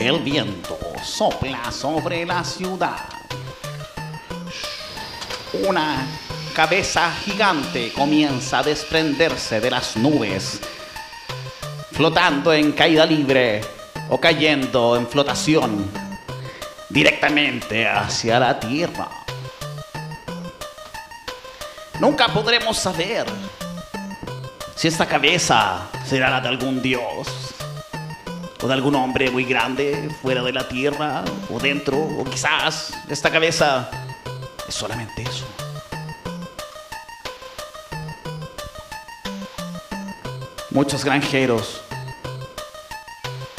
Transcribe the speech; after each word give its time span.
El 0.00 0.20
viento 0.20 0.78
sopla 1.04 1.70
sobre 1.70 2.24
la 2.24 2.42
ciudad. 2.42 3.04
Una 5.68 6.06
cabeza 6.54 7.12
gigante 7.22 7.92
comienza 7.92 8.60
a 8.60 8.62
desprenderse 8.62 9.60
de 9.60 9.70
las 9.70 9.98
nubes, 9.98 10.58
flotando 11.92 12.50
en 12.54 12.72
caída 12.72 13.04
libre 13.04 13.60
o 14.08 14.18
cayendo 14.18 14.96
en 14.96 15.06
flotación 15.06 15.90
directamente 16.88 17.86
hacia 17.86 18.40
la 18.40 18.58
tierra. 18.58 19.06
Nunca 22.00 22.28
podremos 22.28 22.78
saber 22.78 23.26
si 24.74 24.88
esta 24.88 25.04
cabeza 25.04 25.90
será 26.06 26.30
la 26.30 26.40
de 26.40 26.48
algún 26.48 26.80
dios 26.80 27.49
o 28.62 28.68
de 28.68 28.74
algún 28.74 28.94
hombre 28.94 29.30
muy 29.30 29.44
grande 29.44 30.10
fuera 30.22 30.42
de 30.42 30.52
la 30.52 30.68
tierra 30.68 31.24
o 31.50 31.58
dentro 31.58 31.98
o 31.98 32.24
quizás 32.24 32.92
esta 33.08 33.30
cabeza 33.30 33.90
es 34.68 34.74
solamente 34.74 35.22
eso. 35.22 35.46
Muchos 40.70 41.04
granjeros 41.04 41.80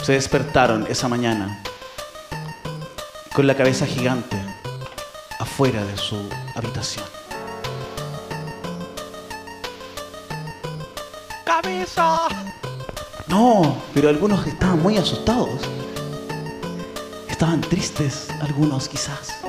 se 0.04 0.14
despertaron 0.14 0.88
esa 0.90 1.08
mañana 1.08 1.62
con 3.34 3.48
la 3.48 3.56
cabeza 3.56 3.86
gigante 3.86 4.38
afuera 5.40 5.84
de 5.84 5.98
su 5.98 6.18
habitación. 6.56 7.06
¡Cabeza! 11.44 12.51
No, 13.32 13.78
pero 13.94 14.10
algunos 14.10 14.46
estaban 14.46 14.82
muy 14.82 14.98
asustados. 14.98 15.62
Estaban 17.30 17.62
tristes, 17.62 18.28
algunos 18.42 18.90
quizás. 18.90 19.42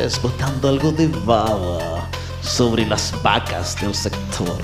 Fauces 0.00 0.22
botando 0.22 0.68
algo 0.68 0.92
de 0.92 1.08
baba 1.08 2.08
sobre 2.42 2.86
las 2.86 3.12
vacas 3.22 3.78
del 3.80 3.94
sector. 3.94 4.58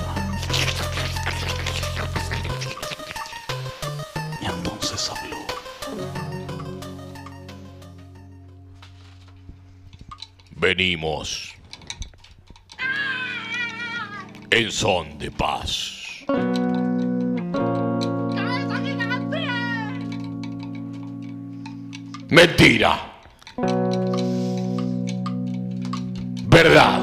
Y 4.41 4.45
entonces 4.45 5.09
habló. 5.09 5.37
Venimos 10.55 11.53
en 14.49 14.71
son 14.71 15.17
de 15.19 15.31
paz. 15.31 16.25
Mentira. 22.29 23.06
Verdad. 26.67 26.99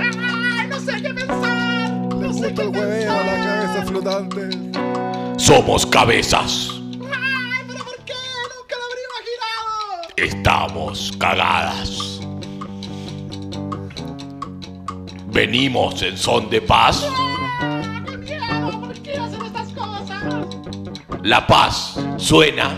¡Ay, 0.00 0.66
no 0.66 0.80
sé 0.80 1.00
qué 1.00 1.14
pensar! 1.14 1.90
¡No 1.92 2.32
sé 2.32 2.52
qué 2.52 2.62
el 2.62 2.68
hueveo 2.70 3.12
la 3.12 3.44
cabeza 3.44 3.86
flotante. 3.86 4.48
Somos 5.36 5.86
cabezas. 5.86 6.70
¡Ay, 7.00 7.62
pero 7.68 7.84
por 7.84 7.96
qué! 8.04 8.14
¡Nunca 8.56 8.74
lo 8.74 8.84
habría 8.88 9.06
imaginado! 9.14 10.08
Estamos 10.16 11.12
cagadas. 11.20 12.20
Venimos 15.28 16.02
en 16.02 16.18
son 16.18 16.50
de 16.50 16.60
paz. 16.60 17.06
¡Ah, 17.60 18.02
¡Qué 18.10 18.16
miedo! 18.16 18.80
¿Por 18.80 18.94
qué 19.02 19.18
hacen 19.18 19.46
estas 19.46 19.68
cosas? 19.68 20.24
La 21.22 21.46
paz 21.46 21.96
suena. 22.16 22.76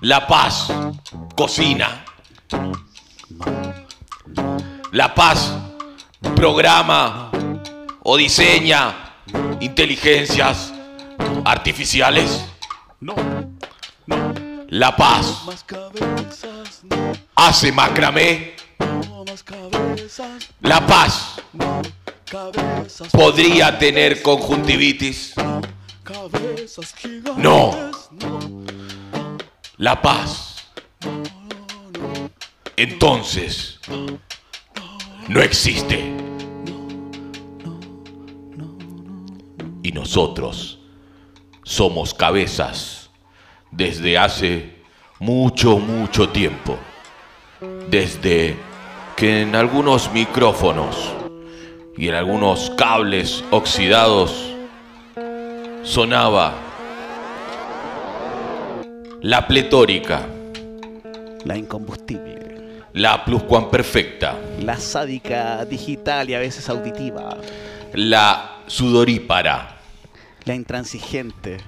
La 0.00 0.26
paz 0.26 0.70
cocina. 1.36 2.04
La 4.92 5.14
paz 5.14 5.52
programa 6.34 7.30
o 8.02 8.16
diseña 8.16 9.14
inteligencias 9.60 10.72
artificiales. 11.44 12.44
No, 13.00 13.14
La 14.68 14.96
paz 14.96 15.44
hace 17.34 17.70
macramé. 17.70 18.56
La 20.60 20.86
paz 20.86 21.36
podría 23.12 23.78
tener 23.78 24.22
conjuntivitis. 24.22 25.34
No, 27.36 27.90
La 29.76 30.00
paz. 30.00 30.45
Entonces, 32.76 33.80
no 35.28 35.40
existe. 35.40 36.12
Y 39.82 39.92
nosotros 39.92 40.78
somos 41.62 42.12
cabezas 42.12 43.10
desde 43.70 44.18
hace 44.18 44.76
mucho, 45.18 45.78
mucho 45.78 46.28
tiempo. 46.28 46.76
Desde 47.88 48.56
que 49.16 49.42
en 49.42 49.56
algunos 49.56 50.12
micrófonos 50.12 51.12
y 51.96 52.08
en 52.08 52.14
algunos 52.14 52.70
cables 52.76 53.42
oxidados 53.50 54.52
sonaba 55.82 56.54
la 59.22 59.46
pletórica, 59.46 60.26
la 61.46 61.56
incombustible, 61.56 62.82
la 62.92 63.24
pluscuamperfecta, 63.24 64.36
la 64.60 64.76
sádica 64.78 65.64
digital 65.64 66.28
y 66.28 66.34
a 66.34 66.40
veces 66.40 66.68
auditiva, 66.68 67.36
la 67.94 68.62
sudorípara, 68.66 69.78
la 70.44 70.54
intransigente, 70.54 71.58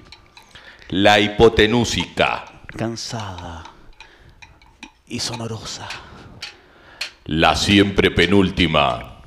la 0.89 1.19
hipotenúsica, 1.19 2.45
cansada 2.75 3.63
y 5.07 5.19
sonorosa. 5.19 5.87
la 7.25 7.55
siempre 7.55 8.11
penúltima. 8.11 9.21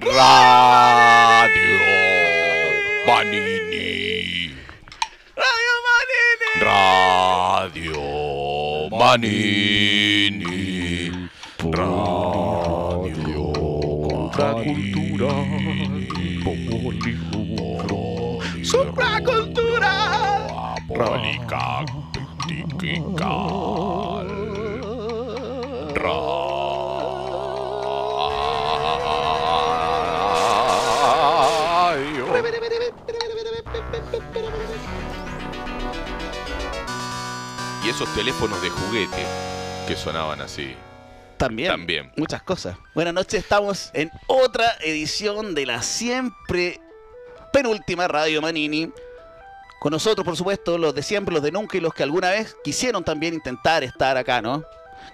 Radio 0.00 1.78
Manini. 3.06 4.53
Radio 6.60 7.98
Manini. 8.90 10.48
Radio 11.58 13.52
Contracultura. 14.08 15.32
¡Supracultura! 18.62 19.94
Apólica. 20.76 21.84
Pentiquical. 22.46 24.28
Esos 37.94 38.12
teléfonos 38.12 38.60
de 38.60 38.70
juguete 38.70 39.24
que 39.86 39.94
sonaban 39.94 40.40
así. 40.40 40.74
También. 41.36 41.70
También. 41.70 42.12
Muchas 42.16 42.42
cosas. 42.42 42.76
Buenas 42.92 43.14
noches, 43.14 43.40
estamos 43.40 43.90
en 43.94 44.10
otra 44.26 44.64
edición 44.80 45.54
de 45.54 45.64
la 45.64 45.80
siempre 45.80 46.80
penúltima 47.52 48.08
Radio 48.08 48.42
Manini. 48.42 48.90
Con 49.78 49.92
nosotros, 49.92 50.24
por 50.24 50.36
supuesto, 50.36 50.76
los 50.76 50.92
de 50.92 51.02
siempre, 51.04 51.32
los 51.32 51.42
de 51.44 51.52
nunca 51.52 51.76
y 51.76 51.80
los 51.80 51.94
que 51.94 52.02
alguna 52.02 52.30
vez 52.30 52.56
quisieron 52.64 53.04
también 53.04 53.34
intentar 53.34 53.84
estar 53.84 54.16
acá, 54.16 54.42
¿no? 54.42 54.64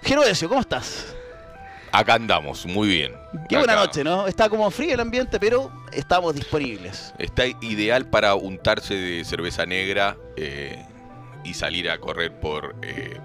Geroesio, 0.01 0.49
¿cómo 0.49 0.61
estás? 0.61 1.13
Acá 1.91 2.15
andamos, 2.15 2.65
muy 2.65 2.87
bien. 2.87 3.13
Qué 3.47 3.57
buena 3.57 3.73
Acá. 3.73 3.85
noche, 3.85 4.03
¿no? 4.03 4.25
Está 4.25 4.49
como 4.49 4.71
frío 4.71 4.95
el 4.95 4.99
ambiente, 5.01 5.39
pero 5.39 5.71
estamos 5.91 6.33
disponibles. 6.33 7.13
Está 7.19 7.45
ideal 7.45 8.07
para 8.07 8.33
untarse 8.33 8.95
de 8.95 9.23
cerveza 9.23 9.67
negra 9.67 10.17
eh, 10.35 10.83
y 11.43 11.53
salir 11.53 11.89
a 11.89 11.97
correr 11.99 12.39
por 12.39 12.75
eh, 12.81 13.17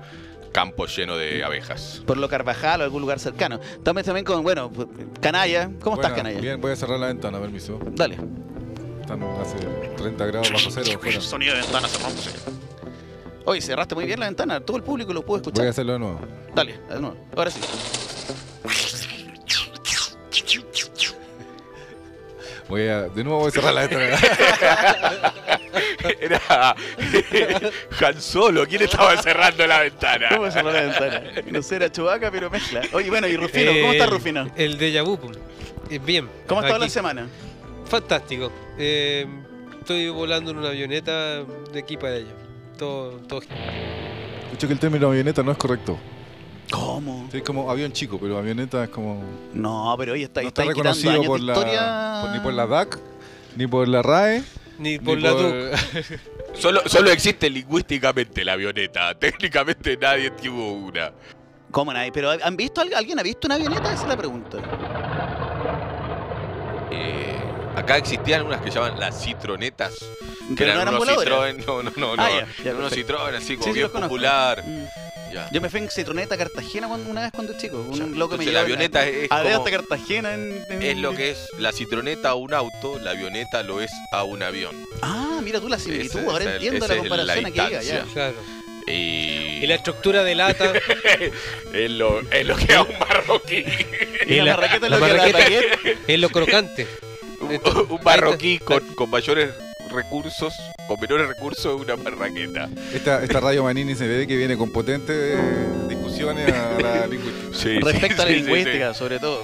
campo 0.52 0.86
lleno 0.86 1.16
de 1.16 1.44
abejas. 1.44 2.02
Por 2.06 2.16
lo 2.16 2.28
Carvajal 2.28 2.80
o 2.80 2.84
algún 2.84 3.02
lugar 3.02 3.18
cercano. 3.18 3.60
Estamos 3.60 4.04
también 4.04 4.24
con, 4.24 4.42
bueno, 4.42 4.72
Canalla. 5.20 5.70
¿Cómo 5.80 5.96
estás, 5.96 6.12
Canalla? 6.12 6.40
Bien, 6.40 6.60
voy 6.60 6.72
a 6.72 6.76
cerrar 6.76 6.98
la 6.98 7.08
ventana, 7.08 7.38
permiso. 7.38 7.78
Dale. 7.92 8.16
Están 9.00 9.22
hace 9.22 9.58
30 9.96 10.26
grados 10.26 10.52
bajo 10.52 10.70
cero 10.70 10.92
afuera. 10.96 11.20
Sonido 11.20 11.54
de 11.54 11.60
ventana 11.60 11.88
cerrándose. 11.88 12.30
Oye, 13.44 13.60
cerraste 13.60 13.94
muy 13.94 14.06
bien 14.06 14.18
la 14.18 14.26
ventana. 14.26 14.60
Todo 14.60 14.78
el 14.78 14.82
público 14.82 15.12
lo 15.12 15.24
pudo 15.24 15.36
escuchar. 15.36 15.60
Voy 15.60 15.66
a 15.68 15.70
hacerlo 15.70 15.92
de 15.92 15.98
nuevo. 16.00 16.20
Dale, 16.54 16.80
de 16.88 17.00
nuevo. 17.00 17.16
Ahora 17.36 17.50
sí. 17.50 17.60
Voy 22.68 22.88
a, 22.88 23.02
de 23.02 23.22
nuevo 23.22 23.38
voy 23.40 23.48
a 23.48 23.50
cerrar 23.52 23.74
la 23.74 23.86
ventana. 23.86 24.18
Era 26.20 26.74
Han 28.06 28.20
Solo, 28.20 28.66
¿quién 28.66 28.82
estaba 28.82 29.16
cerrando 29.22 29.66
la 29.66 29.80
ventana? 29.80 30.28
¿Cómo 30.34 30.50
cerró 30.50 30.72
la 30.72 30.80
ventana? 30.82 31.22
No 31.50 31.62
sé, 31.62 31.76
era 31.76 31.90
Chubaca, 31.90 32.30
pero 32.30 32.50
mezcla. 32.50 32.82
Oye, 32.92 33.08
bueno, 33.10 33.26
y 33.26 33.36
Rufino, 33.36 33.72
¿cómo 33.80 33.92
está 33.92 34.04
El- 34.04 34.10
Rufino? 34.10 34.50
El 34.56 34.78
de 34.78 35.00
Vu. 35.02 35.18
Eh, 35.90 35.98
Bien. 36.04 36.28
¿Cómo 36.46 36.60
ha 36.60 36.64
estado 36.64 36.80
la 36.84 36.88
semana? 36.88 37.28
Fantástico. 37.86 38.50
Eh, 38.78 39.26
estoy 39.78 40.08
volando 40.08 40.50
en 40.50 40.58
una 40.58 40.68
avioneta 40.68 41.42
de 41.44 41.78
aquí 41.78 41.96
para 41.96 42.14
allá. 42.14 42.26
Todo, 42.76 43.12
todo. 43.28 43.40
Escucho 44.44 44.66
que 44.66 44.72
el 44.72 44.78
término 44.78 45.08
avioneta 45.08 45.42
no 45.42 45.52
es 45.52 45.58
correcto. 45.58 45.98
¿Cómo? 46.70 47.28
Sí, 47.30 47.38
es 47.38 47.42
como 47.44 47.70
avión 47.70 47.92
chico, 47.92 48.18
pero 48.20 48.38
avioneta 48.38 48.82
es 48.84 48.90
como. 48.90 49.22
No, 49.54 49.94
pero 49.96 50.14
hoy 50.14 50.24
está, 50.24 50.42
No 50.42 50.48
está 50.48 50.64
reconocido 50.64 51.12
años 51.12 51.26
por 51.26 51.38
de 51.40 51.46
la, 51.46 51.52
historia. 51.52 52.18
por- 52.22 52.30
ni 52.32 52.40
por 52.40 52.52
la 52.52 52.66
DAC, 52.66 52.98
ni 53.56 53.66
por 53.68 53.86
la 53.88 54.02
RAE, 54.02 54.42
Ni 54.78 54.92
ni 54.92 54.98
por 54.98 55.18
la 55.18 55.30
DUC. 55.30 55.74
Solo, 56.54 56.80
solo 56.86 57.10
existe 57.10 57.50
lingüísticamente 57.50 58.42
la 58.42 58.54
avioneta. 58.54 59.14
Técnicamente 59.18 59.96
nadie 59.98 60.30
tuvo 60.30 60.72
una. 60.72 61.12
¿Cómo 61.70 61.92
nadie? 61.92 62.10
¿Pero 62.12 62.30
han 62.30 62.56
visto? 62.56 62.80
¿Alguien 62.80 63.18
ha 63.18 63.22
visto 63.22 63.46
una 63.46 63.56
avioneta? 63.56 63.92
Esa 63.92 64.02
es 64.04 64.08
la 64.08 64.16
pregunta. 64.16 64.58
Eh, 66.90 67.38
acá 67.74 67.98
existían 67.98 68.46
unas 68.46 68.62
que 68.62 68.70
llaman 68.70 68.98
las 68.98 69.22
citronetas. 69.22 69.98
Que 70.48 70.54
Pero 70.56 70.74
no 70.74 70.80
eran 70.82 70.94
eran 70.94 71.02
unos 71.02 71.66
no, 71.66 71.82
no, 71.82 71.90
no, 71.90 72.16
no. 72.16 72.22
Ah, 72.22 72.30
ya, 72.30 72.46
ya, 72.64 72.70
Eran 72.70 72.76
unos 72.76 72.92
así 72.92 73.56
como 73.56 73.64
Sí, 73.64 73.72
bien 73.72 73.90
popular. 73.90 74.64
Mm. 74.64 75.05
Ya. 75.36 75.48
Yo 75.52 75.60
me 75.60 75.68
fui 75.70 75.80
en 75.80 75.90
Citroneta 75.90 76.34
a 76.34 76.38
Cartagena 76.38 76.88
cuando- 76.88 77.10
una 77.10 77.20
vez 77.22 77.30
cuando 77.32 77.52
chico. 77.58 77.76
Un 77.78 77.92
Ya. 77.92 78.04
loco 78.06 78.36
me 78.38 78.44
Entonces, 78.44 78.46
llevó 78.46 78.52
la 78.54 78.60
a- 78.60 78.62
avioneta 78.62 79.06
es 79.06 79.30
a 79.30 79.42
ver 79.42 79.52
como- 79.52 79.64
hasta 79.66 79.70
Cartagena 79.76 80.34
en, 80.34 80.64
en- 80.70 80.82
Es 80.82 80.96
lo 80.96 81.14
que 81.14 81.30
es 81.30 81.48
la 81.58 81.72
citroneta 81.72 82.30
a 82.30 82.34
un 82.34 82.54
auto, 82.54 82.98
la 82.98 83.10
avioneta 83.12 83.62
lo 83.62 83.80
es 83.82 83.90
a 84.12 84.24
un 84.24 84.42
avión. 84.42 84.74
Ah, 85.02 85.40
mira 85.42 85.60
tú 85.60 85.68
la 85.68 85.78
similitud. 85.78 86.20
Esa- 86.20 86.30
Ahora 86.30 86.54
entiendo 86.54 86.86
la 86.88 86.94
es 86.94 87.02
la 87.02 87.08
comparación 87.08 87.46
aquí. 87.46 87.86
ya. 87.86 88.02
Claro. 88.12 88.34
Y, 88.88 89.60
Y 89.62 89.66
la 89.66 89.74
estructura 89.74 90.22
de 90.24 90.34
lata. 90.36 90.72
es, 91.74 91.90
lo, 91.90 92.20
es 92.30 92.46
lo 92.46 92.56
que 92.56 92.74
a 92.74 92.82
un 92.82 92.98
marroquí. 92.98 93.64
Y 94.26 94.34
la, 94.36 94.44
la- 94.44 94.54
marraqueta 94.56 94.86
es 94.86 94.90
la 94.90 94.98
lo 94.98 95.06
que 95.06 95.12
la 95.12 95.22
marraqueta- 95.24 95.38
baguette. 95.38 95.98
es 96.06 96.18
lo 96.20 96.28
crocante. 96.30 96.86
un, 97.40 97.60
un 97.90 98.00
marroquí 98.02 98.58
con, 98.60 98.80
con 98.94 99.10
mayores 99.10 99.50
recursos, 99.92 100.54
con 100.86 101.00
menores 101.00 101.28
recursos, 101.28 101.80
una 101.80 101.96
marraqueta. 101.96 102.68
esta, 102.92 103.22
esta 103.22 103.40
radio 103.40 103.64
Manini 103.64 103.94
se 103.94 104.06
ve 104.06 104.26
que 104.26 104.36
viene 104.36 104.56
con 104.56 104.70
potentes 104.70 105.38
discusiones 105.88 106.52
a 106.52 106.78
la 106.80 107.06
lingüística. 107.08 107.56
Sí, 107.56 107.78
Respecto 107.80 108.22
a 108.22 108.24
la 108.24 108.30
sí, 108.30 108.38
sí, 108.38 108.42
lingüística, 108.44 108.94
sobre 108.94 109.18
todo. 109.18 109.42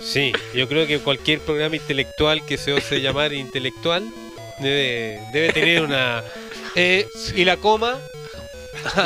Sí, 0.00 0.32
yo 0.54 0.68
creo 0.68 0.86
que 0.86 0.98
cualquier 0.98 1.40
programa 1.40 1.76
intelectual 1.76 2.44
que 2.44 2.58
se 2.58 2.72
ose 2.72 3.00
llamar 3.00 3.32
intelectual 3.32 4.04
debe, 4.60 5.20
debe 5.32 5.52
tener 5.52 5.82
una. 5.82 6.22
eh, 6.74 7.06
Y 7.34 7.44
la 7.44 7.56
coma. 7.56 7.98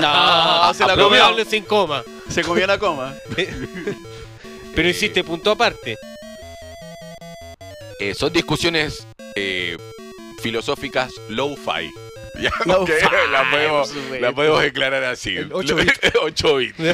No, 0.01 0.75
se 0.75 0.87
la 0.87 0.97
comió. 0.97 1.45
sin 1.49 1.65
coma. 1.65 2.03
Se 2.31 2.43
comió 2.43 2.67
la 2.67 2.79
coma. 2.79 3.15
Pero 4.75 4.89
hiciste 4.89 5.23
punto 5.25 5.51
aparte. 5.51 5.97
Eh, 7.99 8.15
son 8.15 8.31
discusiones 8.33 9.07
eh, 9.35 9.77
filosóficas 10.43 11.13
low-fi. 11.29 11.91
Low-fi, 12.65 12.93
que 12.99 13.29
la, 13.33 13.51
podemos, 13.51 13.95
la 14.21 14.33
podemos 14.33 14.63
declarar 14.63 15.05
así. 15.05 15.37
El 15.37 15.53
ocho 15.53 15.77
bit. 15.77 15.93
8 16.23 16.57
bits. 16.57 16.85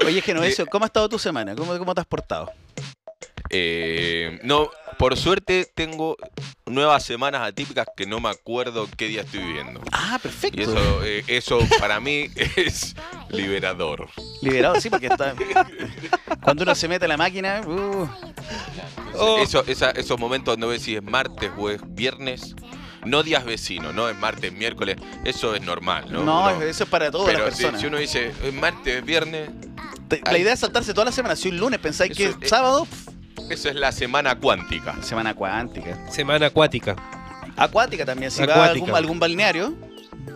Oye, 0.06 0.20
Genovesio, 0.20 0.66
¿cómo 0.66 0.84
ha 0.84 0.86
estado 0.86 1.08
tu 1.08 1.18
semana? 1.18 1.54
¿Cómo, 1.54 1.78
cómo 1.78 1.94
te 1.94 2.00
has 2.00 2.06
portado? 2.06 2.50
Eh, 3.54 4.40
no, 4.44 4.70
por 4.98 5.16
suerte 5.16 5.70
tengo 5.74 6.16
nuevas 6.66 7.04
semanas 7.04 7.42
atípicas 7.42 7.86
que 7.94 8.06
no 8.06 8.18
me 8.18 8.30
acuerdo 8.30 8.88
qué 8.96 9.08
día 9.08 9.20
estoy 9.22 9.40
viviendo. 9.40 9.80
Ah, 9.92 10.16
Y 10.18 10.22
perfecto. 10.22 10.60
eso, 10.62 11.04
eh, 11.04 11.22
eso 11.26 11.58
para 11.78 12.00
mí 12.00 12.30
es 12.56 12.94
liberador. 13.28 14.08
Liberado, 14.40 14.80
sí, 14.80 14.88
porque 14.88 15.06
está. 15.08 15.34
Cuando 16.42 16.62
uno 16.62 16.74
se 16.74 16.88
mete 16.88 17.04
a 17.04 17.08
la 17.08 17.16
máquina. 17.16 17.60
uh, 17.66 18.08
Oh. 19.14 19.38
Eso, 19.42 19.62
esa- 19.66 19.90
esos 19.90 20.18
momentos 20.18 20.54
donde 20.54 20.66
ves 20.68 20.82
si 20.82 20.96
es 20.96 21.02
martes 21.02 21.50
o 21.58 21.68
es 21.68 21.80
viernes, 21.94 22.56
no 23.04 23.22
días 23.22 23.44
vecinos, 23.44 23.92
no 23.94 24.08
es 24.08 24.16
martes, 24.16 24.50
miércoles, 24.54 24.96
eso 25.24 25.54
es 25.54 25.60
normal, 25.60 26.06
¿no? 26.10 26.24
no, 26.24 26.40
Uno- 26.54 26.62
eso 26.62 26.84
es 26.84 26.88
para 26.88 27.10
todas 27.10 27.26
pero 27.26 27.44
las 27.44 27.54
personas. 27.56 27.80
si 27.82 27.86
uno 27.88 27.98
dice 27.98 28.32
es 28.42 28.54
martes, 28.54 28.96
es 28.96 29.04
viernes, 29.04 29.50
La 30.24 30.38
idea 30.38 30.54
es 30.54 30.60
saltarse 30.60 30.94
toda 30.94 31.04
la 31.06 31.12
semana. 31.12 31.36
Si 31.36 31.48
un 31.50 31.58
lunes 31.58 31.78
pensáis 31.80 32.16
que 32.16 32.24
es 32.26 32.36
es- 32.40 32.48
sábado, 32.48 32.86
pff, 32.86 33.08
eso 33.52 33.68
es 33.68 33.74
la 33.76 33.92
semana 33.92 34.34
cuántica. 34.36 34.94
semana 35.02 35.34
cuántica. 35.34 36.10
Semana 36.10 36.46
acuática. 36.46 36.96
Acuática 37.56 38.04
también. 38.04 38.30
Si 38.30 38.44
va 38.44 38.46
a 38.46 38.54
Acuática. 38.56 38.84
algún, 38.86 38.96
algún 38.96 39.18
balneario, 39.20 39.74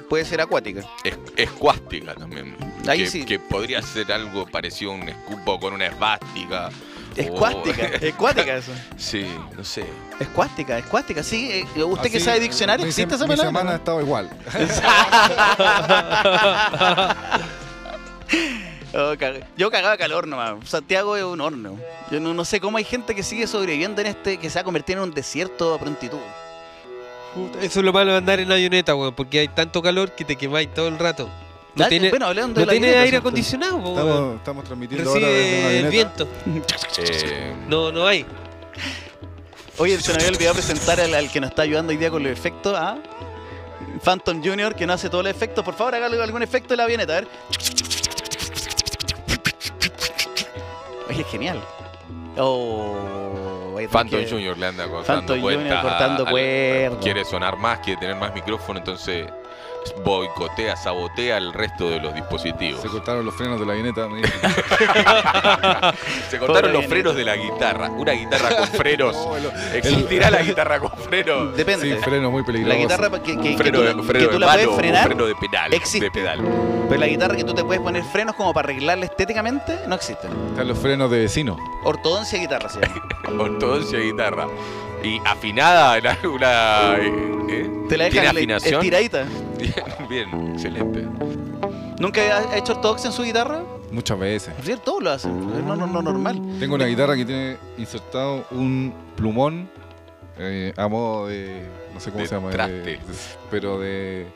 puede 0.08 0.24
ser 0.24 0.40
acuática. 0.40 0.82
Es, 1.04 1.18
escuástica 1.36 2.14
también. 2.14 2.56
Ahí 2.86 3.00
que, 3.04 3.10
sí. 3.10 3.24
que 3.24 3.38
podría 3.38 3.82
ser 3.82 4.12
algo 4.12 4.46
parecido 4.46 4.92
a 4.92 4.94
un 4.94 5.08
escupo 5.08 5.58
con 5.58 5.72
una 5.74 5.86
esvástica. 5.86 6.70
Escuástica, 7.16 7.84
o- 7.84 7.86
escuática 8.06 8.56
eso. 8.56 8.72
sí, 8.98 9.26
no 9.56 9.64
sé. 9.64 9.86
Escuástica, 10.20 10.78
escuástica, 10.78 11.22
sí. 11.22 11.64
eh, 11.74 11.82
¿Usted 11.82 12.10
que 12.10 12.18
Así, 12.18 12.26
sabe 12.26 12.40
diccionario 12.40 12.84
mi 12.84 12.90
existe 12.90 13.14
sem- 13.14 13.16
esa 13.16 13.24
Mi 13.26 13.30
palabra? 13.36 13.48
semana 13.48 13.72
ha 13.72 13.76
estado 13.76 14.00
igual. 14.02 14.28
Oh, 18.98 19.12
cag- 19.14 19.44
Yo 19.58 19.70
cagaba 19.70 19.96
calor 19.98 20.26
nomás. 20.26 20.54
Santiago 20.68 21.16
es 21.16 21.22
un 21.24 21.40
horno. 21.40 21.76
Yo 22.10 22.18
no, 22.18 22.32
no 22.32 22.44
sé 22.46 22.60
cómo 22.60 22.78
hay 22.78 22.84
gente 22.84 23.14
que 23.14 23.22
sigue 23.22 23.46
sobreviviendo 23.46 24.00
en 24.00 24.06
este, 24.06 24.38
que 24.38 24.48
se 24.48 24.58
ha 24.58 24.64
convertido 24.64 25.02
en 25.02 25.08
un 25.10 25.14
desierto 25.14 25.74
a 25.74 25.78
prontitud. 25.78 26.18
Puta, 27.34 27.58
Eso 27.60 27.80
es 27.80 27.84
lo 27.84 27.92
malo 27.92 28.12
de 28.12 28.18
andar 28.18 28.40
en 28.40 28.50
avioneta, 28.50 28.94
weón, 28.94 29.14
porque 29.14 29.40
hay 29.40 29.48
tanto 29.48 29.82
calor 29.82 30.12
que 30.12 30.24
te 30.24 30.36
quemáis 30.36 30.72
todo 30.72 30.88
el 30.88 30.98
rato. 30.98 31.28
No 31.74 31.82
Ya, 31.84 31.88
tiene, 31.90 32.08
bueno, 32.08 32.26
hablando 32.28 32.58
de 32.58 32.64
no 32.64 32.72
la 32.72 32.78
tiene 32.78 32.96
aire 32.96 33.18
acondicionado, 33.18 33.76
weón. 33.76 33.98
Estamos, 33.98 34.36
estamos 34.36 34.64
transmitiendo 34.64 35.10
ahora 35.10 35.26
desde 35.28 35.78
el 35.80 35.88
viento. 35.88 36.26
Eh, 36.96 37.54
No, 37.68 37.92
no 37.92 38.06
hay. 38.06 38.24
Oye, 39.78 40.00
se 40.00 40.12
me 40.12 40.16
había 40.18 40.28
olvidado 40.28 40.54
presentar 40.54 40.98
al, 41.00 41.12
al 41.14 41.30
que 41.30 41.38
nos 41.38 41.50
está 41.50 41.60
ayudando 41.62 41.90
hoy 41.90 41.98
día 41.98 42.08
con 42.08 42.22
los 42.22 42.32
efectos, 42.32 42.74
a 42.74 42.96
Phantom 44.02 44.42
Junior, 44.42 44.74
que 44.74 44.86
no 44.86 44.94
hace 44.94 45.10
todos 45.10 45.24
los 45.24 45.30
efectos. 45.34 45.62
Por 45.62 45.74
favor, 45.74 45.94
hágale 45.96 46.22
algún 46.22 46.42
efecto 46.42 46.68
de 46.70 46.78
la 46.78 46.84
avioneta, 46.84 47.12
a 47.12 47.20
ver. 47.20 47.28
Oye, 51.16 51.22
es 51.24 51.30
genial. 51.30 51.60
Oh, 52.38 53.78
Phantom 53.90 54.20
que- 54.20 54.28
Junior 54.28 54.56
le 54.58 54.66
anda 54.66 54.88
cortando 54.88 55.26
Phantom 55.34 55.40
Junior 55.40 55.76
a- 55.76 55.82
cortando. 55.82 57.00
Quiere 57.00 57.24
sonar 57.24 57.56
más, 57.56 57.78
quiere 57.80 58.00
tener 58.00 58.16
más 58.16 58.34
micrófono, 58.34 58.78
entonces 58.78 59.26
boicotea, 60.04 60.76
sabotea 60.76 61.36
el 61.38 61.52
resto 61.52 61.88
de 61.90 62.00
los 62.00 62.14
dispositivos. 62.14 62.80
Se 62.82 62.88
cortaron 62.88 63.24
los 63.24 63.34
frenos 63.34 63.60
de 63.60 63.66
la 63.66 63.74
dice. 63.74 64.32
Se 66.30 66.38
cortaron 66.38 66.72
los 66.72 66.86
frenos 66.86 67.14
de 67.16 67.24
la 67.24 67.36
guitarra. 67.36 67.88
Una 67.90 68.12
guitarra 68.12 68.56
con 68.56 68.68
frenos. 68.68 69.16
¿Existirá 69.74 70.30
la 70.30 70.42
guitarra 70.42 70.78
con 70.80 70.90
frenos? 70.92 71.56
Depende. 71.56 71.96
Sí, 71.96 72.02
freno 72.02 72.30
muy 72.30 72.40
la 72.42 72.46
peligroso. 72.46 72.78
guitarra 72.78 73.10
que, 73.22 73.36
que- 73.38 73.56
tú, 73.56 73.80
de, 73.82 73.94
que 73.94 74.02
freno 74.02 74.26
tú 74.28 74.32
de 74.34 74.38
la 74.38 74.46
mano 74.46 74.62
puedes 74.62 74.76
frenar, 74.76 75.06
freno 75.06 75.26
de 75.26 75.34
pedal. 75.36 75.74
existe. 75.74 76.06
De 76.06 76.10
pedal. 76.10 76.40
pero 76.88 77.00
la 77.00 77.06
guitarra 77.06 77.36
que 77.36 77.44
tú 77.44 77.54
te 77.54 77.64
puedes 77.64 77.82
poner 77.82 78.02
frenos 78.04 78.34
como 78.36 78.52
para 78.52 78.66
arreglarla 78.68 79.04
estéticamente, 79.04 79.78
no 79.86 79.94
existen. 79.94 80.30
Están 80.50 80.68
los 80.68 80.78
frenos 80.78 81.10
de 81.10 81.18
vecino. 81.20 81.56
Ortodoncia 81.84 82.38
guitarra 82.38 82.68
llama. 82.80 83.02
Ortodoncia 83.42 83.98
guitarra. 83.98 84.46
Y 85.06 85.20
afinada 85.24 85.98
en 85.98 86.06
alguna. 86.08 86.96
¿eh? 86.98 87.70
Te 87.88 87.96
la 87.96 88.08
¿Tiene 88.08 88.20
dejan 88.22 88.36
afinación? 88.36 88.74
estiradita. 88.74 89.24
Bien, 89.58 90.08
bien, 90.08 90.50
excelente. 90.52 91.06
¿Nunca 92.00 92.20
ha 92.20 92.56
hecho 92.56 92.72
ortodoxia 92.72 93.08
en 93.08 93.12
su 93.14 93.22
guitarra? 93.22 93.62
Muchas 93.92 94.18
veces. 94.18 94.52
¿Cierto? 94.62 94.82
Todos 94.84 95.02
lo 95.04 95.10
hacen. 95.12 95.30
Es 95.56 95.62
no, 95.64 95.76
no, 95.76 95.86
no 95.86 96.02
normal. 96.02 96.40
Tengo 96.58 96.74
una 96.74 96.86
guitarra 96.86 97.14
que 97.16 97.24
tiene 97.24 97.56
insertado 97.78 98.44
un 98.50 98.92
plumón 99.16 99.70
eh, 100.38 100.72
a 100.76 100.88
modo 100.88 101.28
de. 101.28 101.62
No 101.94 102.00
sé 102.00 102.10
cómo 102.10 102.22
De 102.22 102.28
se 102.28 102.34
llama. 102.34 102.48
de- 102.48 102.54
traste. 102.54 102.74
de- 102.74 102.98
pero 103.50 103.78
de. 103.78 104.26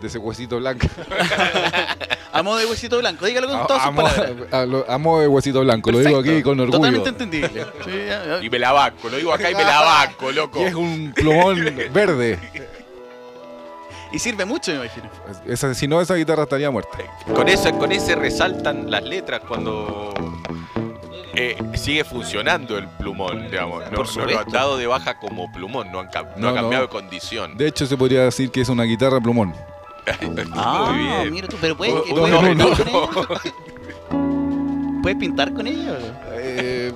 De 0.00 0.06
ese 0.06 0.18
huesito 0.18 0.58
blanco. 0.58 0.86
A 2.32 2.42
modo 2.42 2.58
de 2.58 2.66
huesito 2.66 2.98
blanco. 2.98 3.26
Dígalo 3.26 3.48
con 3.48 3.56
A, 3.60 3.66
todas 3.66 3.82
a 3.82 3.86
sus 3.86 3.94
modo, 3.94 4.06
palabras. 4.08 4.52
a 4.54 4.64
lo- 4.66 4.90
a 4.90 4.98
modo 4.98 5.20
de 5.20 5.28
huesito 5.28 5.60
blanco. 5.60 5.90
Lo 5.90 5.98
digo 5.98 6.18
aquí 6.20 6.42
con 6.42 6.58
orgullo. 6.60 6.78
Totalmente 6.78 7.08
entendible. 7.10 7.66
Sí, 7.84 7.90
ya, 8.06 8.24
ya. 8.38 8.42
Y 8.44 8.48
me 8.48 8.58
la 8.58 8.72
banco, 8.72 9.08
lo 9.10 9.16
digo 9.16 9.32
acá 9.34 9.50
y 9.50 9.54
me 9.54 9.64
la 9.64 9.80
banco, 9.80 10.30
loco. 10.32 10.60
Y 10.60 10.64
es 10.64 10.74
un 10.74 11.12
plumón 11.14 11.64
verde. 11.92 12.38
Y 14.12 14.18
sirve 14.18 14.44
mucho, 14.44 14.70
me 14.72 14.78
imagino. 14.78 15.10
Esa- 15.46 15.74
si 15.74 15.86
no, 15.88 16.00
esa 16.00 16.14
guitarra 16.14 16.44
estaría 16.44 16.70
muerta. 16.70 16.98
Con 17.34 17.48
ese, 17.48 17.72
con 17.72 17.92
ese 17.92 18.14
resaltan 18.14 18.90
las 18.90 19.02
letras 19.02 19.42
cuando 19.46 20.14
eh, 21.34 21.56
sigue 21.74 22.04
funcionando 22.04 22.78
el 22.78 22.86
plumón, 22.88 23.50
digamos. 23.50 23.84
No, 23.84 23.90
Por 23.90 23.98
no 23.98 24.04
lo 24.04 24.06
supuesto. 24.30 24.50
dado 24.52 24.76
de 24.78 24.86
baja 24.86 25.18
como 25.18 25.50
plumón, 25.52 25.90
no 25.92 26.00
han, 26.00 26.08
cam- 26.08 26.28
no 26.36 26.42
No, 26.42 26.48
ha 26.48 26.54
cambiado 26.54 26.84
no. 26.84 26.88
de 26.88 26.88
condición. 26.88 27.56
De 27.56 27.66
hecho, 27.66 27.86
se 27.86 27.96
podría 27.96 28.22
decir 28.24 28.50
que 28.50 28.60
es 28.62 28.68
una 28.68 28.84
guitarra 28.84 29.20
plumón. 29.20 29.54
Ah, 30.54 30.92
Muy 30.92 30.98
bien. 31.06 31.32
mira 31.32 31.48
tú, 31.48 31.56
pero 31.60 31.76
puedes, 31.76 31.94
puedes 31.94 32.34
un- 32.34 32.48
pintar 32.48 32.68
un- 32.70 32.76
con 32.76 32.88
ella. 32.88 33.40
¿Puedes 35.02 35.18
pintar 35.18 35.52
con 35.54 35.66
ella? 35.66 35.98
Eh, 36.32 36.92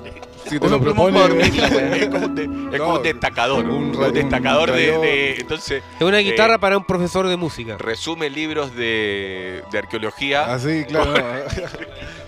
si 0.46 0.60
te 0.60 0.68
lo 0.68 0.78
plumón 0.78 1.12
propone. 1.12 1.18
para 1.20 1.28
dormir, 1.28 1.62
la 1.62 1.68
wea. 1.68 1.96
es 1.96 2.08
como 2.08 2.26
un, 2.26 2.34
de- 2.34 2.42
es 2.42 2.48
No, 2.48 2.84
como 2.84 2.94
un 2.96 3.02
destacador. 3.02 3.64
un 3.64 3.70
Un, 3.70 3.94
ra- 4.00 4.08
un 4.08 4.12
destacador 4.14 4.72
de, 4.72 4.98
de- 4.98 5.36
Entonces, 5.40 5.82
Es 5.98 6.06
una 6.06 6.20
Eh, 6.20 6.24
guitarra 6.24 6.58
para 6.58 6.76
un 6.76 6.84
profesor 6.84 7.26
de 7.28 7.36
música. 7.38 7.76
resume 7.78 8.28
libros 8.28 8.76
de, 8.76 9.62
de 9.72 9.78
arqueología. 9.78 10.52
Así, 10.52 10.84
claro. 10.84 11.12
no. 11.12 11.14
Claro, 11.14 11.44
no, 11.46 12.23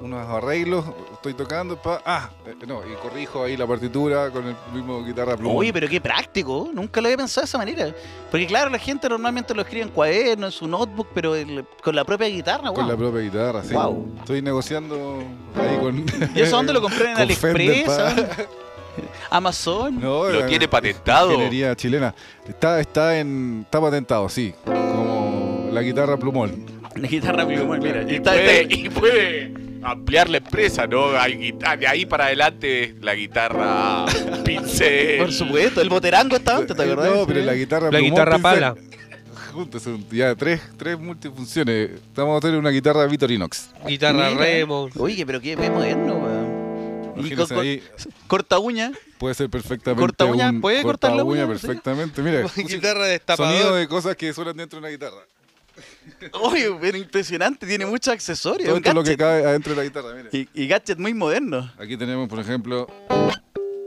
unos 0.00 0.28
arreglos, 0.28 0.84
estoy 1.12 1.34
tocando, 1.34 1.76
pa, 1.80 2.00
ah, 2.04 2.30
eh, 2.46 2.54
no, 2.66 2.80
y 2.84 2.94
corrijo 3.02 3.44
ahí 3.44 3.56
la 3.56 3.66
partitura 3.66 4.30
con 4.30 4.46
el 4.46 4.56
mismo 4.72 5.04
guitarra 5.04 5.36
plumón. 5.36 5.56
Oye, 5.56 5.72
pero 5.72 5.88
qué 5.88 6.00
práctico. 6.00 6.70
Nunca 6.72 7.00
lo 7.00 7.08
había 7.08 7.16
pensado 7.16 7.42
de 7.42 7.46
esa 7.48 7.58
manera. 7.58 7.94
Porque 8.30 8.46
claro, 8.46 8.70
la 8.70 8.78
gente 8.78 9.08
normalmente 9.08 9.54
lo 9.54 9.62
escribe 9.62 9.82
en 9.84 9.90
cuaderno, 9.90 10.46
en 10.46 10.52
su 10.52 10.66
notebook, 10.66 11.08
pero 11.14 11.34
el- 11.34 11.64
con 11.82 11.94
la 11.94 12.04
propia 12.04 12.28
guitarra, 12.28 12.68
Con 12.72 12.74
wow. 12.84 12.88
la 12.88 12.96
propia 12.96 13.20
guitarra, 13.22 13.62
sí. 13.64 13.72
Guau. 13.74 14.06
Estoy 14.18 14.42
negociando 14.42 15.22
ahí 15.56 15.76
con. 15.78 16.04
¿Y 16.34 16.40
eso 16.40 16.56
dónde 16.56 16.72
lo 16.72 16.80
compré? 16.80 17.06
¿En 17.10 17.12
con 17.14 17.22
AliExpress? 17.22 17.86
¿Amazon? 19.30 20.00
No, 20.00 20.28
Lo 20.28 20.40
eh, 20.44 20.48
tiene 20.48 20.68
patentado. 20.68 21.30
Ingeniería 21.32 21.74
chilena. 21.74 22.14
Está, 22.46 22.80
está 22.80 23.18
en. 23.18 23.62
Está 23.64 23.80
patentado, 23.80 24.28
sí. 24.28 24.54
Como 24.64 25.68
la 25.72 25.82
guitarra 25.82 26.16
plumón. 26.16 26.64
La 26.94 27.08
guitarra 27.08 27.44
plumón, 27.44 27.80
mira. 27.82 28.02
Y 28.08 28.14
está- 28.16 28.30
puede, 28.32 28.60
está- 28.62 28.74
y 28.76 28.88
puede 28.90 29.54
ampliar 29.84 30.28
la 30.30 30.38
empresa, 30.38 30.86
¿no? 30.86 31.10
Hay 31.18 31.36
guitarra, 31.36 31.76
de 31.76 31.86
ahí 31.86 32.06
para 32.06 32.26
adelante 32.26 32.94
la 33.00 33.14
guitarra 33.14 34.06
pincel. 34.44 35.18
Por 35.18 35.32
supuesto, 35.32 35.80
el 35.80 35.88
boterango 35.88 36.36
está 36.36 36.56
antes, 36.56 36.76
¿te 36.76 36.82
Eh, 36.82 36.86
acordás? 36.92 37.14
No, 37.14 37.26
pero 37.26 37.40
la 37.42 37.54
guitarra 37.54 37.90
La 37.90 38.00
guitarra 38.00 38.38
pala. 38.38 38.74
Juntos 39.52 39.84
ya 40.10 40.34
tres, 40.34 40.60
tres 40.76 40.98
multifunciones. 40.98 41.90
Estamos 41.92 42.36
a 42.38 42.40
tener 42.40 42.58
una 42.58 42.70
guitarra 42.70 43.06
Victorinox. 43.06 43.70
Guitarra 43.86 44.30
Mira. 44.30 44.40
Remo. 44.40 44.88
Oye, 44.98 45.24
pero 45.24 45.40
qué, 45.40 45.56
qué 45.56 45.70
moderno, 45.70 46.14
weón. 46.16 46.54
Y 47.16 47.32
ahí, 47.54 47.82
corta 48.26 48.58
uña. 48.58 48.90
puede 49.18 49.36
ser 49.36 49.48
perfectamente. 49.48 50.00
¿Corta 50.00 50.24
uña? 50.24 50.50
un 50.50 50.60
¿Puede 50.60 50.82
cortar 50.82 51.12
la 51.12 51.22
corta 51.22 51.44
uña? 51.44 51.46
perfectamente. 51.46 52.20
Mira, 52.22 52.42
Guitarra 52.56 53.04
de 53.06 53.22
sonido 53.36 53.76
de 53.76 53.86
cosas 53.86 54.16
que 54.16 54.32
suenan 54.32 54.56
dentro 54.56 54.78
de 54.80 54.80
una 54.80 54.88
guitarra. 54.88 55.24
Oye, 56.32 56.70
pero 56.80 56.96
impresionante, 56.98 57.66
tiene 57.66 57.86
muchos 57.86 58.12
accesorios. 58.14 58.68
Todo 58.68 58.76
esto 58.78 58.88
es 58.90 58.94
lo 58.94 59.04
que 59.04 59.16
cabe 59.16 59.44
adentro 59.44 59.72
de 59.72 59.76
la 59.76 59.84
guitarra. 59.84 60.14
Mira. 60.14 60.28
y, 60.32 60.48
y 60.54 60.66
gadget 60.66 60.98
muy 60.98 61.14
moderno. 61.14 61.72
Aquí 61.78 61.96
tenemos, 61.96 62.28
por 62.28 62.38
ejemplo, 62.40 62.86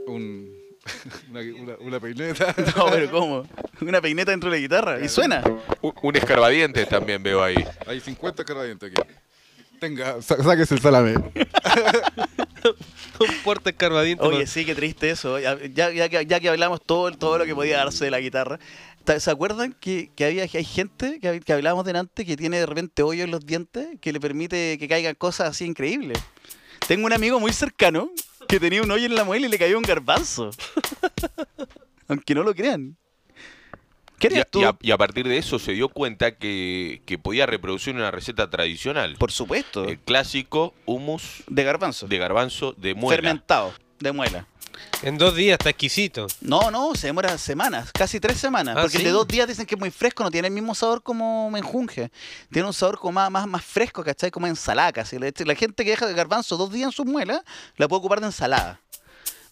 un, 0.06 0.52
una, 1.30 1.40
una- 1.40 1.76
una 1.80 2.00
peineta. 2.00 2.54
No, 2.76 2.86
pero 2.90 3.10
¿cómo? 3.10 3.46
Una 3.80 4.00
peineta 4.00 4.30
dentro 4.30 4.50
de 4.50 4.56
la 4.56 4.60
guitarra. 4.60 5.00
Y 5.04 5.08
suena. 5.08 5.42
Un, 5.80 5.92
un 6.02 6.16
escarbadientes 6.16 6.88
también 6.88 7.22
veo 7.22 7.42
ahí. 7.42 7.64
Hay 7.86 8.00
50 8.00 8.44
cargadientes 8.44 8.90
aquí. 8.92 9.08
Tenga, 9.80 10.20
sa- 10.22 10.42
sáquese 10.42 10.74
el 10.74 10.80
salame. 10.80 11.14
Un 13.20 13.26
puerta 13.42 13.70
escarbadiente. 13.70 14.22
Oye, 14.24 14.46
sí, 14.46 14.64
qué 14.64 14.74
triste 14.76 15.10
eso. 15.10 15.38
Ya, 15.40 15.58
ya, 15.74 15.90
ya 15.90 16.08
que, 16.08 16.24
ya 16.26 16.38
que 16.38 16.48
hablamos 16.48 16.80
todo, 16.84 17.10
todo 17.12 17.38
lo 17.38 17.44
que 17.46 17.54
podía 17.54 17.78
darse 17.78 18.04
de 18.04 18.10
la 18.12 18.20
guitarra. 18.20 18.58
¿Se 19.18 19.30
acuerdan 19.30 19.72
que, 19.80 20.10
que 20.14 20.24
había 20.26 20.46
que 20.48 20.58
hay 20.58 20.64
gente 20.64 21.18
que, 21.20 21.40
que 21.40 21.52
hablábamos 21.52 21.84
delante 21.84 22.24
que 22.26 22.36
tiene 22.36 22.58
de 22.60 22.66
repente 22.66 23.02
hoyo 23.02 23.24
en 23.24 23.30
los 23.30 23.44
dientes 23.46 23.88
que 24.00 24.12
le 24.12 24.20
permite 24.20 24.76
que 24.78 24.86
caigan 24.88 25.14
cosas 25.14 25.48
así 25.50 25.64
increíbles? 25.64 26.18
Tengo 26.86 27.06
un 27.06 27.12
amigo 27.12 27.40
muy 27.40 27.52
cercano 27.52 28.10
que 28.48 28.60
tenía 28.60 28.82
un 28.82 28.90
hoyo 28.90 29.06
en 29.06 29.14
la 29.14 29.24
muela 29.24 29.46
y 29.46 29.50
le 29.50 29.58
cayó 29.58 29.76
un 29.78 29.82
garbanzo. 29.84 30.50
Aunque 32.08 32.34
no 32.34 32.42
lo 32.42 32.54
crean. 32.54 32.96
¿Qué 34.18 34.28
Y 34.32 34.38
a, 34.38 34.44
tú? 34.44 34.60
y 34.60 34.64
a- 34.64 34.76
y 34.80 34.90
a 34.90 34.98
partir 34.98 35.28
de 35.28 35.38
eso 35.38 35.58
se 35.58 35.72
dio 35.72 35.88
cuenta 35.88 36.36
que, 36.36 37.02
que 37.06 37.18
podía 37.18 37.46
reproducir 37.46 37.94
una 37.94 38.10
receta 38.10 38.50
tradicional. 38.50 39.14
Por 39.16 39.30
supuesto. 39.30 39.84
El 39.84 39.98
clásico 40.00 40.74
hummus 40.86 41.44
de 41.46 41.62
garbanzo. 41.64 42.08
de 42.08 42.18
garbanzo 42.18 42.72
de 42.76 42.94
muela. 42.94 43.16
Fermentado. 43.22 43.72
De 44.00 44.12
muela. 44.12 44.46
En 45.02 45.18
dos 45.18 45.34
días 45.34 45.58
está 45.58 45.70
exquisito. 45.70 46.26
No, 46.40 46.70
no, 46.70 46.94
se 46.94 47.08
demora 47.08 47.36
semanas, 47.38 47.90
casi 47.92 48.20
tres 48.20 48.38
semanas. 48.38 48.76
Ah, 48.76 48.82
porque 48.82 48.98
de 48.98 49.10
dos 49.10 49.26
días 49.28 49.46
dicen 49.46 49.66
que 49.66 49.74
es 49.74 49.78
muy 49.78 49.90
fresco, 49.90 50.24
no 50.24 50.30
tiene 50.30 50.48
el 50.48 50.54
mismo 50.54 50.74
sabor 50.74 51.02
como 51.02 51.50
menjunje. 51.50 52.10
Tiene 52.50 52.66
un 52.66 52.74
sabor 52.74 52.98
como 52.98 53.12
más, 53.12 53.30
más, 53.30 53.46
más 53.46 53.64
fresco, 53.64 54.02
¿cachai? 54.02 54.30
Como 54.30 54.46
ensalada 54.46 54.92
casi. 54.92 55.18
La, 55.18 55.30
la 55.36 55.54
gente 55.54 55.84
que 55.84 55.90
deja 55.90 56.08
el 56.08 56.14
garbanzo 56.14 56.56
dos 56.56 56.72
días 56.72 56.86
en 56.86 56.92
sus 56.92 57.06
muelas, 57.06 57.42
la 57.76 57.88
puede 57.88 57.98
ocupar 57.98 58.20
de 58.20 58.26
ensalada. 58.26 58.80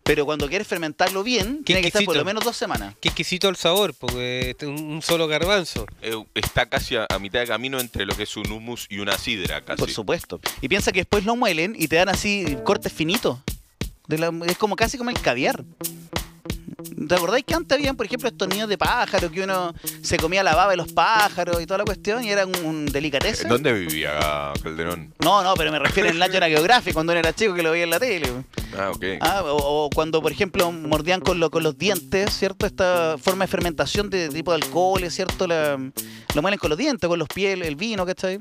Pero 0.03 0.25
cuando 0.25 0.49
quieres 0.49 0.69
fermentarlo 0.69 1.25
bien, 1.25 1.59
Qué 1.59 1.65
tiene 1.65 1.81
que 1.81 1.89
estar 1.89 2.05
por 2.05 2.17
lo 2.17 2.25
menos 2.25 2.45
dos 2.45 2.57
semanas. 2.57 2.95
Qué 3.01 3.09
exquisito 3.09 3.49
el 3.49 3.57
sabor, 3.57 3.93
porque 3.93 4.55
es 4.57 4.69
un 4.69 4.87
un 4.87 5.03
solo 5.03 5.27
garbanzo. 5.27 5.85
Eh, 6.01 6.15
está 6.35 6.67
casi 6.67 6.95
a, 6.95 7.07
a 7.09 7.19
mitad 7.19 7.41
de 7.41 7.47
camino 7.47 7.81
entre 7.81 8.07
lo 8.07 8.15
que 8.15 8.23
es 8.23 8.37
un 8.37 8.49
hummus 8.53 8.87
y 8.89 9.01
una 9.01 9.19
sidra, 9.19 9.63
casi. 9.63 9.81
Por 9.81 9.91
supuesto. 9.91 10.41
Y 10.61 10.69
piensa 10.69 10.93
que 10.93 11.01
después 11.01 11.25
lo 11.25 11.35
muelen 11.35 11.75
y 11.77 11.89
te 11.89 11.97
dan 11.97 12.09
así 12.09 12.57
cortes 12.65 12.93
finitos. 12.93 13.39
De 14.07 14.19
la- 14.19 14.33
es 14.47 14.57
como 14.59 14.77
casi 14.77 14.99
como 14.99 15.11
el 15.11 15.21
caviar. 15.21 15.65
¿Te 17.09 17.15
acordáis 17.15 17.45
que 17.45 17.55
antes 17.55 17.77
habían, 17.77 17.97
por 17.97 18.07
ejemplo, 18.07 18.29
estos 18.29 18.49
niños 18.49 18.69
de 18.69 18.79
pájaro 18.79 19.31
que 19.31 19.43
uno 19.43 19.75
se 20.03 20.17
comía 20.19 20.43
la 20.43 20.55
baba 20.55 20.71
de 20.73 20.77
los 20.77 20.93
pájaros 20.93 21.61
y 21.63 21.67
toda 21.67 21.79
la 21.79 21.85
cuestión 21.85 22.25
y 22.25 22.31
era 22.31 22.47
un, 22.47 22.57
un? 22.65 22.87
¿Dónde 23.49 23.73
vivía 23.73 24.53
Calderón? 24.63 25.13
No, 25.23 25.43
no, 25.43 25.55
pero 25.55 25.71
me 25.73 25.79
refiero 25.79 26.09
en 26.09 26.19
National 26.19 26.51
Geographic 26.51 26.95
cuando 26.95 27.13
uno 27.13 27.21
era 27.21 27.33
chico 27.33 27.55
que 27.55 27.63
lo 27.63 27.71
veía 27.73 27.85
en 27.85 27.91
la 27.91 28.01
tele. 28.01 28.33
Ah, 28.77 28.91
ok. 28.95 29.05
Ah, 29.21 29.43
o, 29.45 29.85
o 29.87 29.91
cuando, 29.91 30.21
por 30.23 30.33
ejemplo, 30.33 30.71
mordían 30.73 31.21
con, 31.21 31.39
lo- 31.39 31.51
con 31.51 31.63
los 31.63 31.77
dientes, 31.79 32.33
¿cierto? 32.37 32.67
Esta 32.67 33.17
forma 33.19 33.45
de 33.45 33.49
fermentación 33.51 34.09
de 34.11 34.29
tipo 34.29 34.51
de 34.57 34.65
alcohol, 34.65 35.11
¿cierto? 35.11 35.47
La, 35.47 35.77
lo 36.35 36.43
muelen 36.43 36.59
con 36.59 36.71
los 36.71 36.79
dientes, 36.79 37.09
con 37.09 37.19
los 37.19 37.29
pies, 37.29 37.61
el 37.61 37.77
vino, 37.77 38.05
¿cachai? 38.07 38.41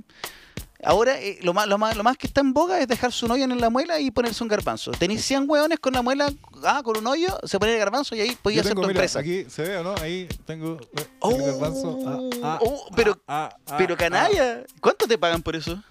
Ahora, 0.85 1.19
eh, 1.19 1.39
lo, 1.41 1.51
más, 1.53 1.67
lo, 1.67 1.79
más, 1.79 1.97
lo 1.97 2.03
más 2.03 2.15
que 2.15 2.27
está 2.27 2.41
en 2.41 2.53
boga 2.53 2.79
es 2.79 2.87
dejarse 2.87 3.25
un 3.25 3.31
hoyo 3.31 3.43
en 3.43 3.59
la 3.59 3.69
muela 3.71 3.99
y 3.99 4.11
ponerse 4.11 4.43
un 4.43 4.47
garbanzo. 4.49 4.91
Tenéis 4.91 5.25
100 5.25 5.49
hueones 5.49 5.79
con 5.79 5.93
la 5.93 6.03
muela, 6.03 6.31
ah, 6.63 6.81
con 6.83 6.95
un 6.97 7.07
hoyo, 7.07 7.35
se 7.43 7.57
pone 7.57 7.73
el 7.73 7.79
garbanzo 7.79 8.15
y 8.15 8.21
ahí 8.21 8.37
podía 8.39 8.61
hacer 8.61 8.75
tu 8.75 8.81
mira, 8.81 8.91
empresa. 8.91 9.19
aquí 9.19 9.45
se 9.49 9.63
ve 9.63 9.77
o 9.77 9.83
no, 9.83 9.95
ahí 9.99 10.27
tengo 10.45 10.77
el 10.95 11.07
Oh, 11.19 11.35
garbanzo. 11.37 11.99
Ah, 12.05 12.19
ah, 12.43 12.59
oh, 12.61 12.87
pero, 12.95 13.19
ah, 13.27 13.49
ah, 13.67 13.75
pero 13.79 13.97
canalla, 13.97 14.63
¿cuánto 14.79 15.07
te 15.07 15.17
pagan 15.17 15.41
por 15.41 15.55
eso? 15.55 15.81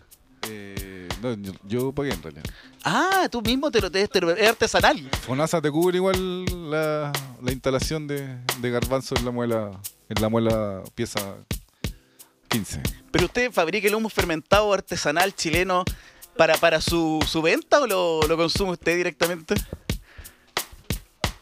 Eh, 0.49 1.09
no, 1.23 1.33
yo, 1.35 1.53
yo 1.65 1.93
pagué 1.93 2.13
en 2.13 2.23
realidad. 2.23 2.45
Ah, 2.85 3.27
tú 3.31 3.43
mismo 3.43 3.71
te 3.73 3.81
lo, 3.81 3.91
te, 3.91 4.07
te 4.07 4.19
es 4.43 4.49
artesanal. 4.49 5.01
FONASA 5.23 5.61
te 5.61 5.71
cubre 5.73 5.97
igual 5.97 6.71
la, 6.71 7.11
la 7.43 7.51
instalación 7.51 8.07
de, 8.07 8.39
de 8.61 8.71
garbanzo 8.71 9.17
en 9.17 9.25
la 9.25 9.31
muela, 9.33 9.71
en 10.09 10.23
la 10.23 10.29
muela 10.29 10.83
pieza 10.95 11.19
15. 12.49 12.81
¿Pero 13.15 13.27
usted 13.27 13.53
fabrica 13.53 13.87
el 13.87 13.95
humo 13.95 14.09
fermentado 14.09 14.73
artesanal 14.73 15.33
chileno 15.37 15.85
para, 16.37 16.57
para 16.57 16.81
su, 16.81 17.25
su 17.31 17.41
venta 17.43 17.79
o 17.81 17.87
lo, 17.87 18.23
lo 18.27 18.37
consume 18.37 18.73
usted 18.73 18.97
directamente? 18.97 19.55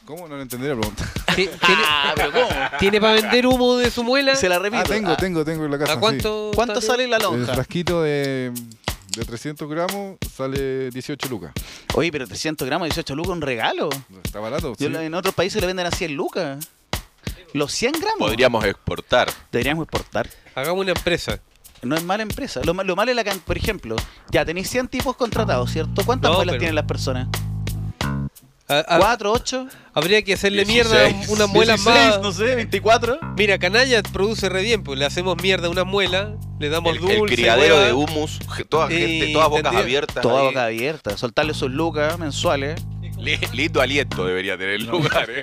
¿Cómo? 0.05 0.29
No 0.29 0.37
lo 0.37 0.43
entendí 0.43 0.69
la 0.69 0.77
pregunta. 0.77 1.11
¿Ti- 1.35 1.49
¿Tiene, 1.49 1.83
Ah, 1.87 2.13
pero 2.15 2.31
¿cómo? 2.31 2.47
¿Tiene 2.79 3.01
para 3.01 3.15
vender 3.15 3.47
humo 3.47 3.77
de 3.79 3.91
su 3.91 4.05
muela? 4.05 4.37
Se 4.37 4.51
la 4.51 4.59
repito. 4.59 4.83
Ah, 4.83 4.87
tengo, 4.87 5.11
Ah, 5.13 5.17
tengo, 5.17 5.45
tengo 5.47 5.65
en 5.65 5.71
la 5.71 5.79
casa. 5.79 5.95
¿A 5.95 5.99
cuánto? 5.99 6.51
¿Cuánto 6.55 6.79
sale 6.83 7.09
la 7.09 7.19
sí. 7.19 7.25
El 7.25 7.31
lonja? 7.39 7.55
frasquito 7.55 8.03
de, 8.03 8.53
de 9.17 9.25
300 9.25 9.67
gramos 9.67 10.19
sale 10.37 10.91
18 10.91 11.27
lucas. 11.31 11.53
Oye, 11.95 12.13
pero 12.13 12.27
300 12.27 12.67
gramos, 12.67 12.85
18 12.87 13.15
lucas, 13.15 13.33
un 13.33 13.41
regalo. 13.41 13.89
¿Está 14.23 14.41
barato? 14.41 14.75
Yo 14.79 14.89
Sí. 14.91 14.95
en 14.95 15.15
otros 15.15 15.35
países 15.35 15.59
le 15.59 15.67
venden 15.69 15.87
a 15.87 15.91
100 15.91 16.13
lucas. 16.13 16.69
Los 17.55 17.73
100 17.73 17.93
gramos. 17.93 18.19
Podríamos 18.29 18.63
exportar. 18.67 19.31
Deberíamos 19.51 19.85
exportar. 19.85 20.29
Hagamos 20.55 20.83
una 20.83 20.93
empresa. 20.93 21.41
No 21.83 21.97
es 21.97 22.05
mala 22.05 22.23
empresa. 22.23 22.61
Lo, 22.65 22.75
lo 22.75 22.97
malo 22.97 23.11
es 23.11 23.17
la 23.17 23.25
can- 23.25 23.41
por 23.41 23.57
ejemplo, 23.57 23.97
ya 24.31 24.45
tenéis 24.45 24.71
100 24.71 24.89
tipos 24.89 25.17
contratados, 25.17 25.71
¿cierto? 25.73 26.05
¿Cuántas 26.05 26.31
No, 26.31 26.37
muelas 26.37 26.53
pero- 26.53 26.61
tienen 26.61 26.75
las 26.77 26.85
personas? 26.85 27.29
A- 28.69 28.95
a- 28.95 28.99
¿Cuatro, 28.99 29.33
ocho? 29.33 29.67
Habría 29.93 30.23
que 30.23 30.33
hacerle 30.35 30.65
16, 30.65 31.15
mierda 31.15 31.27
unas 31.33 31.49
muelas 31.49 31.85
16, 31.85 32.09
más. 32.15 32.21
no 32.23 32.33
sé, 32.33 32.55
24. 32.55 33.19
Mira, 33.37 33.59
Canalla 33.59 34.03
produce 34.03 34.49
re 34.49 34.63
bien, 34.63 34.83
pues 34.85 34.99
le 34.99 35.05
hacemos 35.05 35.37
mierda 35.43 35.67
a 35.67 35.71
una 35.71 35.85
muela, 35.85 36.37
le 36.59 36.69
damos 36.71 36.95
El, 36.95 37.01
dulce. 37.03 37.17
el 37.17 37.27
criadero 37.27 37.81
de 37.81 37.93
humus, 37.93 38.39
toda 38.71 38.89
Sí, 38.89 38.95
gente, 38.97 39.33
todas 39.33 39.49
bocas 39.49 39.59
¿entendido? 39.65 39.83
abiertas. 39.83 40.23
Toda 40.23 40.41
ahí. 40.41 40.47
boca 40.47 40.65
abierta. 40.65 41.17
Soltarle 41.19 41.53
sus 41.53 41.71
lucas 41.71 42.19
mensuales. 42.19 42.81
Li- 43.19 43.39
Lindo 43.53 43.81
aliento 43.83 44.25
debería 44.25 44.57
tener 44.57 44.75
el 44.77 44.87
lugar. 44.87 45.29
¿eh? 45.29 45.43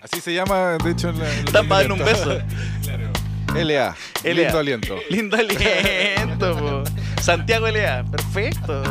Así 0.00 0.20
se 0.20 0.32
llama, 0.32 0.78
de 0.82 0.90
hecho, 0.92 1.10
en 1.10 1.18
la. 1.18 1.30
en 1.30 1.46
Están 1.48 1.68
para 1.68 1.82
darle 1.82 1.92
un 1.94 2.04
beso. 2.06 2.38
LA. 3.54 3.94
LA. 4.24 4.32
Lindo 4.34 4.58
aliento. 4.58 4.96
Lindo 5.10 5.36
aliento, 5.36 6.56
po. 6.56 6.84
Santiago 7.20 7.66
L.A. 7.66 8.04
Perfecto. 8.04 8.82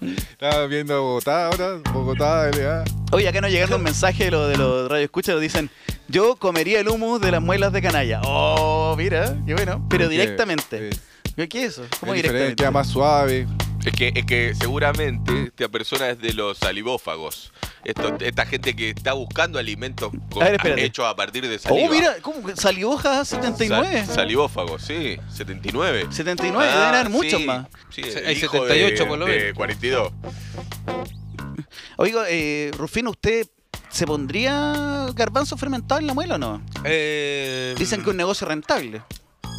Estaba 0.00 0.66
viendo 0.66 1.00
Bogotá 1.02 1.46
ahora. 1.46 1.78
Bogotá, 1.92 2.50
LA. 2.50 2.84
Oye, 3.12 3.28
acá 3.28 3.40
nos 3.40 3.50
llegaron 3.50 3.76
un 3.76 3.82
mensaje 3.84 4.24
de 4.24 4.30
los 4.30 4.48
de 4.48 4.56
los 4.56 4.88
radio 4.90 5.04
escuchas, 5.04 5.40
dicen, 5.40 5.70
yo 6.08 6.36
comería 6.36 6.80
el 6.80 6.88
humus 6.88 7.20
de 7.20 7.30
las 7.30 7.40
muelas 7.42 7.72
de 7.72 7.80
canalla. 7.82 8.20
Oh, 8.24 8.94
mira, 8.96 9.36
qué 9.46 9.54
bueno. 9.54 9.84
Pero 9.88 10.08
directamente. 10.08 10.90
eh, 11.36 11.48
¿Qué 11.48 11.64
es 11.64 11.72
eso? 11.72 11.84
¿Cómo 12.00 12.14
es 12.14 12.22
directamente? 12.22 12.56
queda 12.56 12.70
más 12.70 12.88
suave. 12.88 13.46
Es 13.84 13.92
que, 13.92 14.12
es 14.14 14.24
que 14.24 14.54
seguramente 14.54 15.44
esta 15.44 15.68
persona 15.68 16.08
es 16.08 16.18
de 16.20 16.32
los 16.32 16.56
salivófagos. 16.58 17.52
Esto- 17.84 18.16
esta 18.20 18.46
gente 18.46 18.74
que 18.74 18.90
está 18.90 19.12
buscando 19.12 19.58
alimentos 19.58 20.10
con- 20.32 20.42
A 20.42 20.46
ver, 20.46 20.54
espérate. 20.54 20.84
hechos 20.86 21.04
a 21.06 21.14
partir 21.14 21.46
de 21.46 21.58
saliva. 21.58 21.86
Oh, 21.86 21.92
mira, 21.92 22.14
¿cómo? 22.22 22.42
que 22.46 22.56
¿Salioja 22.56 23.24
79? 23.26 24.04
Sal- 24.06 24.14
salivófagos, 24.14 24.82
sí. 24.82 25.18
79. 25.30 26.06
79, 26.10 26.66
Ah, 26.72 26.76
deben 26.78 26.94
haber 26.94 27.10
muchos 27.10 27.40
sí, 27.40 27.46
más. 27.46 27.66
Sí, 27.90 28.02
hay 28.02 28.36
hijo 28.38 28.52
78 28.52 29.02
de- 29.04 29.08
por 29.08 29.18
lo 29.18 29.26
menos. 29.26 29.52
42. 29.54 30.12
Oiga, 31.98 32.24
eh, 32.28 32.70
Rufino, 32.76 33.10
¿usted 33.10 33.46
se 33.90 34.06
pondría 34.06 35.08
garbanzo 35.14 35.56
fermentado 35.56 36.00
en 36.00 36.06
la 36.06 36.14
muela 36.14 36.36
o 36.36 36.38
no? 36.38 36.62
Eh, 36.84 37.74
Dicen 37.78 38.00
que 38.00 38.04
es 38.04 38.10
un 38.12 38.16
negocio 38.16 38.46
rentable. 38.46 39.02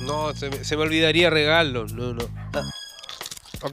No, 0.02 0.34
se 0.34 0.50
me, 0.50 0.64
se 0.64 0.76
me 0.76 0.84
olvidaría 0.84 1.30
regarlo. 1.30 1.86
No, 1.88 2.14
no. 2.14 2.24
Hay 2.54 2.62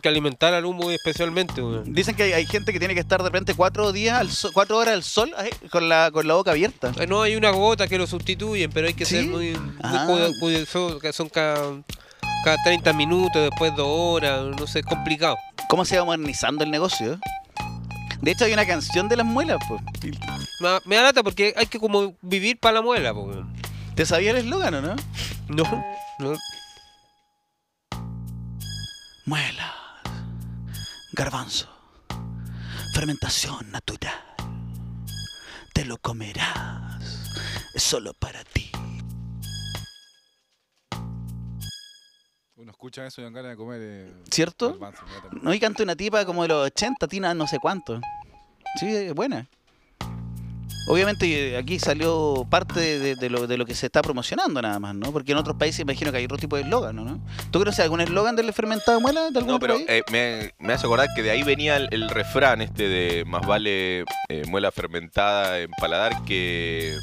que 0.00 0.08
alimentar 0.08 0.54
al 0.54 0.64
humo 0.64 0.90
especialmente. 0.90 1.60
weón. 1.62 1.92
Dicen 1.92 2.14
que 2.14 2.22
hay, 2.24 2.32
hay 2.32 2.46
gente 2.46 2.72
que 2.72 2.78
tiene 2.78 2.94
que 2.94 3.00
estar 3.00 3.18
de 3.22 3.28
repente 3.28 3.54
cuatro 3.54 3.92
días, 3.92 4.18
al 4.20 4.30
sol- 4.30 4.50
cuatro 4.54 4.78
horas 4.78 4.94
al 4.94 5.02
sol 5.02 5.32
ay, 5.36 5.50
con 5.70 5.88
la, 5.88 6.10
con 6.10 6.26
la 6.26 6.34
boca 6.34 6.50
abierta. 6.52 6.92
Eh, 6.98 7.06
No, 7.06 7.22
hay 7.22 7.36
una 7.36 7.50
gota 7.50 7.86
que 7.88 7.98
lo 7.98 8.06
sustituyen, 8.06 8.70
pero 8.72 8.86
hay 8.86 8.94
que 8.94 9.04
¿Sí? 9.04 9.16
ser 9.16 9.26
muy, 9.26 9.52
muy 9.52 9.76
Ah. 9.82 10.04
cuida- 10.06 10.30
cuidadoso, 10.40 10.98
que 10.98 11.12
son 11.12 11.28
cada, 11.28 11.56
cada 12.44 12.56
30 12.64 12.92
minutos, 12.92 13.42
después 13.50 13.74
dos 13.76 13.86
horas, 13.88 14.42
no 14.58 14.66
sé, 14.66 14.80
es 14.80 14.86
complicado. 14.86 15.36
¿Cómo 15.68 15.84
se 15.84 15.98
va 15.98 16.04
modernizando 16.04 16.64
el 16.64 16.70
negocio? 16.70 17.18
De 18.20 18.30
hecho, 18.30 18.44
hay 18.44 18.52
una 18.52 18.64
canción 18.66 19.08
de 19.08 19.16
las 19.16 19.26
muelas, 19.26 19.58
pues. 19.68 19.80
Me, 20.86 20.94
da- 20.96 21.02
lata 21.02 21.22
porque 21.24 21.54
hay 21.56 21.66
que 21.66 21.80
como 21.80 22.14
vivir 22.22 22.58
para 22.58 22.74
la 22.74 22.82
muela. 22.82 23.12
po, 23.12 23.22
weón. 23.22 23.52
¿Te 23.96 24.06
sabía 24.06 24.30
el 24.30 24.36
eslogan 24.38 24.74
o 24.74 24.80
no? 24.80 24.96
No, 25.48 25.64
no. 26.20 26.34
Muelas, 29.26 29.70
garbanzo, 31.12 31.68
fermentación 32.94 33.70
natural. 33.70 34.12
Te 35.74 35.84
lo 35.84 35.96
comerás, 35.98 37.02
es 37.74 37.82
solo 37.82 38.12
para 38.14 38.44
ti. 38.44 38.70
Uno 42.56 42.70
escucha 42.70 43.06
eso 43.06 43.20
y 43.20 43.24
dan 43.24 43.32
ganas 43.32 43.52
de 43.52 43.56
comer. 43.56 43.80
eh, 43.82 44.14
¿Cierto? 44.30 44.70
garbanzo. 44.72 45.02
No, 45.42 45.52
y 45.52 45.58
canta 45.60 45.82
una 45.82 45.96
tipa 45.96 46.24
como 46.24 46.42
de 46.42 46.48
los 46.48 46.66
80, 46.66 47.08
Tina 47.08 47.34
no 47.34 47.46
sé 47.46 47.58
cuánto. 47.58 48.00
Sí, 48.78 48.94
es 48.94 49.14
buena. 49.14 49.48
Obviamente 50.88 51.26
eh, 51.52 51.56
aquí 51.56 51.78
salió 51.78 52.44
parte 52.50 52.80
de, 52.98 53.14
de 53.14 53.30
lo, 53.30 53.46
de 53.46 53.56
lo 53.56 53.64
que 53.64 53.74
se 53.74 53.86
está 53.86 54.02
promocionando 54.02 54.60
nada 54.60 54.78
más, 54.80 54.94
¿no? 54.94 55.12
Porque 55.12 55.32
en 55.32 55.38
otros 55.38 55.56
países 55.56 55.80
imagino 55.80 56.10
que 56.10 56.18
hay 56.18 56.24
otro 56.24 56.38
tipo 56.38 56.56
de 56.56 56.62
eslogan, 56.62 56.96
¿no? 56.96 57.20
¿Tú 57.52 57.60
conoces 57.60 57.80
algún 57.84 58.00
eslogan 58.00 58.34
del 58.34 58.52
fermentado 58.52 59.00
muela 59.00 59.30
de 59.30 59.38
algún 59.38 59.52
No, 59.54 59.58
pero 59.60 59.74
país? 59.74 59.86
eh, 59.88 60.02
me, 60.10 60.52
me 60.58 60.72
hace 60.72 60.86
acordar 60.86 61.08
que 61.14 61.22
de 61.22 61.30
ahí 61.30 61.44
venía 61.44 61.76
el, 61.76 61.88
el 61.92 62.08
refrán 62.10 62.60
este 62.62 62.88
de 62.88 63.24
más 63.24 63.46
vale 63.46 64.00
eh, 64.28 64.42
muela 64.48 64.72
fermentada 64.72 65.60
en 65.60 65.70
paladar 65.80 66.24
que 66.24 66.96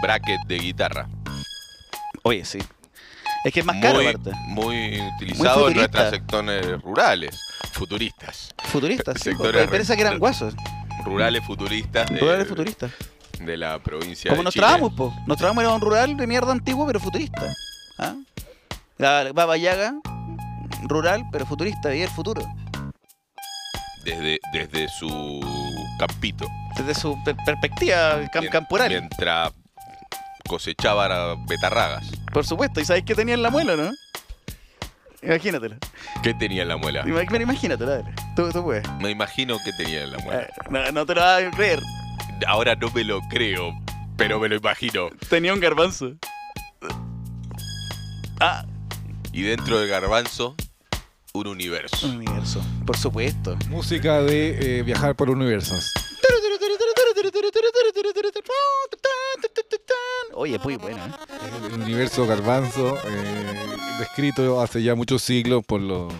bracket 0.00 0.40
de 0.46 0.58
guitarra. 0.58 1.08
Oye, 2.22 2.44
sí. 2.44 2.58
Es 3.44 3.52
que 3.52 3.60
es 3.60 3.66
más 3.66 3.76
caro 3.80 3.96
muy, 3.96 4.06
aparte. 4.06 4.30
muy 4.48 5.00
utilizado 5.16 5.68
en 5.68 5.76
nuestros 5.76 6.10
sectores 6.10 6.82
rurales, 6.82 7.38
futuristas. 7.72 8.54
Futuristas, 8.64 9.16
sí. 9.18 9.24
sectores 9.30 9.68
parece 9.68 9.94
que 9.96 10.00
eran 10.02 10.18
guasos. 10.18 10.54
Rurales 11.04 11.44
futuristas 11.44 12.10
de, 12.10 12.18
Rurales 12.18 12.48
futuristas. 12.48 12.90
De 13.40 13.56
la 13.56 13.78
provincia 13.78 14.30
Como 14.30 14.42
de 14.42 14.44
nos 14.44 14.54
Chile. 14.54 14.66
trabamos, 14.66 14.92
po. 14.94 15.14
Nos 15.26 15.36
trabamos 15.38 15.62
era 15.64 15.72
un 15.72 15.80
rural 15.80 16.16
de 16.16 16.26
mierda 16.26 16.52
antiguo, 16.52 16.86
pero 16.86 17.00
futurista. 17.00 17.54
¿Ah? 17.98 18.14
La 18.98 19.30
Baba 19.32 19.56
Yaga, 19.56 19.94
rural, 20.82 21.24
pero 21.30 21.46
futurista, 21.46 21.94
y 21.94 22.02
el 22.02 22.08
futuro. 22.10 22.42
Desde, 24.04 24.38
desde 24.52 24.88
su 24.88 25.40
campito. 25.98 26.46
Desde 26.76 26.94
su 26.94 27.16
per- 27.24 27.36
perspectiva 27.44 28.20
cam- 28.32 28.40
Mien- 28.42 28.50
camporal. 28.50 28.88
Mientras 28.88 29.52
cosechaba 30.48 31.36
betarragas. 31.46 32.06
Por 32.32 32.46
supuesto. 32.46 32.80
¿Y 32.80 32.84
sabéis 32.84 33.04
qué 33.04 33.14
tenía 33.14 33.34
en 33.34 33.42
la 33.42 33.50
muela, 33.50 33.76
no? 33.76 33.90
Imagínatelo. 35.22 35.76
¿Qué 36.22 36.32
tenía 36.34 36.62
en 36.62 36.68
la 36.68 36.76
muela? 36.76 37.04
Imagínatelo. 37.06 38.04
Tú, 38.36 38.50
tú 38.50 38.62
puedes. 38.62 38.88
Me 39.00 39.10
imagino 39.10 39.58
que 39.64 39.72
tenía 39.72 40.04
en 40.04 40.12
la 40.12 40.18
muela. 40.18 40.42
Eh, 40.42 40.48
no, 40.70 40.92
no 40.92 41.04
te 41.06 41.14
lo 41.14 41.20
vas 41.20 41.42
a 41.42 41.50
creer. 41.50 41.80
Ahora 42.46 42.74
no 42.74 42.90
me 42.90 43.04
lo 43.04 43.20
creo, 43.30 43.72
pero 44.16 44.38
me 44.38 44.48
lo 44.48 44.56
imagino. 44.56 45.08
Tenía 45.28 45.52
un 45.54 45.60
garbanzo. 45.60 46.12
Ah, 48.40 48.64
Y 49.32 49.42
dentro 49.42 49.78
del 49.80 49.88
garbanzo, 49.88 50.54
un 51.32 51.46
universo. 51.48 52.06
un 52.06 52.16
universo. 52.16 52.62
Por 52.86 52.96
supuesto. 52.96 53.56
Música 53.68 54.20
de 54.22 54.78
eh, 54.78 54.82
viajar 54.82 55.14
por 55.16 55.30
universos. 55.30 55.92
Oye, 60.34 60.58
muy 60.62 60.76
buena. 60.76 61.06
¿eh? 61.06 61.10
El 61.66 61.80
universo 61.82 62.26
garbanzo, 62.26 62.96
eh, 63.04 63.66
descrito 63.98 64.60
hace 64.60 64.82
ya 64.82 64.94
muchos 64.94 65.22
siglos 65.22 65.64
por 65.66 65.80
los. 65.80 66.12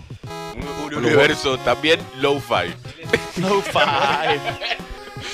Un, 0.56 0.86
un 0.86 1.04
universo 1.04 1.56
también 1.58 2.00
low-fi. 2.20 2.74
Low 3.40 3.62
fi. 3.62 3.78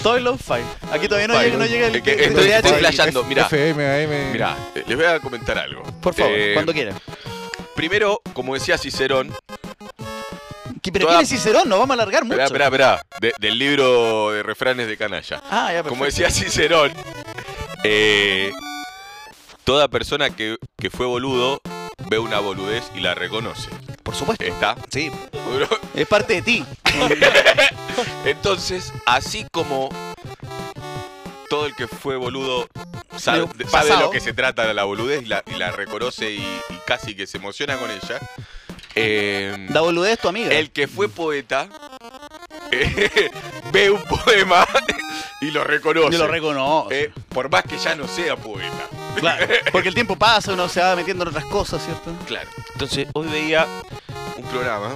Todo 0.02 0.16
es 0.16 0.22
low 0.22 0.36
fi. 0.36 0.54
Aquí 0.92 1.08
todavía 1.08 1.28
no 1.28 1.34
Lo-fi. 1.34 1.44
llega, 1.46 1.58
no 1.58 1.66
llega 1.66 1.86
el. 1.86 1.96
Estoy- 1.96 2.50
estoy 2.50 2.72
flasheando, 2.78 3.24
mirá. 3.24 3.42
FM, 3.46 3.86
AM. 3.86 4.32
Mirá, 4.32 4.56
eh, 4.74 4.84
les 4.86 4.96
voy 4.96 5.06
a 5.06 5.18
comentar 5.20 5.56
algo. 5.58 5.82
Por 6.00 6.14
favor, 6.14 6.32
Eh, 6.34 6.50
cuando 6.54 6.72
quiera. 6.72 6.92
Primero, 7.74 8.20
como 8.34 8.54
decía 8.54 8.76
Cicerón, 8.78 9.34
¿Qué- 10.82 10.92
¿Pero 10.92 11.06
toda- 11.06 11.16
quién 11.18 11.24
es 11.24 11.30
Cicerón? 11.30 11.68
Nos 11.68 11.78
vamos 11.78 11.92
a 11.98 12.02
alargar 12.02 12.24
mucho. 12.24 12.34
esperá, 12.42 12.44
esperá, 12.46 12.64
esperá, 12.66 13.06
de- 13.20 13.32
del 13.40 13.58
libro 13.58 14.32
de 14.32 14.42
refranes 14.42 14.86
de 14.86 14.96
canalla. 14.98 15.42
Ah, 15.50 15.72
ya, 15.72 15.82
Como 15.82 16.04
decía 16.04 16.30
Cicerón, 16.30 16.92
eh, 17.84 18.52
toda 19.64 19.88
persona 19.88 20.28
que, 20.30 20.56
que 20.78 20.90
fue 20.90 21.06
boludo 21.06 21.60
ve 22.10 22.18
una 22.18 22.38
boludez 22.40 22.84
y 22.94 23.00
la 23.00 23.14
reconoce. 23.14 23.70
Por 24.14 24.20
supuesto. 24.20 24.44
¿Está? 24.44 24.76
Sí, 24.92 25.10
es 25.94 26.06
parte 26.06 26.34
de 26.34 26.42
ti. 26.42 26.64
Entonces, 28.24 28.92
así 29.06 29.44
como 29.50 29.88
todo 31.50 31.66
el 31.66 31.74
que 31.74 31.88
fue 31.88 32.14
boludo 32.14 32.68
sabe, 33.16 33.40
de 33.56 33.96
lo 33.98 34.10
que 34.10 34.20
se 34.20 34.32
trata 34.32 34.68
de 34.68 34.72
la 34.74 34.84
boludez 34.84 35.22
y 35.22 35.26
la, 35.26 35.42
y 35.46 35.58
la 35.58 35.72
reconoce 35.72 36.30
y, 36.30 36.38
y 36.38 36.78
casi 36.86 37.16
que 37.16 37.26
se 37.26 37.38
emociona 37.38 37.76
con 37.76 37.90
ella, 37.90 38.20
eh, 38.94 39.66
La 39.70 39.80
boludez 39.80 40.12
es 40.12 40.18
tu 40.20 40.28
amiga. 40.28 40.52
el 40.52 40.70
que 40.70 40.86
fue 40.86 41.08
poeta 41.08 41.68
eh, 42.70 43.30
ve 43.72 43.90
un 43.90 44.02
poema 44.04 44.64
y 45.40 45.50
lo 45.50 45.64
reconoce. 45.64 46.12
Yo 46.12 46.18
lo 46.18 46.26
reconoce. 46.28 47.04
Eh, 47.04 47.12
por 47.28 47.50
más 47.50 47.64
que 47.64 47.78
ya 47.78 47.94
no 47.94 48.06
sea 48.06 48.36
poeta. 48.36 48.88
Claro. 49.16 49.46
Porque 49.72 49.88
el 49.88 49.94
tiempo 49.94 50.16
pasa, 50.16 50.52
uno 50.52 50.68
se 50.68 50.80
va 50.80 50.96
metiendo 50.96 51.24
en 51.24 51.28
otras 51.28 51.44
cosas, 51.46 51.84
¿cierto? 51.84 52.12
Claro. 52.26 52.48
Entonces, 52.72 53.08
hoy 53.14 53.28
veía 53.28 53.66
un 54.36 54.44
programa 54.44 54.94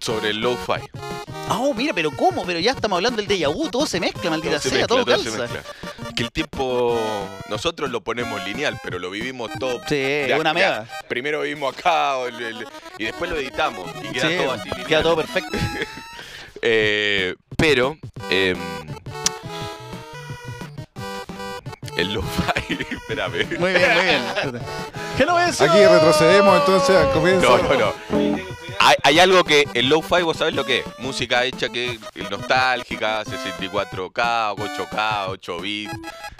sobre 0.00 0.30
el 0.30 0.40
low-fi. 0.40 0.80
Ah, 1.50 1.58
oh, 1.60 1.72
mira, 1.72 1.94
pero 1.94 2.10
¿cómo? 2.10 2.44
Pero 2.44 2.58
ya 2.60 2.72
estamos 2.72 2.96
hablando 2.96 3.22
del 3.22 3.26
déjà 3.28 3.52
vu, 3.52 3.68
todo 3.70 3.86
se 3.86 4.00
mezcla, 4.00 4.28
maldita 4.30 4.52
Todo 4.56 4.60
se 4.60 4.68
sea, 4.68 4.78
mezcla, 4.78 4.86
todo 4.96 5.04
todo 5.04 5.18
se 5.24 5.30
mezcla. 5.38 5.62
Que 6.14 6.22
el 6.24 6.30
tiempo, 6.32 7.00
nosotros 7.48 7.90
lo 7.90 8.02
ponemos 8.02 8.44
lineal, 8.44 8.78
pero 8.82 8.98
lo 8.98 9.10
vivimos 9.10 9.50
todo. 9.58 9.80
Sí, 9.88 9.94
de 9.96 10.36
una 10.38 10.52
mega. 10.52 10.86
Primero 11.08 11.40
vivimos 11.42 11.74
acá 11.76 12.18
o 12.18 12.26
el- 12.26 12.40
el- 12.42 12.66
y 12.98 13.04
después 13.04 13.30
lo 13.30 13.36
editamos 13.38 13.88
y 14.02 14.08
queda 14.12 14.28
Sí, 14.28 14.36
todo 14.36 14.52
así 14.52 14.68
lineal. 14.68 14.86
queda 14.86 15.02
todo 15.02 15.16
perfecto. 15.16 15.58
Eh, 16.60 17.36
pero 17.56 17.96
em, 18.30 18.56
el 21.98 22.12
lo-fi, 22.14 22.78
espérame. 22.90 23.58
Muy 23.58 23.72
bien, 23.72 23.94
muy 23.94 24.04
bien. 24.04 24.22
¿Qué 25.16 25.26
no 25.26 25.38
es? 25.38 25.60
Aquí 25.60 25.78
retrocedemos 25.84 26.58
entonces 26.60 26.96
al 26.96 27.10
comienzo. 27.10 27.58
No, 27.58 27.68
no, 27.68 27.78
no. 28.10 28.38
Hay, 28.80 28.94
hay 29.02 29.18
algo 29.18 29.42
que 29.42 29.66
el 29.74 29.88
lo-fi, 29.88 30.22
vos 30.22 30.36
sabés 30.36 30.54
lo 30.54 30.64
que 30.64 30.78
es. 30.78 30.84
Música 30.98 31.44
hecha 31.44 31.68
que 31.68 31.98
nostálgica, 32.30 33.24
64K, 33.24 34.54
8K, 34.56 35.24
8 35.30 35.60
bits, 35.60 35.92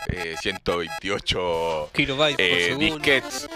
eh, 0.08 0.36
128 0.40 1.90
Kilobytes 1.92 2.36
por 2.36 2.58
eh, 2.58 2.64
segundo. 2.68 2.94
disquets. 2.94 3.48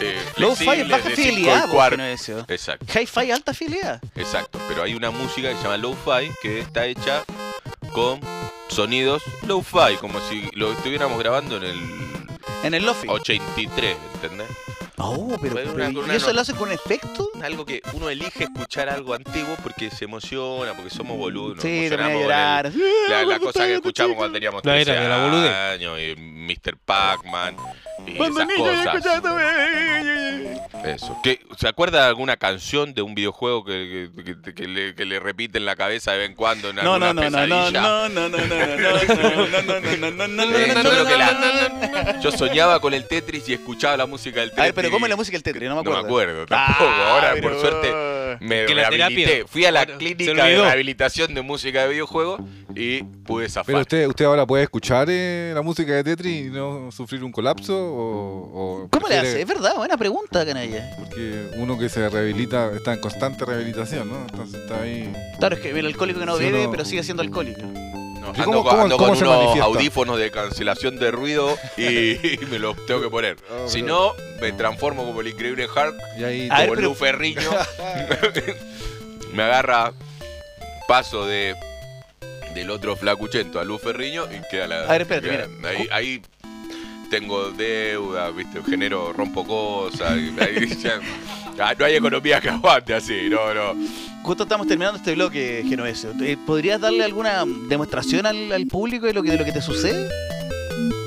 Eh, 0.00 0.18
Low-fi 0.36 0.70
es 0.80 0.88
baja 0.88 1.10
fidelidad, 1.10 1.62
vos, 1.66 1.70
cuarto. 1.74 1.96
Genovesio. 1.96 2.44
Exacto, 2.48 2.86
Hi-Fi 2.98 3.30
alta 3.30 3.52
fidelidad. 3.52 4.00
exacto. 4.16 4.58
Pero 4.68 4.82
hay 4.84 4.94
una 4.94 5.10
música 5.10 5.50
que 5.50 5.56
se 5.56 5.62
llama 5.62 5.76
Lo-Fi 5.76 6.30
que 6.40 6.60
está 6.60 6.86
hecha 6.86 7.22
con 7.92 8.20
sonidos 8.70 9.22
Lo-Fi, 9.46 9.96
como 10.00 10.20
si 10.28 10.48
lo 10.52 10.72
estuviéramos 10.72 11.18
grabando 11.18 11.56
en 11.56 11.64
el 11.64 11.78
En 12.62 12.74
el 12.74 12.84
Lofi. 12.84 13.08
83, 13.08 13.96
¿entendés? 14.14 14.46
Oh, 15.02 15.28
pero, 15.40 15.54
Pero 15.54 15.72
pero- 15.72 15.72
una- 15.74 15.90
¿y 15.90 15.96
una 15.96 16.14
eso 16.14 16.26
no- 16.26 16.32
lo 16.34 16.40
hace 16.42 16.52
con 16.54 16.70
efecto? 16.70 17.30
Algo 17.42 17.64
que 17.64 17.80
uno 17.94 18.10
elige 18.10 18.44
escuchar 18.44 18.90
algo 18.90 19.14
antiguo 19.14 19.56
porque 19.62 19.90
se 19.90 20.04
emociona, 20.04 20.74
porque 20.74 20.90
somos 20.90 21.16
boludos. 21.16 21.56
nos 21.56 21.62
Sí, 21.62 21.86
te 21.88 21.96
voy 21.96 22.04
a 22.04 22.08
con 22.08 22.12
el- 22.16 22.22
llorar. 22.22 22.72
La, 23.08 23.24
la 23.24 23.38
cosa 23.38 23.64
que 23.66 23.74
escuchamos 23.76 24.14
cuando 24.16 24.34
teníamos 24.34 24.62
La 24.62 24.72
13 24.74 24.90
era 24.92 25.02
de 25.02 25.08
la 25.08 25.24
boludez. 25.24 25.52
años, 25.54 25.98
y 26.00 26.16
Mr. 26.16 26.76
Pac-Man, 26.84 27.56
Cuando 28.16 28.44
niño 28.44 28.70
escuchaba- 28.82 29.20
Eso. 30.84 31.16
¿Qué- 31.22 31.40
¿Se 31.58 31.68
acuerda 31.68 32.02
de 32.02 32.08
alguna 32.08 32.36
canción 32.36 32.94
de 32.94 33.02
un 33.02 33.14
videojuego 33.14 33.64
que, 33.64 34.10
que- 34.24 34.40
que- 34.40 34.54
que 34.54 34.66
le, 34.66 34.94
que 34.94 35.04
le 35.04 35.20
repite 35.20 35.58
en 35.58 35.66
la 35.66 35.76
cabeza 35.76 36.12
de 36.12 36.18
vez 36.18 36.28
en 36.30 36.34
cuando 36.34 36.70
en 36.70 36.76
No, 36.76 36.94
alguna 36.94 37.12
no, 37.12 37.22
no, 37.22 37.30
no, 37.30 37.46
no, 37.46 37.56
pesadilla? 37.56 37.80
no, 37.82 38.08
no, 38.08 38.28
no, 38.28 38.38
no, 38.38 38.46
no, 38.46 38.46
no, 38.46 38.66
no, 38.66 39.70
no, 39.70 40.10
no, 40.10 40.28
no, 40.28 40.28
no, 40.28 40.56
Eh, 40.56 40.68
no, 40.68 40.74
yo 40.74 40.82
no, 40.82 40.90
creo 40.90 41.04
no, 41.04 41.10
que 41.10 41.16
la- 41.18 41.32
no, 41.32 41.40
no, 42.04 42.12
no. 42.14 42.20
Yo 42.22 42.32
soñaba 42.32 42.80
con 42.80 42.94
el 42.94 43.06
Tetris 43.06 43.48
y 43.48 43.52
escuchaba 43.54 43.96
la 43.98 44.06
música 44.06 44.40
del 44.40 44.50
Tetris. 44.50 44.60
A 44.62 44.64
ver, 44.66 44.74
pero 44.74 44.90
¿cómo 44.90 45.06
es 45.06 45.10
la 45.10 45.16
música 45.16 45.34
del 45.36 45.42
Tetris? 45.42 45.68
No 45.68 45.76
me 45.76 45.82
No 45.82 45.90
me 45.90 45.96
acuerdo. 45.98 46.06
acuerdo 46.42 46.46
tampoco. 46.46 46.84
Ah, 46.90 47.10
Ahora, 47.12 47.30
pero- 47.34 47.50
por 47.50 47.60
suerte, 47.60 48.36
me 48.40 48.66
rehabilité. 48.66 49.44
Fui 49.46 49.64
a 49.66 49.72
la 49.72 49.84
clínica 49.86 50.44
de 50.44 50.56
rehabilitación 50.62 51.34
de 51.34 51.42
música 51.42 51.82
de 51.82 51.88
videojuegos 51.90 52.40
y 52.74 53.02
pude 53.02 53.48
zafar. 53.48 53.66
Pero 53.66 53.80
usted, 53.80 54.06
usted 54.06 54.24
ahora 54.24 54.46
puede 54.46 54.62
escuchar 54.64 55.08
eh, 55.10 55.52
la 55.54 55.62
música 55.62 55.92
de 55.92 56.04
Tetris 56.04 56.46
y 56.46 56.50
no 56.50 56.90
sufrir 56.90 57.22
un 57.24 57.32
colapso 57.32 57.89
o, 57.92 58.82
o 58.84 58.88
¿Cómo 58.90 59.08
le 59.08 59.18
hace? 59.18 59.40
Es 59.42 59.46
verdad, 59.48 59.74
buena 59.76 59.96
pregunta, 59.96 60.44
canalla. 60.46 60.90
Porque 60.98 61.50
uno 61.56 61.78
que 61.78 61.88
se 61.88 62.08
rehabilita 62.08 62.70
está 62.74 62.94
en 62.94 63.00
constante 63.00 63.44
rehabilitación, 63.44 64.08
¿no? 64.08 64.20
Entonces 64.20 64.60
está 64.62 64.82
ahí. 64.82 65.12
Claro, 65.38 65.56
es 65.56 65.60
que 65.62 65.70
el 65.70 65.86
alcohólico 65.86 66.20
que 66.20 66.26
no 66.26 66.36
bebe, 66.38 66.62
uno- 66.62 66.70
pero 66.70 66.84
sigue 66.84 67.02
siendo 67.02 67.22
alcohólico. 67.22 67.60
No, 67.62 68.32
¿Y 68.36 68.40
ando 68.40 68.44
cómo- 68.44 68.62
con, 68.62 68.70
cómo- 68.70 68.82
ando 68.82 68.96
cómo 68.96 69.08
con 69.08 69.16
se 69.16 69.24
unos 69.24 69.36
manifiesta? 69.36 69.64
audífonos 69.64 70.18
de 70.18 70.30
cancelación 70.30 70.98
de 70.98 71.10
ruido 71.10 71.56
y 71.76 72.18
me 72.50 72.58
los 72.58 72.76
tengo 72.86 73.00
que 73.00 73.08
poner. 73.08 73.36
Oh, 73.50 73.66
si 73.68 73.82
pero- 73.82 73.94
no, 73.94 74.12
me 74.40 74.52
transformo 74.52 75.04
como 75.04 75.20
el 75.22 75.28
increíble 75.28 75.66
Hulk, 75.66 75.94
Y 76.18 76.24
ahí 76.24 76.48
ver, 76.48 76.58
como 76.58 76.74
pero- 76.74 76.88
Lu 76.88 76.94
Ferriño. 76.94 77.40
me 79.32 79.42
agarra 79.42 79.92
paso 80.88 81.26
de 81.26 81.54
del 82.54 82.70
otro 82.70 82.96
flacuchento 82.96 83.60
a 83.60 83.64
Lu 83.64 83.78
Ferriño 83.78 84.24
y 84.24 84.40
queda 84.50 84.66
la. 84.66 84.80
A 84.84 84.92
ver, 84.92 85.02
espérate, 85.02 85.28
queda- 85.28 85.46
mira. 85.46 85.68
Ahí, 85.70 85.88
ahí 85.92 86.22
tengo 87.10 87.50
deuda, 87.50 88.30
viste, 88.30 88.62
genero, 88.62 89.12
rompo 89.12 89.44
cosas. 89.44 90.16
y 90.16 90.32
ahí 90.40 90.66
ya- 90.76 91.00
ah, 91.58 91.74
no 91.78 91.84
hay 91.84 91.96
economía 91.96 92.40
que 92.40 92.48
aguante 92.48 92.94
así, 92.94 93.28
no, 93.28 93.52
no. 93.52 93.74
Justo 94.22 94.44
estamos 94.44 94.66
terminando 94.66 94.96
este 94.98 95.14
bloque, 95.14 95.64
Genovesio. 95.68 96.12
Eh, 96.22 96.36
¿Podrías 96.46 96.80
darle 96.80 97.04
alguna 97.04 97.44
demostración 97.68 98.26
al, 98.26 98.52
al 98.52 98.66
público 98.66 99.06
de 99.06 99.14
lo, 99.14 99.22
que, 99.22 99.30
de 99.32 99.38
lo 99.38 99.44
que 99.44 99.52
te 99.52 99.60
sucede? 99.62 100.08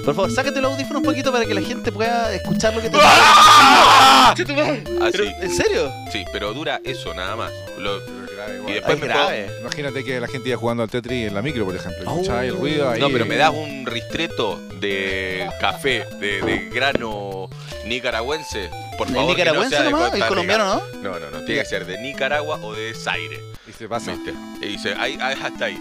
Por 0.04 0.14
favor, 0.16 0.32
sácate 0.32 0.60
el 0.60 0.66
audífono 0.66 1.00
un 1.00 1.06
poquito 1.06 1.32
para 1.32 1.46
que 1.46 1.54
la 1.54 1.62
gente 1.62 1.92
pueda 1.92 2.34
escuchar 2.36 2.74
lo 2.76 2.82
que 2.82 2.90
te 2.90 2.98
¡Ah! 3.02 4.34
Así. 5.02 5.24
¿En 5.42 5.50
serio? 5.56 5.92
Sí, 6.12 6.26
pero 6.34 6.54
dura 6.54 6.82
eso 6.84 7.14
nada 7.14 7.36
más. 7.38 7.52
Lo- 7.78 8.02
Y 8.68 8.74
después 8.74 9.00
me 9.00 9.08
grave. 9.08 9.50
Imagínate 9.62 10.04
que 10.04 10.20
la 10.20 10.28
gente 10.28 10.50
iba 10.50 10.58
jugando 10.58 10.84
al 10.84 10.90
Tetris 10.90 11.28
en 11.28 11.34
la 11.34 11.42
micro, 11.42 11.66
por 11.66 11.76
ejemplo. 11.76 12.04
Oh. 12.08 12.14
Escuchaba 12.16 12.46
el 12.46 12.56
ruido 12.56 12.90
ahí. 12.90 13.00
No, 13.00 13.10
pero 13.10 13.26
me 13.26 13.38
das 13.38 13.52
un 13.52 13.86
ristreto 13.86 14.60
de 14.80 15.48
café, 15.60 16.06
de, 16.20 16.42
de 16.42 16.70
grano 16.70 17.50
nicaragüense. 17.86 18.70
Por 18.98 19.08
¿El 19.08 19.16
favor, 19.16 19.36
que 19.36 19.42
nicaragüense 19.42 19.80
no 19.80 19.90
nomás? 19.92 20.14
¿El 20.14 20.26
colombiano 20.26 20.66
no? 20.66 21.02
No, 21.02 21.20
no, 21.20 21.32
no. 21.32 21.46
Tiene 21.46 21.62
que 21.62 21.68
ser 21.68 21.86
de 21.86 21.98
Nicaragua 22.00 22.60
o 22.62 22.74
de 22.74 22.94
Zaire. 22.94 23.40
Y 23.68 23.72
se 23.72 23.88
pasa. 23.88 24.14
¿Viste? 24.14 24.34
Y 24.62 24.68
dice, 24.74 24.94
ahí, 24.98 25.18
ahí, 25.22 25.36
hasta 25.42 25.66
ahí. 25.66 25.78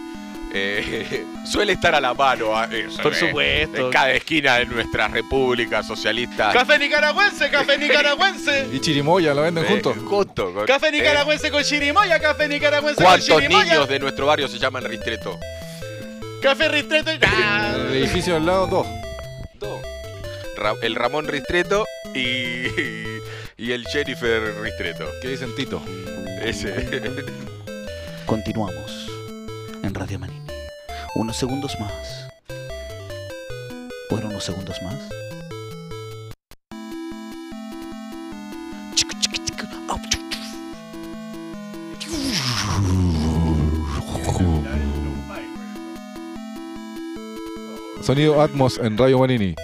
Eh, 0.54 1.24
suele 1.50 1.72
estar 1.72 1.94
a 1.94 2.00
la 2.00 2.12
mano. 2.14 2.54
ah, 2.56 2.68
eso, 2.70 3.02
Por 3.02 3.12
eh, 3.14 3.16
supuesto. 3.16 3.76
En 3.86 3.90
cada 3.90 4.10
esquina 4.12 4.58
de 4.58 4.66
nuestra 4.66 5.08
república 5.08 5.82
socialista. 5.82 6.52
Café 6.52 6.78
nicaragüense, 6.78 7.48
café 7.50 7.78
nicaragüense. 7.78 8.68
Y 8.72 8.80
chirimoya, 8.80 9.32
¿lo 9.34 9.42
venden 9.42 9.64
Eh, 9.64 9.68
juntos? 9.68 9.96
Junto. 10.04 10.52
con- 10.52 10.66
Café 10.66 10.88
eh, 10.88 10.92
nicaragüense 10.92 11.50
con 11.50 11.62
chirimoya, 11.62 12.18
café 12.20 12.48
nicaragüense 12.48 12.96
con 12.96 13.04
¿Cuántos 13.04 13.28
chirimoya. 13.28 13.64
niños 13.74 13.88
de 13.88 13.98
nuestro 13.98 14.26
barrio 14.26 14.46
se 14.48 14.58
llaman 14.58 14.84
Ristreto? 14.84 15.38
Café 16.42 16.68
ristreto. 16.68 17.10
Ah. 17.22 17.72
El 17.88 17.94
edificio 17.96 18.36
al 18.36 18.44
lado, 18.44 18.66
dos. 18.66 18.86
Dos. 19.60 19.80
Ra- 20.56 20.74
el 20.82 20.94
Ramón 20.96 21.28
Ristreto 21.28 21.86
y, 22.14 22.66
y 23.56 23.72
el 23.72 23.86
Jennifer 23.86 24.42
Ristreto. 24.60 25.06
¿Qué 25.22 25.28
dicen 25.28 25.54
Tito? 25.54 25.80
Ese. 26.42 27.00
Continuamos 28.26 29.01
en 29.82 29.94
Radio 29.94 30.18
Manini. 30.18 30.46
Unos 31.14 31.36
segundos 31.36 31.78
más. 31.80 32.28
Bueno, 34.10 34.28
unos 34.28 34.44
segundos 34.44 34.80
más. 34.82 34.96
Sonido 48.02 48.42
Atmos 48.42 48.78
en 48.78 48.98
Radio 48.98 49.20
Manini. 49.20 49.54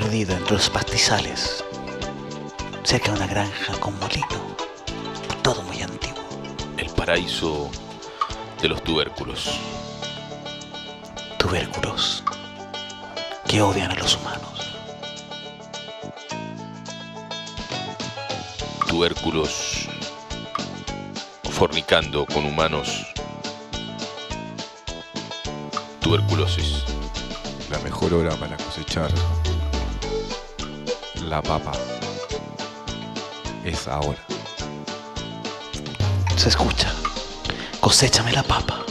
Perdido 0.00 0.36
entre 0.36 0.52
los 0.52 0.70
pastizales. 0.70 1.64
Cerca 2.84 3.10
de 3.10 3.16
una 3.16 3.26
granja 3.26 3.72
con 3.80 3.98
molino. 3.98 4.28
Todo 5.42 5.60
muy 5.64 5.82
antiguo. 5.82 6.22
El 6.76 6.88
paraíso 6.90 7.68
de 8.62 8.68
los 8.68 8.80
tubérculos. 8.84 9.58
Tubérculos 11.36 12.22
que 13.48 13.60
odian 13.60 13.90
a 13.90 13.96
los 13.96 14.16
humanos. 14.18 14.72
Tubérculos 18.86 19.88
fornicando 21.50 22.24
con 22.24 22.44
humanos. 22.44 23.04
Tuberculosis. 26.00 26.84
La 27.68 27.80
mejor 27.80 28.14
hora 28.14 28.36
para 28.36 28.56
cosechar 28.56 29.10
la 31.28 31.42
papa 31.42 31.72
es 33.64 33.86
ahora. 33.86 34.18
Se 36.36 36.48
escucha. 36.48 36.90
Coséchame 37.80 38.32
la 38.32 38.42
papa. 38.42 38.84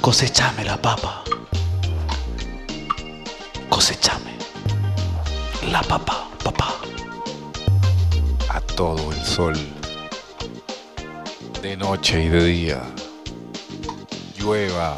Cosechame 0.00 0.64
la 0.64 0.76
papa. 0.76 1.24
Cosechame 3.68 4.32
la 5.70 5.82
papa, 5.82 6.28
papá. 6.44 6.74
A 8.48 8.60
todo 8.60 9.12
el 9.12 9.22
sol. 9.24 9.56
De 11.62 11.76
noche 11.76 12.24
y 12.24 12.28
de 12.28 12.44
día. 12.44 12.82
Llueva, 14.36 14.96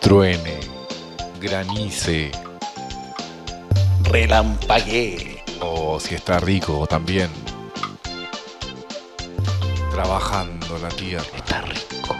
truene, 0.00 0.60
granice. 1.40 2.30
Relampagué. 4.12 5.42
O 5.60 5.98
si 5.98 6.14
está 6.14 6.38
rico 6.38 6.86
también. 6.86 7.30
Trabajando 9.90 10.78
la 10.78 10.88
tierra. 10.90 11.24
Está 11.34 11.62
rico. 11.62 12.14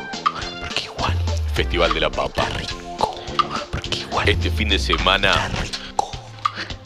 Porque 0.61 0.85
igual 0.85 1.17
Festival 1.55 1.93
de 1.93 2.01
la 2.01 2.07
está 2.07 2.23
Papa. 2.23 2.49
rico. 2.59 3.15
Porque 3.71 3.99
igual 4.01 4.29
Este 4.29 4.51
fin 4.51 4.69
de 4.71 4.77
está 4.77 4.95
semana 4.97 5.49
rico. 5.61 6.11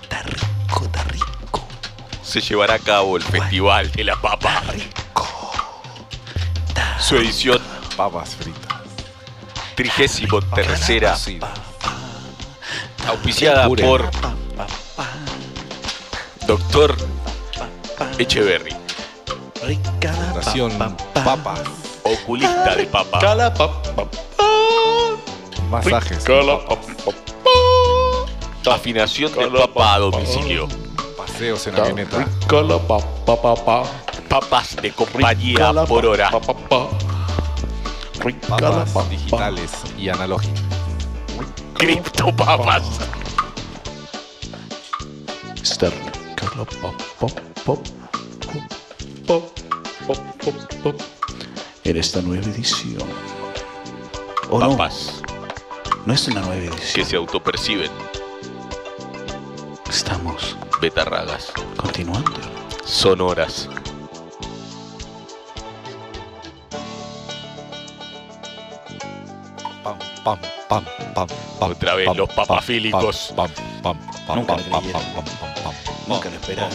Está 0.02 0.22
rico, 0.22 0.84
está 0.84 1.04
rico. 1.04 1.68
se 2.22 2.40
llevará 2.40 2.74
a 2.74 2.78
cabo 2.80 3.16
el 3.16 3.22
Festival 3.22 3.90
de 3.92 4.04
la 4.04 4.16
Papa. 4.20 4.62
Su 6.98 7.16
edición 7.16 7.60
Papas 7.96 8.34
fritas. 8.34 8.80
trigésimo 9.76 10.42
tercera, 10.42 11.16
auspiciada 13.06 13.68
por 13.68 14.10
Doctor 16.56 16.96
Echeverry, 18.18 18.74
Nación 20.34 20.72
papas. 21.12 21.60
oculista 22.02 22.74
de 22.74 22.86
papa. 22.86 23.20
Masajes. 25.68 26.24
Afinación 28.70 29.34
de 29.34 29.50
papa 29.50 29.94
a 29.94 29.98
domicilio. 29.98 30.66
Paseos 31.18 31.66
en 31.66 31.74
avioneta. 31.74 32.26
Papas 34.30 34.76
de 34.76 34.92
compañía 34.92 35.84
por 35.86 36.06
hora. 36.06 36.30
Papas 38.48 39.10
digitales 39.10 39.72
y 39.98 40.08
analógicas. 40.08 40.62
Criptopapas. 41.74 42.82
En 51.84 51.96
esta 51.96 52.20
nueva 52.22 52.44
edición. 52.46 53.02
¿O 54.50 54.58
no? 54.58 54.70
Papas 54.70 55.22
No 56.04 56.12
es 56.14 56.26
una 56.28 56.40
nueva 56.40 56.60
que 56.60 56.66
edición. 56.68 57.06
se 57.06 57.16
autoperciben 57.16 57.90
Estamos 59.88 60.56
betarragas, 60.80 61.52
continuando. 61.76 62.30
sonoras. 62.84 63.68
Pam, 69.84 69.98
pam, 70.24 70.38
pam, 70.68 70.84
pam, 71.14 71.26
pam. 71.58 71.70
Otra 71.70 71.94
vez 71.94 72.06
pam, 72.06 72.16
los 72.16 72.28
papafílicos. 72.30 73.32
Pam, 73.36 73.48
pam, 73.82 73.96
pam, 74.26 74.46
pam, 74.46 74.46
pam, 74.46 74.46
pam, 74.46 74.82
pam, 74.92 75.02
pam, 75.14 75.24
pam, 75.24 75.55
Nunca 76.06 76.28
lo 76.30 76.36
esperaron. 76.36 76.70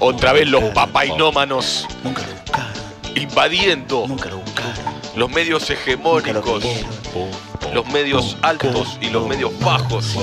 Otra 0.00 0.32
vez 0.32 0.48
los 0.48 0.64
papainómanos 0.74 1.86
Nunca 2.02 2.22
lo 2.26 2.32
buscaron. 2.34 2.72
invadiendo 3.14 4.06
Nunca 4.08 4.28
lo 4.30 4.38
buscaron. 4.38 4.94
los 5.16 5.30
medios 5.30 5.68
hegemónicos, 5.70 6.64
los 7.72 7.86
medios 7.88 8.36
altos 8.42 8.98
y 9.00 9.10
los 9.10 9.26
medios 9.28 9.56
bajos, 9.60 10.16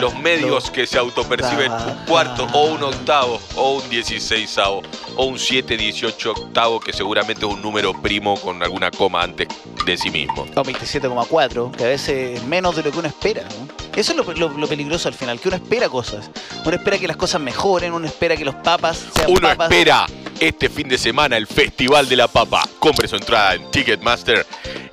los 0.00 0.14
medios 0.18 0.70
que 0.70 0.86
se 0.86 0.98
autoperciben 0.98 1.70
un 1.72 1.94
cuarto 2.06 2.46
o 2.52 2.64
un 2.66 2.82
octavo 2.82 3.40
o 3.56 3.72
un 3.76 3.90
dieciséisavo 3.90 4.82
o 5.16 5.24
un 5.24 5.38
siete 5.38 5.76
dieciocho 5.76 6.30
octavo 6.32 6.80
que 6.80 6.92
seguramente 6.92 7.44
es 7.46 7.52
un 7.52 7.60
número 7.60 7.92
primo 8.00 8.40
con 8.40 8.62
alguna 8.62 8.90
coma 8.90 9.22
antes 9.22 9.48
de 9.84 9.96
sí 9.98 10.10
mismo. 10.10 10.46
O 10.54 10.62
27,4, 10.64 11.70
que 11.72 11.84
a 11.84 11.88
veces 11.88 12.38
es 12.40 12.44
menos 12.44 12.74
de 12.76 12.82
lo 12.84 12.90
que 12.90 12.98
uno 13.00 13.08
espera. 13.08 13.42
¿no? 13.42 13.81
Eso 13.96 14.12
es 14.12 14.16
lo, 14.18 14.32
lo- 14.34 14.48
lo 14.58 14.66
peligroso 14.66 15.08
al 15.08 15.14
final, 15.14 15.38
que 15.40 15.48
uno 15.48 15.56
espera 15.56 15.88
cosas. 15.88 16.30
Uno 16.64 16.76
espera 16.76 16.98
que 16.98 17.06
las 17.06 17.16
cosas 17.16 17.40
mejoren, 17.40 17.92
uno 17.92 18.06
espera 18.06 18.36
que 18.36 18.44
los 18.44 18.54
papas 18.56 18.98
sean 19.14 19.30
Uno 19.30 19.40
papas. 19.48 19.70
espera 19.70 20.06
este 20.40 20.68
fin 20.70 20.88
de 20.88 20.96
semana 20.98 21.36
el 21.36 21.46
Festival 21.46 22.08
de 22.08 22.16
la 22.16 22.26
Papa. 22.28 22.62
Compre 22.78 23.06
su 23.06 23.16
entrada 23.16 23.54
en 23.54 23.70
Ticketmaster, 23.70 24.46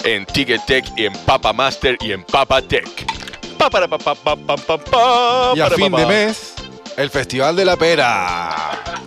en 0.03 0.25
Tickettech 0.25 0.85
y 0.97 1.05
en 1.05 1.13
Papa 1.25 1.53
Master 1.53 1.97
y 2.01 2.11
en 2.11 2.23
Papa 2.23 2.61
Tech. 2.61 2.87
Pa, 3.57 3.69
para, 3.69 3.87
pa, 3.87 3.97
pa, 3.97 4.15
pa, 4.15 4.35
pa, 4.35 4.55
pa, 4.57 4.77
pa, 4.77 5.53
Y 5.55 5.59
a 5.59 5.63
para, 5.65 5.75
fin 5.75 5.91
pa, 5.91 5.99
de 5.99 6.05
mes, 6.05 6.53
el 6.97 7.09
Festival 7.09 7.55
de 7.55 7.65
la 7.65 7.77
Pera. 7.77 8.55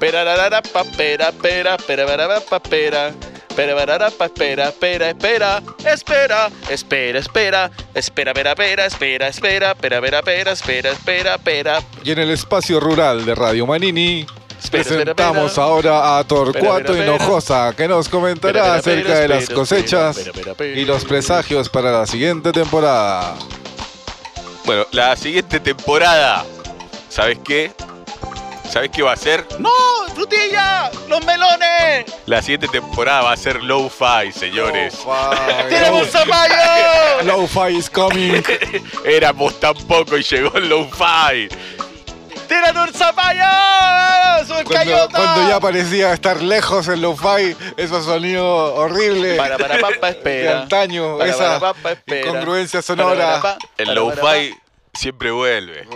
Pera, 0.01 0.61
pa, 0.73 0.85
pera, 0.85 1.33
pera, 1.33 1.77
pera, 1.77 2.17
ra, 2.17 2.27
ra, 2.27 2.41
pa, 2.41 2.61
pera. 2.61 3.13
Pera, 3.13 3.32
pa, 3.55 4.25
espera, 4.27 4.69
espera, 4.69 5.11
espera, 5.11 5.63
espera, 5.85 6.51
espera, 6.71 7.21
espera, 7.21 7.71
espera, 7.95 8.43
espera, 8.45 8.87
espera, 8.87 8.87
espera, 8.87 9.29
espera, 9.29 9.71
espera, 9.71 9.71
espera, 9.71 10.21
espera, 10.21 10.53
espera, 10.53 10.91
espera, 10.91 11.35
espera. 11.35 11.83
Y 12.05 12.13
en 12.13 12.19
el 12.19 12.31
espacio 12.31 12.81
rural 12.81 13.25
de 13.25 13.35
Radio 13.35 13.67
Manini, 13.67 14.27
presentamos 14.71 15.59
ahora 15.59 16.19
a 16.19 16.25
Torcuato 16.25 16.97
Hinojosa, 16.97 17.75
que 17.77 17.89
nos 17.89 18.09
comentará 18.09 18.75
acerca 18.75 19.19
de 19.21 19.29
las 19.29 19.49
cosechas 19.49 20.19
y 20.61 20.85
los 20.85 21.05
presagios 21.05 21.69
para 21.69 21.93
la 21.93 22.07
siguiente 22.07 22.53
temporada. 22.53 23.37
Bueno, 24.65 24.87
la 24.93 25.17
siguiente 25.17 25.59
temporada, 25.59 26.45
¿sabes 27.09 27.39
qué? 27.45 27.73
¿Sabes 28.73 28.89
qué 28.91 29.03
va 29.03 29.13
a 29.13 29.17
ser? 29.17 29.45
¡No! 29.59 29.69
¡Frutilla! 30.15 30.91
¡Los 31.07 31.23
melones! 31.27 32.07
La 32.25 32.41
siguiente 32.41 32.69
temporada 32.69 33.21
va 33.21 33.33
a 33.33 33.37
ser 33.37 33.63
Low-Fi, 33.63 34.33
señores. 34.33 34.99
¡Tenemos 35.69 36.09
zapallo! 36.09 37.23
Lo-fi 37.25 37.77
is 37.77 37.91
coming. 37.91 38.43
Éramos 39.05 39.61
tan 39.61 39.75
poco 39.75 40.17
y 40.17 40.23
llegó 40.23 40.57
el 40.57 40.71
Low-Fi. 40.71 41.49
¡Tírate 42.49 42.79
un 42.79 42.95
zapallo! 42.95 44.47
¡Soy 44.47 44.65
Cuando, 44.65 45.09
cuando 45.11 45.49
ya 45.51 45.61
parecía 45.61 46.13
estar 46.15 46.43
lejos 46.43 46.89
el 46.89 47.01
lo-fi, 47.03 47.55
esos 47.77 48.05
sonidos 48.05 48.73
horribles 48.77 49.37
Para, 49.39 49.57
para, 49.57 49.79
papa, 49.79 50.07
de 50.07 50.13
espera. 50.13 50.63
antaño, 50.63 51.19
Para, 51.19 51.31
esa 51.31 51.39
para, 51.39 51.61
papa, 51.61 51.93
espera. 51.93 52.27
incongruencia 52.29 52.81
Para, 52.83 52.97
para, 53.05 53.11
sonora. 53.15 53.41
pa, 53.43 53.59
El 53.79 53.87
para, 53.87 53.87
para, 53.87 53.95
Low-Fi 53.95 54.55
siempre 54.95 55.31
vuelve. 55.31 55.87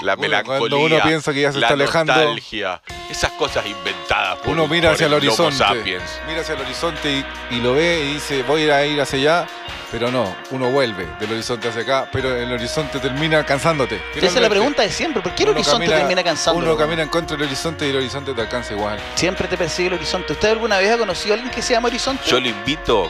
La 0.00 0.16
melancolía. 0.16 0.58
Cuando 0.58 0.78
uno 0.78 0.98
piensa 1.02 1.32
que 1.32 1.40
ya 1.42 1.52
se 1.52 1.58
la 1.58 1.66
está 1.66 1.74
alejando, 1.74 2.12
nostalgia. 2.14 2.80
Esas 3.10 3.30
cosas 3.32 3.64
inventadas 3.66 4.38
por, 4.38 4.48
uno 4.52 4.66
mira 4.66 4.88
por 4.88 4.94
hacia 4.94 5.06
el 5.06 5.14
horizonte. 5.14 5.56
sapiens. 5.56 6.02
Mira 6.26 6.40
hacia 6.40 6.54
el 6.54 6.60
horizonte 6.60 7.10
y, 7.50 7.54
y 7.56 7.60
lo 7.60 7.74
ve 7.74 8.04
y 8.04 8.14
dice, 8.14 8.42
voy 8.42 8.68
a 8.70 8.84
ir 8.86 9.00
hacia 9.00 9.18
allá. 9.18 9.46
Pero 9.92 10.10
no, 10.10 10.34
uno 10.50 10.68
vuelve 10.70 11.06
del 11.20 11.30
horizonte 11.32 11.68
hacia 11.68 11.82
acá, 11.82 12.08
pero 12.12 12.34
el 12.34 12.52
horizonte 12.52 12.98
termina 12.98 13.46
cansándote. 13.46 14.02
Esa 14.16 14.26
es 14.26 14.34
la 14.34 14.48
pregunta 14.50 14.82
de 14.82 14.90
siempre. 14.90 15.22
¿Por 15.22 15.32
qué 15.36 15.44
el 15.44 15.50
uno 15.50 15.60
horizonte 15.60 15.86
camina- 15.86 15.98
termina 16.00 16.24
cansando? 16.24 16.60
Uno 16.60 16.76
camina 16.76 17.02
en 17.04 17.08
contra 17.08 17.36
del 17.36 17.46
horizonte 17.46 17.86
y 17.86 17.90
el 17.90 17.96
horizonte 17.98 18.34
te 18.34 18.40
alcanza 18.40 18.74
igual. 18.74 18.98
Siempre 19.14 19.46
te 19.46 19.56
persigue 19.56 19.88
el 19.88 19.94
horizonte. 19.94 20.32
¿Usted 20.32 20.50
alguna 20.50 20.78
vez 20.78 20.90
ha 20.90 20.98
conocido 20.98 21.34
a 21.34 21.36
alguien 21.36 21.54
que 21.54 21.62
se 21.62 21.74
llama 21.74 21.86
Horizonte? 21.86 22.24
Yo 22.28 22.40
lo 22.40 22.48
invito 22.48 23.08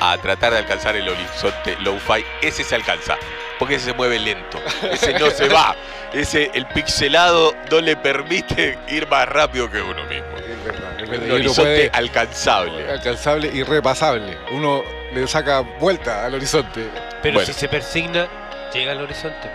a 0.00 0.16
tratar 0.16 0.52
de 0.52 0.58
alcanzar 0.60 0.96
el 0.96 1.06
horizonte 1.08 1.76
low-fi. 1.80 2.24
Ese 2.40 2.64
se 2.64 2.74
alcanza, 2.74 3.18
porque 3.58 3.76
ese 3.76 3.86
se 3.86 3.92
mueve 3.94 4.18
lento. 4.18 4.60
Ese 4.90 5.18
no 5.18 5.30
se 5.30 5.48
va. 5.48 5.74
Ese, 6.12 6.50
el 6.54 6.66
pixelado 6.66 7.54
no 7.70 7.80
le 7.80 7.96
permite 7.96 8.78
ir 8.88 9.08
más 9.08 9.28
rápido 9.28 9.70
que 9.70 9.80
uno 9.80 10.04
mismo. 10.04 10.36
Es 10.36 10.64
verdad, 10.64 11.00
es 11.00 11.08
verdad. 11.10 11.24
Uno 11.26 11.34
horizonte 11.34 11.62
puede 11.62 11.90
alcanzable. 11.92 12.90
alcanzable 12.90 13.50
y 13.52 13.62
repasable. 13.62 14.38
Uno 14.50 14.82
le 15.12 15.26
saca 15.26 15.60
vuelta 15.60 16.24
al 16.26 16.34
horizonte. 16.34 16.88
Pero 17.22 17.34
Bueno. 17.34 17.46
si 17.46 17.52
se 17.58 17.68
persigna, 17.68 18.26
llega 18.72 18.92
al 18.92 19.02
horizonte. 19.02 19.50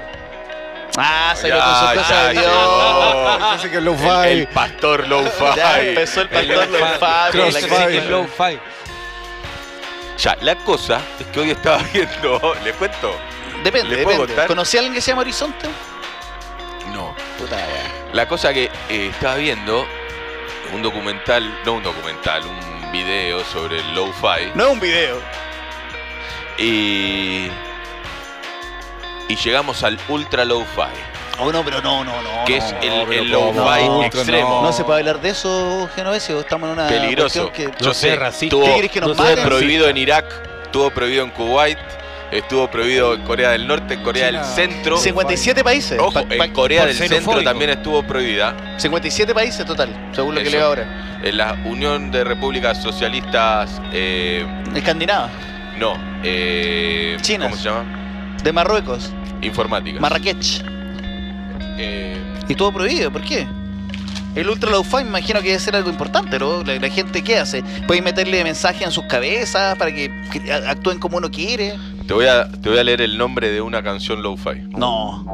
Ah, 0.98 1.34
salió 1.38 1.56
Ya, 1.56 1.64
con 1.64 1.76
su 1.76 1.96
cosa 2.04 2.24
de 2.28 2.32
Dios. 2.34 3.54
Dice 3.54 3.72
que 3.72 3.78
el 3.78 3.88
El, 3.88 4.40
el 4.40 4.48
pastor 4.48 5.08
low-fi. 5.08 5.46
Ya 5.56 5.80
empezó 5.82 6.22
el 6.22 6.30
pastor 6.30 6.46
El 7.36 7.96
es 7.96 8.06
low 8.10 8.28
fi. 8.28 8.60
Ya, 10.18 10.38
la 10.42 10.56
cosa 10.56 11.02
es 11.20 11.26
que 11.28 11.40
hoy 11.40 11.52
estaba 11.52 11.82
viendo, 11.94 12.56
¿le 12.64 12.74
cuento? 12.74 13.16
Depende, 13.64 13.96
¿Le 13.96 14.04
puedo 14.04 14.18
depende. 14.18 14.28
contar? 14.34 14.48
¿Conocí 14.48 14.78
a 14.78 14.80
alguien 14.80 14.94
que 14.96 15.02
se 15.02 15.12
llama 15.12 15.22
Horizonte? 15.22 15.68
No. 16.94 17.16
Puta. 17.38 17.58
La 18.14 18.28
cosa 18.28 18.54
que 18.54 18.66
eh, 18.90 19.08
estaba 19.12 19.36
viendo 19.36 19.86
un 20.74 20.82
documental, 20.82 21.60
no 21.66 21.74
un 21.74 21.84
documental, 21.84 22.44
un 22.46 22.92
video 22.92 23.44
sobre 23.46 23.80
el 23.80 23.94
low-fi 23.96 24.52
No 24.56 24.66
es 24.68 24.70
un 24.72 24.80
video. 24.80 25.22
y 26.58 27.48
y 29.30 29.36
llegamos 29.38 29.84
al 29.84 29.98
ultra 30.10 30.44
low-fi, 30.44 30.92
Oh, 31.40 31.52
no, 31.52 31.64
pero 31.64 31.82
no, 31.82 32.04
no, 32.04 32.22
no. 32.22 32.46
que 32.46 32.60
no. 32.60 32.66
es 32.66 32.72
no, 32.74 32.80
el, 32.82 33.08
pero 33.08 33.22
el 33.24 33.32
No, 33.32 34.04
extremo. 34.04 34.62
No 34.62 34.74
se 34.74 34.84
puede 34.84 35.00
hablar 35.00 35.22
de 35.22 35.30
eso, 35.30 35.90
Genovesio. 35.96 36.40
Estamos 36.42 36.68
en 36.68 36.74
una. 36.74 36.88
Peligroso. 36.88 37.52
que- 37.52 37.72
Yo 37.80 37.88
No 37.88 37.94
sé, 37.94 38.16
racista. 38.16 38.46
estuvo, 38.46 38.66
¿Qué 38.66 38.76
querés 38.76 38.92
que 38.92 39.02
nos 39.02 39.18
maten? 39.18 39.44
prohibido 39.46 39.88
en 39.88 39.98
Irak, 39.98 40.26
estuvo 40.66 40.90
prohibido 40.92 41.24
en 41.24 41.32
Kuwait, 41.32 41.80
estuvo 42.32 42.70
prohibido 42.70 43.14
en 43.14 43.22
Corea 43.24 43.50
del 43.52 43.68
Norte, 43.68 43.96
en 43.96 44.04
Corea 44.04 44.28
China. 44.30 44.42
del 44.42 44.50
Centro. 44.56 44.98
57 44.98 45.64
países. 45.64 46.00
Ojo, 46.00 46.12
Pa- 46.14 46.24
pa- 46.24 46.46
en 46.46 46.54
Corea 46.54 46.86
del 46.86 46.96
Centro 46.96 47.42
también 47.44 47.72
estuvo 47.72 48.02
prohibida. 48.04 48.56
57 48.78 49.34
países 49.34 49.66
total, 49.66 49.90
según 50.14 50.36
lo 50.36 50.42
que 50.42 50.50
leo 50.50 50.66
ahora. 50.66 51.20
En 51.24 51.38
la 51.38 51.54
Unión 51.66 52.10
de 52.12 52.24
Repúblicas 52.24 52.82
Socialistas, 52.82 53.82
eh, 53.94 54.46
Escandinava, 54.74 55.30
no, 55.78 55.94
eh, 56.24 57.18
Chinas. 57.22 57.50
¿cómo 57.50 57.62
se 57.62 57.70
llama? 57.70 58.38
de 58.44 58.52
Marruecos, 58.54 59.12
Informáticas. 59.42 60.02
Marrakech. 60.02 60.64
Eh, 61.78 62.18
Y 62.48 62.56
todo 62.56 62.72
prohibido, 62.72 63.12
¿por 63.12 63.22
qué? 63.22 63.48
El 64.36 64.50
ultra 64.50 64.70
low 64.72 64.84
fi 64.84 64.98
me 64.98 65.10
imagino 65.10 65.42
que 65.42 65.48
debe 65.50 65.60
ser 65.60 65.76
algo 65.76 65.90
importante, 65.90 66.40
¿no? 66.40 66.64
La, 66.64 66.76
la 66.80 66.90
gente, 66.90 67.22
¿qué 67.24 67.38
hace? 67.38 67.64
¿Puede 67.86 68.02
meterle 68.02 68.44
mensajes 68.46 68.84
en 68.84 68.92
sus 68.92 69.04
cabezas 69.06 69.78
para 69.78 69.94
que, 69.94 70.10
actúen 70.68 71.00
como 71.00 71.18
uno 71.18 71.30
quiere? 71.30 71.76
te, 72.08 72.14
voy 72.14 72.26
a, 72.28 72.50
te 72.50 72.70
voy 72.70 72.78
a 72.80 72.84
leer 72.84 73.02
el 73.02 73.18
nombre 73.18 73.50
de 73.52 73.60
una 73.60 73.84
canción 73.84 74.24
lo-fi. 74.24 74.62
No. 74.70 75.26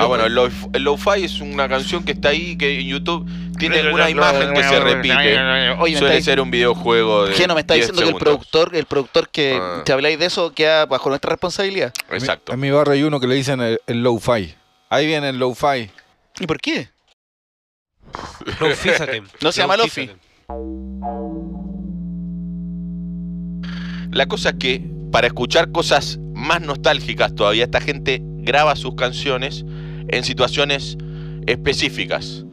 ah, 0.00 0.06
bueno, 0.06 0.24
el 0.24 0.34
lo- 0.34 0.48
el 0.72 0.82
lo-fi 0.82 1.22
es 1.24 1.40
una 1.40 1.68
canción 1.68 2.02
que 2.02 2.12
está 2.12 2.30
ahí, 2.30 2.56
que 2.56 2.80
en 2.80 2.86
YouTube 2.86 3.28
tiene 3.58 3.92
una 3.92 4.08
imagen 4.08 4.54
que 4.54 4.62
se 4.64 4.80
repite. 4.80 5.38
Oye, 5.78 5.98
Suele 5.98 6.22
ser 6.22 6.40
un 6.40 6.50
videojuego 6.50 7.26
de. 7.26 7.34
Geno, 7.34 7.54
me 7.54 7.60
está 7.60 7.74
10 7.74 7.88
diciendo 7.88 8.02
que 8.10 8.16
el 8.16 8.18
productor, 8.24 8.74
el 8.74 8.86
productor 8.86 9.28
que 9.28 9.58
Ah. 9.60 9.82
te 9.84 9.92
habláis 9.92 10.18
de 10.18 10.26
eso 10.26 10.52
queda 10.54 10.86
bajo 10.86 11.10
nuestra 11.10 11.30
responsabilidad. 11.30 11.92
Exacto. 12.10 12.54
En 12.54 12.60
mi 12.60 12.70
barrio 12.70 12.94
hay 12.94 13.02
uno 13.02 13.20
que 13.20 13.26
le 13.26 13.34
dicen 13.34 13.60
el, 13.60 13.80
el 13.86 14.02
low-fi. 14.02 14.54
Ahí 14.88 15.06
viene 15.06 15.28
el 15.28 15.38
low-fi. 15.38 15.90
¿Y 16.40 16.46
por 16.46 16.58
qué? 16.60 16.88
No, 18.60 18.70
fíjate. 18.70 19.22
No 19.40 19.52
se 19.52 19.60
llama 19.60 19.76
Lofi. 19.76 20.10
La 24.10 24.26
cosa 24.26 24.50
es 24.50 24.54
que 24.56 24.82
para 25.10 25.26
escuchar 25.26 25.72
cosas 25.72 26.18
más 26.34 26.60
nostálgicas 26.60 27.34
todavía, 27.34 27.64
esta 27.64 27.80
gente 27.80 28.20
graba 28.22 28.76
sus 28.76 28.94
canciones 28.94 29.64
en 30.08 30.24
situaciones 30.24 30.96
específicas. 31.46 32.44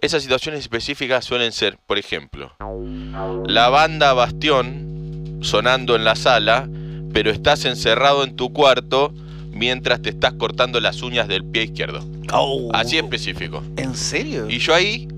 Esas 0.00 0.22
situaciones 0.22 0.60
específicas 0.60 1.24
suelen 1.24 1.52
ser, 1.52 1.78
por 1.86 1.98
ejemplo, 1.98 2.54
la 3.46 3.68
banda 3.68 4.12
Bastión 4.12 5.38
sonando 5.42 5.96
en 5.96 6.04
la 6.04 6.16
sala, 6.16 6.68
pero 7.12 7.30
estás 7.30 7.64
encerrado 7.64 8.24
en 8.24 8.36
tu 8.36 8.52
cuarto 8.52 9.14
mientras 9.56 10.02
te 10.02 10.10
estás 10.10 10.34
cortando 10.34 10.80
las 10.80 11.02
uñas 11.02 11.28
del 11.28 11.44
pie 11.44 11.64
izquierdo. 11.64 12.04
Oh. 12.32 12.70
Así 12.72 12.98
específico. 12.98 13.62
¿En 13.76 13.94
serio? 13.96 14.48
Y 14.48 14.58
yo 14.58 14.74
ahí, 14.74 15.08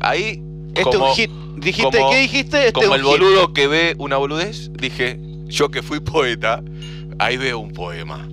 ahí, 0.00 0.42
este 0.74 0.80
es 0.80 0.86
como, 0.86 1.08
un 1.10 1.14
hit. 1.14 1.30
¿Dijiste 1.56 1.98
como- 1.98 2.10
qué 2.10 2.20
dijiste? 2.20 2.58
Este 2.68 2.72
como 2.72 2.94
el 2.94 3.02
hit. 3.02 3.10
boludo 3.10 3.52
que 3.52 3.66
ve 3.66 3.94
una 3.98 4.16
boludez, 4.16 4.70
dije, 4.72 5.18
yo 5.46 5.70
que 5.70 5.82
fui 5.82 6.00
poeta, 6.00 6.62
ahí 7.18 7.36
veo 7.36 7.58
un 7.58 7.72
poema. 7.72 8.28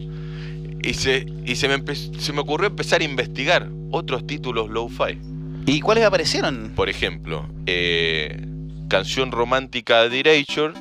Y 0.83 0.95
se, 0.95 1.25
y 1.45 1.55
se, 1.55 1.69
me, 1.69 1.95
se 1.95 2.33
me 2.33 2.41
ocurrió 2.41 2.67
empezar 2.67 2.99
a 3.01 3.05
investigar 3.05 3.69
otros 3.91 4.27
títulos 4.27 4.69
lo-fi. 4.69 5.17
¿Y 5.65 5.79
cuáles 5.79 6.03
aparecieron? 6.03 6.73
Por 6.75 6.89
ejemplo, 6.89 7.47
eh, 7.65 8.45
canción 8.89 9.31
romántica 9.31 10.09
de 10.09 10.19
Erasure. 10.19 10.73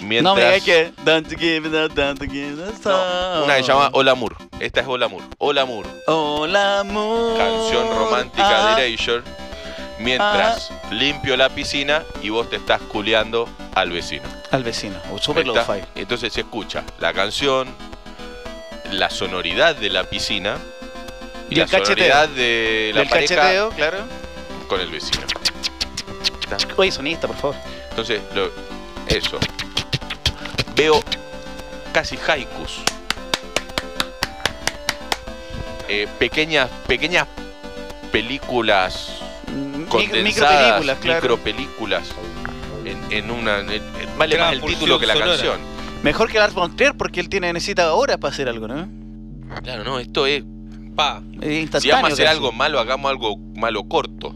Mientras, 0.00 0.22
No 0.22 0.34
me 0.34 0.44
digas 0.44 0.62
que. 0.64 0.92
Don't 1.04 1.28
give 1.38 1.68
it 1.68 1.74
up, 1.74 1.94
don't 1.94 2.20
give 2.20 2.48
it 2.54 2.58
up. 2.58 2.84
No, 2.84 3.44
una 3.44 3.56
que 3.56 3.62
se 3.62 3.68
llama 3.68 3.90
Hola. 3.92 4.14
Esta 4.60 4.80
es 4.80 4.86
Hola 4.88 5.06
Amor. 5.06 5.22
Hola. 5.38 5.64
Hola. 5.64 6.84
Canción 7.36 7.88
romántica 7.96 8.72
Ah, 8.72 8.76
de 8.76 8.88
Erasure. 8.92 9.22
Mientras 10.00 10.72
limpio 10.90 11.36
la 11.36 11.48
piscina 11.48 12.02
y 12.22 12.30
vos 12.30 12.50
te 12.50 12.56
estás 12.56 12.80
culeando 12.80 13.48
al 13.74 13.90
vecino. 13.92 14.24
Al 14.50 14.64
vecino. 14.64 14.96
O 15.12 15.18
super. 15.18 15.46
Entonces 15.94 16.32
se 16.32 16.40
escucha 16.40 16.82
la 16.98 17.12
canción, 17.12 17.68
la 18.90 19.10
sonoridad 19.10 19.76
de 19.76 19.90
la 19.90 20.04
piscina 20.04 20.56
y, 21.48 21.54
Y 21.54 21.56
la 21.58 21.68
sonoridad 21.68 22.28
de 22.30 22.90
la 22.94 23.02
El 23.02 23.08
pareja 23.08 23.34
cacheteo, 23.36 23.70
claro. 23.70 23.98
con 24.68 24.80
el 24.80 24.90
vecino. 24.90 25.22
Oye, 26.76 26.90
sonista, 26.90 27.26
por 27.28 27.36
favor. 27.36 27.56
Entonces, 27.90 28.20
lo- 28.34 28.50
eso. 29.06 29.38
Veo 30.76 31.02
casi 31.92 32.16
haikus. 32.26 32.82
Eh, 35.88 36.08
pequeñas, 36.18 36.70
pequeñas 36.86 37.26
películas 38.10 39.18
condensadas, 39.88 40.24
Micropelículas, 40.24 40.98
claro. 40.98 41.20
micropelículas 41.20 42.08
en, 42.84 42.98
en 43.12 43.30
una. 43.30 43.58
en- 43.60 43.82
vale 44.16 44.38
más 44.38 44.52
el 44.52 44.62
título 44.62 44.98
que 44.98 45.06
la 45.06 45.14
sonora. 45.14 45.32
canción. 45.32 45.60
Mejor 46.02 46.30
que 46.30 46.38
Lars 46.38 46.54
von 46.54 46.74
Trier 46.76 46.94
porque 46.96 47.20
él 47.20 47.28
tiene 47.28 47.52
necesita 47.52 47.92
horas 47.94 48.16
para 48.18 48.32
hacer 48.32 48.48
algo, 48.48 48.66
¿no? 48.68 48.88
Claro, 49.62 49.84
no, 49.84 49.98
esto 49.98 50.26
es 50.26 50.42
Pa. 50.96 51.22
Es 51.40 51.70
Si 51.80 51.90
vamos 51.90 52.10
a 52.10 52.12
hacer 52.14 52.26
casi. 52.26 52.36
algo 52.36 52.52
malo, 52.52 52.80
hagamos 52.80 53.10
algo 53.10 53.36
malo 53.54 53.84
corto. 53.84 54.34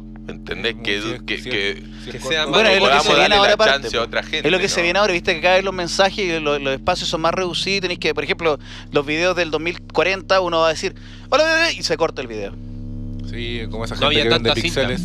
¿Entendés? 0.48 0.74
Sí, 0.74 0.80
que, 0.82 1.24
que, 1.26 1.38
sí, 1.42 1.50
que- 1.50 1.82
sí, 2.04 2.10
que 2.12 2.16
es 2.18 2.22
sea 2.24 2.44
corto. 2.44 2.52
Bueno, 2.60 2.68
es 2.68 2.80
lo 2.80 2.88
que 2.90 3.00
se 3.00 3.14
viene 3.14 3.34
ahora 3.34 3.52
aparte, 3.54 3.96
a 3.96 4.02
otra 4.02 4.22
gente. 4.22 4.46
Es 4.48 4.52
lo 4.52 4.58
que 4.58 4.64
¿no? 4.64 4.68
se 4.70 4.82
viene 4.82 4.98
ahora, 4.98 5.12
viste 5.12 5.34
que 5.34 5.40
cada 5.40 5.56
vez 5.56 5.64
los 5.64 5.74
mensajes 5.74 6.18
y 6.18 6.40
los, 6.40 6.60
los 6.60 6.72
espacios 6.74 7.08
son 7.08 7.20
más 7.20 7.34
reducidos. 7.34 7.80
Tenéis 7.82 7.98
que, 7.98 8.14
por 8.14 8.22
ejemplo, 8.24 8.58
los 8.92 9.04
videos 9.06 9.34
del 9.36 9.50
2040, 9.50 10.40
uno 10.40 10.58
va 10.60 10.66
a 10.68 10.70
decir, 10.70 10.94
hola 11.30 11.44
bebé, 11.44 11.72
y 11.78 11.82
se 11.82 11.96
corta 11.96 12.22
el 12.22 12.28
video. 12.28 12.52
Sí, 13.28 13.62
como 13.70 13.84
esa 13.84 13.94
No 13.96 14.02
gente 14.02 14.06
había 14.20 14.22
que 14.24 14.28
vende 14.28 14.52
píxeles. 14.52 15.00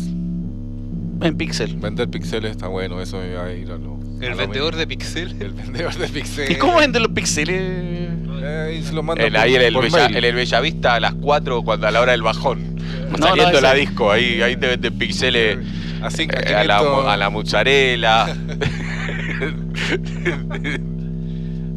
En 1.22 1.36
pixel. 1.36 1.76
Vender 1.76 2.08
píxeles 2.08 2.50
está 2.52 2.66
bueno, 2.68 3.00
eso 3.00 3.24
iba 3.24 3.44
a 3.44 3.52
ir 3.52 3.70
a 3.70 3.76
lo. 3.76 4.00
El 4.20 4.34
vendedor 4.34 4.76
de 4.76 4.86
pixel. 4.86 5.36
El 5.40 5.50
vendedor 5.52 5.94
de 5.96 6.08
píxeles. 6.08 6.50
¿Y 6.50 6.54
cómo 6.56 6.76
venden 6.78 7.02
los 7.02 7.12
píxeles? 7.12 7.60
Eh, 8.44 8.78
y 8.80 8.82
se 8.84 8.92
lo 8.92 9.02
manda 9.02 9.24
El- 9.24 9.32
por- 9.32 9.40
ahí 9.40 9.54
en 9.54 9.62
el, 9.62 9.72
por 9.72 9.84
el 9.84 10.34
Bellavista 10.34 10.94
a 10.94 11.00
las 11.00 11.14
4 11.14 11.62
cuando 11.62 11.86
a 11.86 11.90
la 11.90 12.00
hora 12.00 12.12
del 12.12 12.22
bajón. 12.22 12.71
No, 13.18 13.26
saliendo 13.26 13.52
no, 13.52 13.60
la 13.60 13.74
disco, 13.74 14.10
ahí, 14.10 14.42
ahí 14.42 14.56
te 14.56 14.66
venden 14.68 14.98
pixeles 14.98 15.58
Así 16.02 16.26
que 16.26 16.36
eh, 16.50 16.54
a, 16.54 16.64
la, 16.64 16.78
a 16.78 17.16
la 17.16 17.30
mozzarella. 17.30 18.24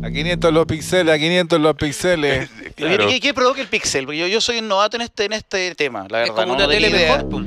A 0.03 0.11
500 0.11 0.53
los 0.53 0.65
píxeles, 0.65 1.13
a 1.13 1.17
500 1.17 1.59
los 1.59 1.75
píxeles. 1.75 2.49
Claro. 2.75 3.07
¿Qué, 3.07 3.21
qué 3.21 3.33
provoca 3.33 3.61
el 3.61 3.67
pixel? 3.67 4.03
Porque 4.03 4.17
yo, 4.17 4.27
yo 4.27 4.41
soy 4.41 4.57
un 4.57 4.67
novato 4.67 4.97
en 4.97 5.03
este, 5.03 5.23
en 5.23 5.31
este 5.31 5.73
tema, 5.75 6.07
la 6.09 6.23
Es 6.23 6.29
verdad. 6.29 6.43
como 6.43 6.57
no, 6.57 6.65
una 6.65 6.67
tele 6.67 6.89
mejor. 6.89 7.45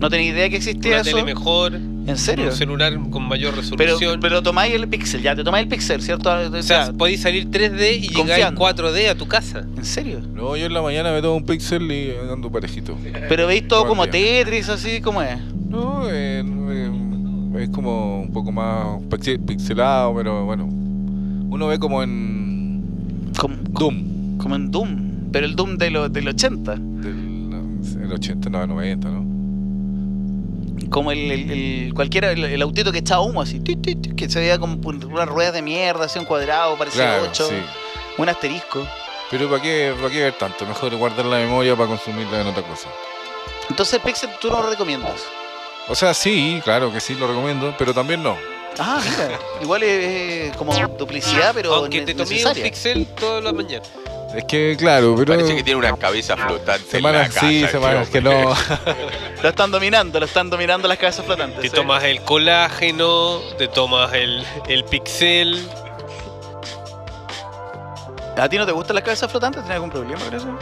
No 0.00 0.08
tenía 0.08 0.30
idea 0.30 0.48
que 0.48 0.56
existía 0.56 0.92
Una 0.92 1.00
eso. 1.02 1.10
tele 1.10 1.24
mejor. 1.24 1.74
¿En 1.74 2.16
serio? 2.16 2.46
Un 2.46 2.52
celular 2.52 2.98
con 3.10 3.28
mayor 3.28 3.50
Pero, 3.52 3.60
resolución. 3.76 4.18
pero 4.20 4.42
tomáis 4.42 4.74
el 4.74 4.88
pixel, 4.88 5.20
ya, 5.22 5.36
te 5.36 5.44
tomáis 5.44 5.64
el 5.64 5.68
pixel, 5.68 6.00
¿cierto? 6.00 6.30
O 6.30 6.58
o 6.58 6.62
sea, 6.62 6.92
podéis 6.94 7.20
salir 7.20 7.48
3D 7.50 7.96
y 7.98 8.00
llegáis 8.08 8.12
Confiando. 8.16 8.60
4D 8.60 9.08
a 9.10 9.14
tu 9.14 9.26
casa. 9.28 9.66
¿En 9.76 9.84
serio? 9.84 10.20
No, 10.34 10.56
yo 10.56 10.66
en 10.66 10.72
la 10.72 10.80
mañana 10.82 11.12
me 11.12 11.20
tomo 11.20 11.36
un 11.36 11.44
píxel 11.44 11.92
y 11.92 12.12
ando 12.32 12.50
parejito. 12.50 12.96
Pero 13.28 13.46
veis 13.46 13.68
todo 13.68 13.86
como 13.86 14.06
día. 14.06 14.12
Tetris, 14.12 14.70
así 14.70 15.00
como 15.02 15.20
es. 15.22 15.38
No, 15.68 16.08
eh, 16.10 16.42
eh, 16.70 16.90
es 17.60 17.68
como 17.68 18.22
un 18.22 18.32
poco 18.32 18.50
más 18.50 18.86
pixelado, 19.46 20.14
pero 20.14 20.46
bueno. 20.46 20.64
Uno 20.66 21.66
ve 21.66 21.78
como 21.78 22.02
en 22.02 22.82
Como, 23.38 23.54
Doom, 23.70 24.38
como 24.38 24.56
en 24.56 24.70
Doom. 24.70 25.10
Pero 25.30 25.44
el 25.46 25.54
Doom 25.54 25.76
de 25.76 25.90
lo- 25.90 26.08
del 26.08 26.26
80. 26.28 26.74
del 26.76 27.50
el 28.02 28.12
80, 28.12 28.48
no, 28.50 28.66
90, 28.66 29.08
¿no? 29.10 29.39
Como 30.90 31.12
el, 31.12 31.30
el, 31.30 31.50
el- 31.50 31.94
cualquiera, 31.94 32.30
el, 32.32 32.44
el 32.44 32.62
autito 32.62 32.90
que 32.92 32.98
echaba 32.98 33.20
humo 33.22 33.40
así. 33.42 33.60
tit, 33.60 33.80
tit, 33.82 34.02
tit, 34.02 34.14
que 34.16 34.28
se 34.28 34.40
veía 34.40 34.58
como 34.58 34.74
unas 34.84 35.28
ruedas 35.28 35.54
de 35.54 35.62
mierda, 35.62 36.04
así 36.06 36.18
un 36.18 36.24
cuadrado, 36.24 36.76
parecía 36.76 37.04
Claro, 37.04 37.26
8. 37.30 37.46
sí. 37.48 37.54
Un 38.18 38.28
asterisco. 38.28 38.86
Pero 39.30 39.48
¿para 39.48 39.62
qué, 39.62 39.94
¿para 39.96 40.10
qué 40.12 40.22
ver 40.24 40.32
tanto? 40.34 40.66
Mejor 40.66 40.94
guardar 40.96 41.24
la 41.26 41.36
memoria 41.38 41.76
para 41.76 41.88
consumirla 41.88 42.40
en 42.40 42.48
otra 42.48 42.64
cosa. 42.64 42.88
Entonces 43.68 43.94
el 43.94 44.00
pixel 44.00 44.30
tú 44.40 44.50
no 44.50 44.62
lo 44.62 44.70
recomiendas. 44.70 45.22
O 45.88 45.94
sea, 45.94 46.12
sí, 46.12 46.60
claro 46.64 46.92
que 46.92 47.00
sí 47.00 47.14
lo 47.14 47.26
recomiendo, 47.28 47.74
pero 47.78 47.94
también 47.94 48.22
no. 48.22 48.36
Ah, 48.78 49.00
mira. 49.04 49.38
Igual 49.62 49.82
es 49.84 49.88
eh, 49.90 50.52
como 50.58 50.72
duplicidad, 50.98 51.52
pero 51.54 51.74
Aunque 51.74 52.02
te 52.02 52.14
tomé 52.14 52.44
un 52.44 52.52
pixel 52.54 53.06
todas 53.18 53.42
las 53.44 53.52
mañanas. 53.52 53.88
Es 54.34 54.44
que, 54.44 54.76
claro, 54.78 55.14
pero... 55.18 55.34
Parece 55.34 55.56
que 55.56 55.62
tiene 55.62 55.78
una 55.78 55.96
cabeza 55.96 56.36
flotante. 56.36 56.96
en 56.96 57.02
la 57.02 57.10
Semanas 57.28 57.34
sí, 57.40 57.60
casa, 57.62 57.72
semanas 57.72 58.08
que 58.10 58.20
no. 58.20 58.54
Lo 59.42 59.48
están 59.48 59.70
dominando, 59.70 60.20
lo 60.20 60.26
están 60.26 60.50
dominando 60.50 60.86
las 60.86 60.98
cabezas 60.98 61.24
flotantes. 61.24 61.60
Te 61.62 61.68
¿sí? 61.68 61.74
tomas 61.74 62.04
el 62.04 62.20
colágeno, 62.22 63.40
te 63.58 63.68
tomas 63.68 64.12
el, 64.12 64.44
el 64.68 64.84
pixel. 64.84 65.66
¿A 68.36 68.48
ti 68.48 68.56
no 68.58 68.66
te 68.66 68.72
gustan 68.72 68.94
las 68.94 69.04
cabezas 69.04 69.30
flotantes? 69.30 69.62
¿Tienes 69.62 69.74
algún 69.76 69.90
problema 69.90 70.22
con 70.22 70.34
eso? 70.34 70.58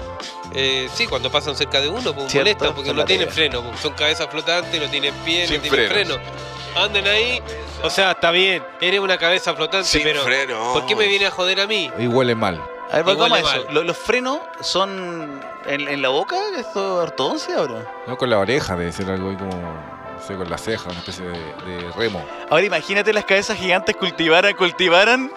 Eh, 0.54 0.88
sí, 0.94 1.06
cuando 1.06 1.30
pasan 1.30 1.54
cerca 1.56 1.80
de 1.80 1.88
uno, 1.88 2.14
pues 2.14 2.30
Cierto, 2.32 2.38
molestan 2.38 2.74
porque 2.74 2.94
no 2.94 3.04
tienen 3.04 3.28
freno, 3.28 3.62
pues, 3.62 3.80
son 3.80 3.92
cabezas 3.92 4.28
flotantes, 4.30 4.80
no 4.80 4.88
tienen 4.88 5.12
pie, 5.24 5.46
Sin 5.46 5.56
no 5.56 5.62
tienen 5.62 5.88
frenos. 5.90 6.16
freno. 6.18 6.82
Anden 6.84 7.06
ahí, 7.06 7.42
o 7.82 7.90
sea, 7.90 8.12
está 8.12 8.30
bien, 8.30 8.62
eres 8.80 9.00
una 9.00 9.18
cabeza 9.18 9.54
flotante, 9.54 9.86
Sin 9.88 10.02
pero 10.02 10.22
freno. 10.22 10.72
¿por 10.72 10.86
qué 10.86 10.96
me 10.96 11.06
viene 11.06 11.26
a 11.26 11.30
joder 11.30 11.60
a 11.60 11.66
mí? 11.66 11.90
Y 11.98 12.06
huele 12.06 12.34
mal. 12.34 12.60
A 12.90 12.96
ver, 13.02 13.08
a 13.08 13.14
de 13.14 13.40
eso. 13.40 13.64
mal. 13.64 13.66
¿Lo- 13.74 13.84
¿Los 13.84 13.96
frenos 13.98 14.38
son 14.60 15.40
en, 15.66 15.88
en 15.88 16.02
la 16.02 16.08
boca? 16.08 16.36
¿Esto 16.56 17.02
es 17.02 17.08
ortodoncia 17.10 17.60
o 17.62 17.68
no? 17.68 17.82
No 18.06 18.16
con 18.16 18.30
la 18.30 18.38
oreja, 18.38 18.76
debe 18.76 18.92
ser 18.92 19.10
algo 19.10 19.30
ahí 19.30 19.36
como, 19.36 19.50
no 19.56 20.20
sé, 20.26 20.34
con 20.36 20.48
la 20.48 20.56
ceja, 20.58 20.88
una 20.88 20.98
especie 20.98 21.24
de, 21.26 21.38
de 21.66 21.92
remo. 21.92 22.24
Ahora 22.50 22.64
imagínate 22.64 23.12
las 23.12 23.24
cabezas 23.24 23.58
gigantes 23.58 23.94
cultivaran, 23.96 24.54
cultivaran 24.54 25.30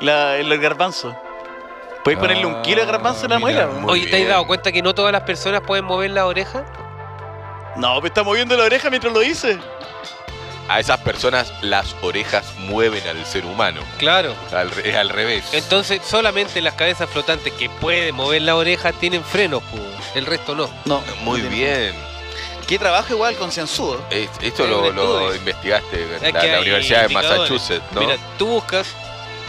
la, 0.00 0.36
el 0.36 0.56
garbanzo. 0.60 1.16
Puedes 2.04 2.20
ponerle 2.20 2.46
un 2.46 2.62
kilo 2.62 2.80
de 2.80 2.86
garbanzo 2.90 3.24
en 3.24 3.30
la 3.30 3.36
Ah, 3.36 3.40
mira, 3.44 3.66
muela. 3.66 3.86
Oye, 3.92 4.06
¿te 4.06 4.22
has 4.22 4.28
dado 4.28 4.46
cuenta 4.46 4.70
que 4.72 4.80
no 4.80 4.94
todas 4.94 5.12
las 5.12 5.22
personas 5.22 5.60
pueden 5.62 5.84
mover 5.84 6.10
la 6.12 6.26
oreja? 6.26 6.64
No, 7.76 8.00
me 8.00 8.08
está 8.08 8.22
moviendo 8.22 8.56
la 8.56 8.64
oreja 8.64 8.88
mientras 8.88 9.12
lo 9.12 9.20
dice. 9.20 9.58
A 10.68 10.80
esas 10.80 10.98
personas 11.00 11.52
las 11.62 11.96
orejas 12.02 12.44
mueven 12.58 13.06
al 13.08 13.24
ser 13.24 13.44
humano. 13.46 13.80
Claro. 13.98 14.34
Al, 14.52 14.70
re- 14.70 14.90
es 14.90 14.96
al 14.96 15.08
revés. 15.08 15.46
Entonces, 15.52 16.00
solamente 16.06 16.60
las 16.60 16.74
cabezas 16.74 17.08
flotantes 17.08 17.52
que 17.54 17.70
pueden 17.70 18.14
mover 18.14 18.42
la 18.42 18.54
oreja 18.54 18.92
tienen 18.92 19.24
frenos. 19.24 19.62
El 20.14 20.26
resto 20.26 20.54
no. 20.54 20.68
No. 20.84 21.02
Muy 21.22 21.40
no 21.42 21.48
bien. 21.48 21.94
Qué 22.66 22.78
trabajo 22.78 23.14
igual 23.14 23.34
concienzudo. 23.36 24.04
Es- 24.10 24.28
Esto 24.42 24.64
Es 24.64 24.94
lo, 24.94 25.34
investigaste 25.34 26.02
en 26.02 26.24
Es 26.26 26.34
la, 26.34 26.60
Universidad 26.60 27.08
de. 27.08 27.14
Massachusetts, 27.14 27.84
¿no? 27.92 28.00
Mira, 28.00 28.16
tú 28.36 28.46
buscas 28.46 28.86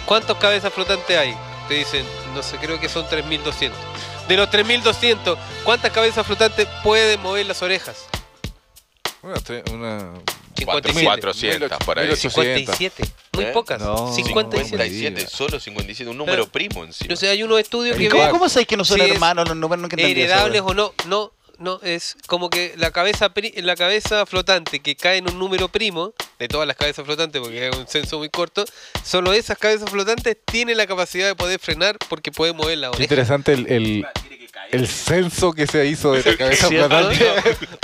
cuántas 0.05 0.38
cabezas 0.38 0.72
flotantes 0.74 1.17
hay. 1.17 1.36
Te 1.67 1.74
dicen, 1.74 2.05
no 2.34 2.41
sé, 2.41 2.55
creo 2.57 2.80
que 2.80 2.88
son 2.88 3.07
3200. 3.09 3.78
De 4.30 4.38
los 4.38 4.49
3200, 4.49 5.38
¿cuántas 5.65 5.91
cabezas 5.91 6.26
flotantes 6.26 6.65
pueden 6.84 7.20
mover 7.22 7.45
las 7.45 7.61
orejas? 7.61 8.05
Una, 9.22 9.36
una 9.74 10.11
57. 10.60 11.05
400 11.05 11.78
por 11.86 11.99
ahí. 11.99 12.05
1800. 12.07 12.76
57. 12.76 13.03
Muy 13.34 13.45
¿Eh? 13.45 13.51
pocas. 13.53 13.82
No, 13.82 14.14
57. 14.14 14.70
57, 14.70 15.28
solo 15.28 15.60
57, 15.60 16.10
un 16.12 16.18
número 16.18 16.47
primo 16.47 16.84
encima. 16.84 17.10
No 17.10 17.16
sé, 17.16 17.30
hay 17.30 17.43
unos 17.43 17.60
estudios 17.60 17.97
que 17.97 18.10
¿Cómo, 18.10 18.30
cómo 18.30 18.49
sabéis 18.49 18.68
que 18.68 18.78
no 18.78 18.86
son 18.86 19.01
hermanos 19.01 19.47
los 19.47 19.57
números? 19.57 19.86
Eso, 19.91 20.07
heredables 20.07 20.62
güey. 20.62 20.72
o 20.74 20.76
no. 20.76 20.93
No, 21.07 21.32
no, 21.57 21.80
es 21.84 22.16
como 22.28 22.49
que 22.49 22.74
la 22.78 22.91
cabeza 22.91 23.34
pri- 23.34 23.53
la 23.57 23.76
cabeza 23.76 24.26
flotante 24.26 24.80
que 24.80 24.95
cae 24.95 25.18
en 25.18 25.30
un 25.30 25.38
número 25.38 25.68
primo, 25.68 26.14
de 26.39 26.47
todas 26.47 26.66
las 26.66 26.78
cabezas 26.78 27.05
flotantes, 27.05 27.41
porque 27.41 27.68
es 27.68 27.76
un 27.76 27.86
censo 27.86 28.18
muy 28.18 28.30
corto, 28.30 28.64
solo 29.03 29.34
esas 29.34 29.57
cabezas 29.57 29.89
flotantes 29.89 30.38
tienen 30.45 30.78
la 30.78 30.88
capacidad 30.88 31.28
de 31.28 31.36
poder 31.36 31.60
frenar 31.60 31.97
porque 32.07 32.32
pueden 32.32 32.55
mover 32.55 32.78
la 32.78 32.88
Qué 32.91 32.95
oreja. 32.95 33.03
interesante 33.03 33.51
el, 33.53 33.68
el, 33.70 34.05
el 34.72 34.88
censo 34.88 35.53
que 35.53 35.65
se 35.67 35.86
hizo 35.86 36.13
de 36.13 36.24
la 36.24 36.38
cabeza 36.38 36.67
flotante. 36.67 37.26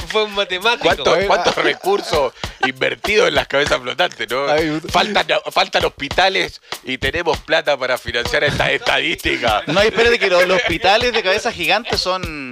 Fue 0.07 0.23
un 0.23 0.33
matemático. 0.33 1.03
¿Cuántos 1.27 1.55
recursos 1.55 2.33
invertidos 2.65 3.27
en 3.27 3.35
las 3.35 3.47
cabezas 3.47 3.79
flotantes, 3.81 4.29
no? 4.29 4.47
Ay, 4.47 4.79
Faltan, 4.89 5.25
faltan 5.51 5.85
hospitales 5.85 6.61
y 6.83 6.97
tenemos 6.97 7.37
plata 7.39 7.77
para 7.77 7.97
financiar 7.97 8.43
esta 8.43 8.71
estadística. 8.71 9.63
No, 9.67 9.81
espérate 9.81 10.19
que 10.19 10.29
los, 10.29 10.47
los 10.47 10.57
hospitales 10.57 11.13
de 11.13 11.23
cabeza 11.23 11.51
gigante 11.51 11.97
son 11.97 12.51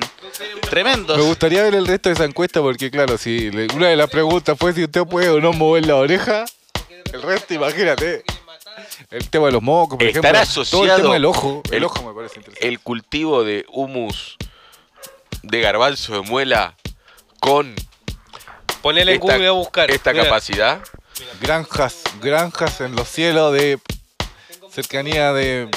tremendos. 0.69 1.17
Me 1.17 1.23
gustaría 1.23 1.63
ver 1.63 1.75
el 1.75 1.87
resto 1.87 2.09
de 2.09 2.15
esa 2.15 2.25
encuesta 2.25 2.61
porque, 2.61 2.89
claro, 2.89 3.17
si 3.17 3.49
una 3.75 3.89
de 3.89 3.95
las 3.95 4.09
preguntas 4.09 4.57
fue 4.57 4.73
si 4.73 4.83
usted 4.83 5.03
puede 5.03 5.29
o 5.29 5.39
no 5.39 5.53
mover 5.53 5.85
la 5.85 5.95
oreja, 5.95 6.45
el 7.11 7.21
resto, 7.21 7.53
imagínate. 7.53 8.23
El 9.09 9.29
tema 9.29 9.47
de 9.47 9.51
los 9.53 9.61
mocos, 9.61 9.97
por 9.97 10.07
Estará 10.07 10.41
ejemplo. 10.41 10.63
Todo 10.65 10.83
el 10.83 10.89
asociado 10.89 11.01
tema 11.01 11.13
del 11.13 11.25
ojo. 11.25 11.61
El, 11.69 11.73
el- 11.75 11.83
ojo 11.85 12.03
me 12.07 12.13
parece 12.13 12.39
interesante. 12.39 12.67
El 12.67 12.79
cultivo 12.79 13.43
de 13.43 13.65
humus 13.71 14.37
de 15.43 15.61
garbanzo 15.61 16.13
de 16.13 16.21
muela 16.21 16.75
con 17.39 17.75
Ponele 18.81 19.13
en 19.13 19.21
esta, 19.21 19.33
Google 19.33 19.47
a 19.47 19.51
buscar. 19.51 19.91
esta 19.91 20.11
Mira, 20.11 20.25
capacidad. 20.25 20.81
Granjas, 21.41 22.01
granjas 22.21 22.81
en 22.81 22.95
los 22.95 23.07
cielos 23.07 23.53
de 23.53 23.79
cercanía 24.71 25.31
de 25.33 25.69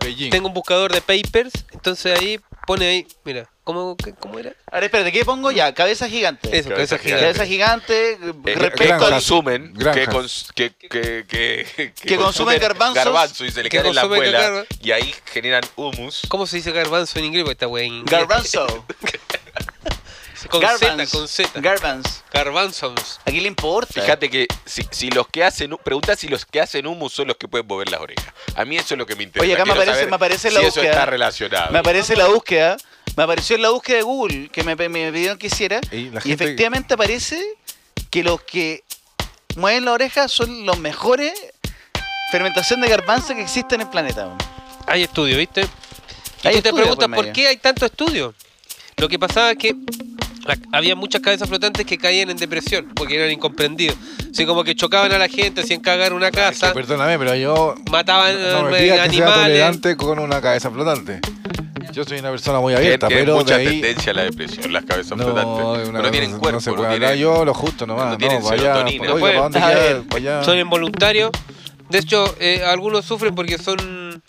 Beijing. 0.00 0.30
Tengo 0.30 0.48
un 0.48 0.54
buscador 0.54 0.92
de 0.92 1.00
papers, 1.00 1.52
entonces 1.72 2.18
ahí 2.18 2.40
pone 2.70 2.86
ahí, 2.86 3.06
mira, 3.24 3.50
¿cómo, 3.64 3.96
qué- 3.96 4.14
cómo 4.14 4.38
era? 4.38 4.52
A 4.70 4.76
ver, 4.76 4.84
espérate, 4.84 5.10
¿qué 5.10 5.24
pongo 5.24 5.50
ya? 5.50 5.74
Cabeza 5.74 6.08
gigante. 6.08 6.48
Eso, 6.56 6.68
Cabeza 6.68 6.96
cabeza 6.96 6.98
gigante. 6.98 7.24
Cabeza 7.24 7.46
gigante 7.46 8.12
eh, 8.12 8.54
respecto 8.54 8.76
que 8.84 8.92
al... 8.92 8.98
consumen, 9.12 9.72
que, 9.74 9.78
Granjas. 9.84 10.14
cons- 10.14 10.52
que, 10.54 10.70
que, 10.76 11.24
que, 11.28 11.92
Que 11.94 12.16
consumen 12.16 12.60
garbanzos. 12.60 12.94
garbanzo 13.04 13.44
y 13.44 13.50
se 13.50 13.64
le 13.64 13.68
Que 13.70 13.78
quedan 13.78 13.86
en 13.88 13.94
la 13.96 14.02
consumen 14.02 14.32
garba- 14.32 14.66
y 14.80 14.92
ahí 14.92 15.12
generan 15.32 15.62
humus. 15.74 16.22
¿Cómo 16.28 16.46
se 16.46 16.56
dice 16.58 16.70
garbanzo 16.70 17.18
en 17.18 17.24
inglés? 17.24 17.42
Porque 17.42 17.52
esta 17.54 17.66
wea 17.66 17.84
en 17.84 17.92
inglés. 17.94 18.10
Garbanzo. 18.20 18.86
Con 20.48 20.60
Z, 20.62 20.78
Garbans. 20.86 21.10
con 21.10 21.28
Z. 21.28 21.60
Garbans. 21.60 22.24
Garbanzos. 22.32 23.20
¿A 23.24 23.30
quién 23.30 23.42
le 23.42 23.48
importa? 23.48 23.92
Fíjate 24.00 24.30
que 24.30 24.46
si, 24.64 24.86
si 24.90 25.10
los 25.10 25.28
que 25.28 25.44
hacen, 25.44 25.76
pregunta 25.82 26.16
si 26.16 26.28
los 26.28 26.46
que 26.46 26.60
hacen 26.60 26.86
humus 26.86 27.12
son 27.12 27.28
los 27.28 27.36
que 27.36 27.48
pueden 27.48 27.66
mover 27.66 27.90
las 27.90 28.00
orejas. 28.00 28.32
A 28.54 28.64
mí 28.64 28.76
eso 28.76 28.94
es 28.94 28.98
lo 28.98 29.06
que 29.06 29.16
me 29.16 29.24
interesa. 29.24 29.44
Oye, 29.44 29.54
acá 29.54 29.64
me 29.64 29.72
aparece- 29.72 30.06
me 30.06 30.16
aparece 30.16 30.48
si 30.48 30.54
la 30.54 30.60
eso 30.60 30.68
búsqueda. 30.68 30.90
está 30.92 31.06
relacionado. 31.06 31.72
Me 31.72 31.78
aparece 31.80 32.16
la 32.16 32.28
búsqueda. 32.28 32.76
Me 33.16 33.24
apareció 33.24 33.56
en 33.56 33.62
la 33.62 33.70
búsqueda 33.70 33.96
de 33.98 34.02
Google 34.02 34.48
que 34.50 34.62
me, 34.62 34.76
me 34.76 35.12
pidieron 35.12 35.36
que 35.36 35.48
hiciera. 35.48 35.80
Y 35.90 36.10
la 36.10 36.20
Y 36.20 36.22
gente- 36.22 36.44
efectivamente 36.44 36.94
aparece 36.94 37.42
que 38.08 38.22
los 38.22 38.40
que 38.42 38.84
mueven 39.56 39.84
la 39.84 39.92
oreja 39.92 40.28
son 40.28 40.64
los 40.64 40.78
mejores 40.78 41.32
fermentación 42.30 42.80
de 42.80 42.88
garbanzo 42.88 43.34
que 43.34 43.42
existen 43.42 43.80
en 43.80 43.86
el 43.88 43.90
planeta. 43.90 44.28
Hay 44.86 45.02
estudio, 45.02 45.36
¿viste? 45.36 45.66
Y 46.42 46.48
Hay 46.48 46.56
tú 46.56 46.62
te 46.62 46.72
preguntas 46.72 47.08
por 47.08 47.16
por 47.16 47.32
qué 47.32 47.48
hay 47.48 47.56
tanto 47.56 47.84
estudio. 47.86 48.34
Lo 48.96 49.08
que 49.08 49.18
pasaba 49.18 49.50
es 49.52 49.58
que 49.58 49.74
la- 50.54 50.76
había 50.78 50.94
muchas 50.96 51.20
cabezas 51.20 51.48
flotantes 51.48 51.84
que 51.86 51.98
caían 51.98 52.30
en 52.30 52.36
depresión 52.36 52.86
porque 52.94 53.16
eran 53.16 53.30
incomprendidos. 53.30 53.96
Así 54.32 54.46
como 54.46 54.64
que 54.64 54.74
chocaban 54.74 55.12
a 55.12 55.18
la 55.18 55.28
gente, 55.28 55.62
hacían 55.62 55.80
cagar 55.80 56.12
una 56.12 56.30
casa, 56.30 56.68
Que, 56.68 56.74
perdóname, 56.74 57.18
pero 57.18 57.34
yo 57.34 57.74
mataban 57.90 58.34
no 58.52 58.64
me 58.70 58.78
eh, 58.78 58.82
digas 58.82 59.08
que 59.08 59.16
sea 59.16 59.26
animales. 59.26 59.46
tolerante 59.46 59.96
con 59.96 60.18
una 60.18 60.40
cabeza 60.40 60.70
flotante. 60.70 61.20
Yo 61.92 62.04
soy 62.04 62.20
una 62.20 62.30
persona 62.30 62.60
muy 62.60 62.72
abierta, 62.74 63.08
pero 63.08 63.34
mucha 63.36 63.56
de 63.58 63.66
ahí... 63.66 63.80
tendencia 63.80 64.12
a 64.12 64.14
la 64.14 64.22
depresión, 64.22 64.72
las 64.72 64.84
cabezas 64.84 65.18
No, 65.18 65.24
flotantes. 65.24 65.88
una 65.88 66.02
no 66.02 66.10
tienen 66.12 66.30
cuerpo, 66.38 66.52
no 66.52 66.60
se 66.60 66.70
no 66.70 66.76
puede 66.76 66.92
hablar 66.94 67.14
tienen- 67.14 67.22
yo 67.36 67.44
lo 67.44 67.52
justo 67.54 67.84
nomás. 67.86 68.04
no 68.06 68.10
No, 68.12 68.18
tienen 68.18 68.42
vaya, 68.44 68.76
oiga, 68.84 69.08
No 69.08 69.18
pueden. 69.18 69.20
¿para 69.20 69.42
dónde 69.42 69.58
A 69.58 69.68
queda? 69.68 69.78
ver, 69.80 70.02
Pa' 70.02 70.16
allá. 70.18 70.44
Son 70.44 70.56
involuntarios. 70.58 71.30
De 71.88 71.98
hecho, 71.98 72.36
eh, 72.38 72.62
algunos 72.64 73.04
sufren 73.04 73.34
porque 73.34 73.58
son 73.58 74.22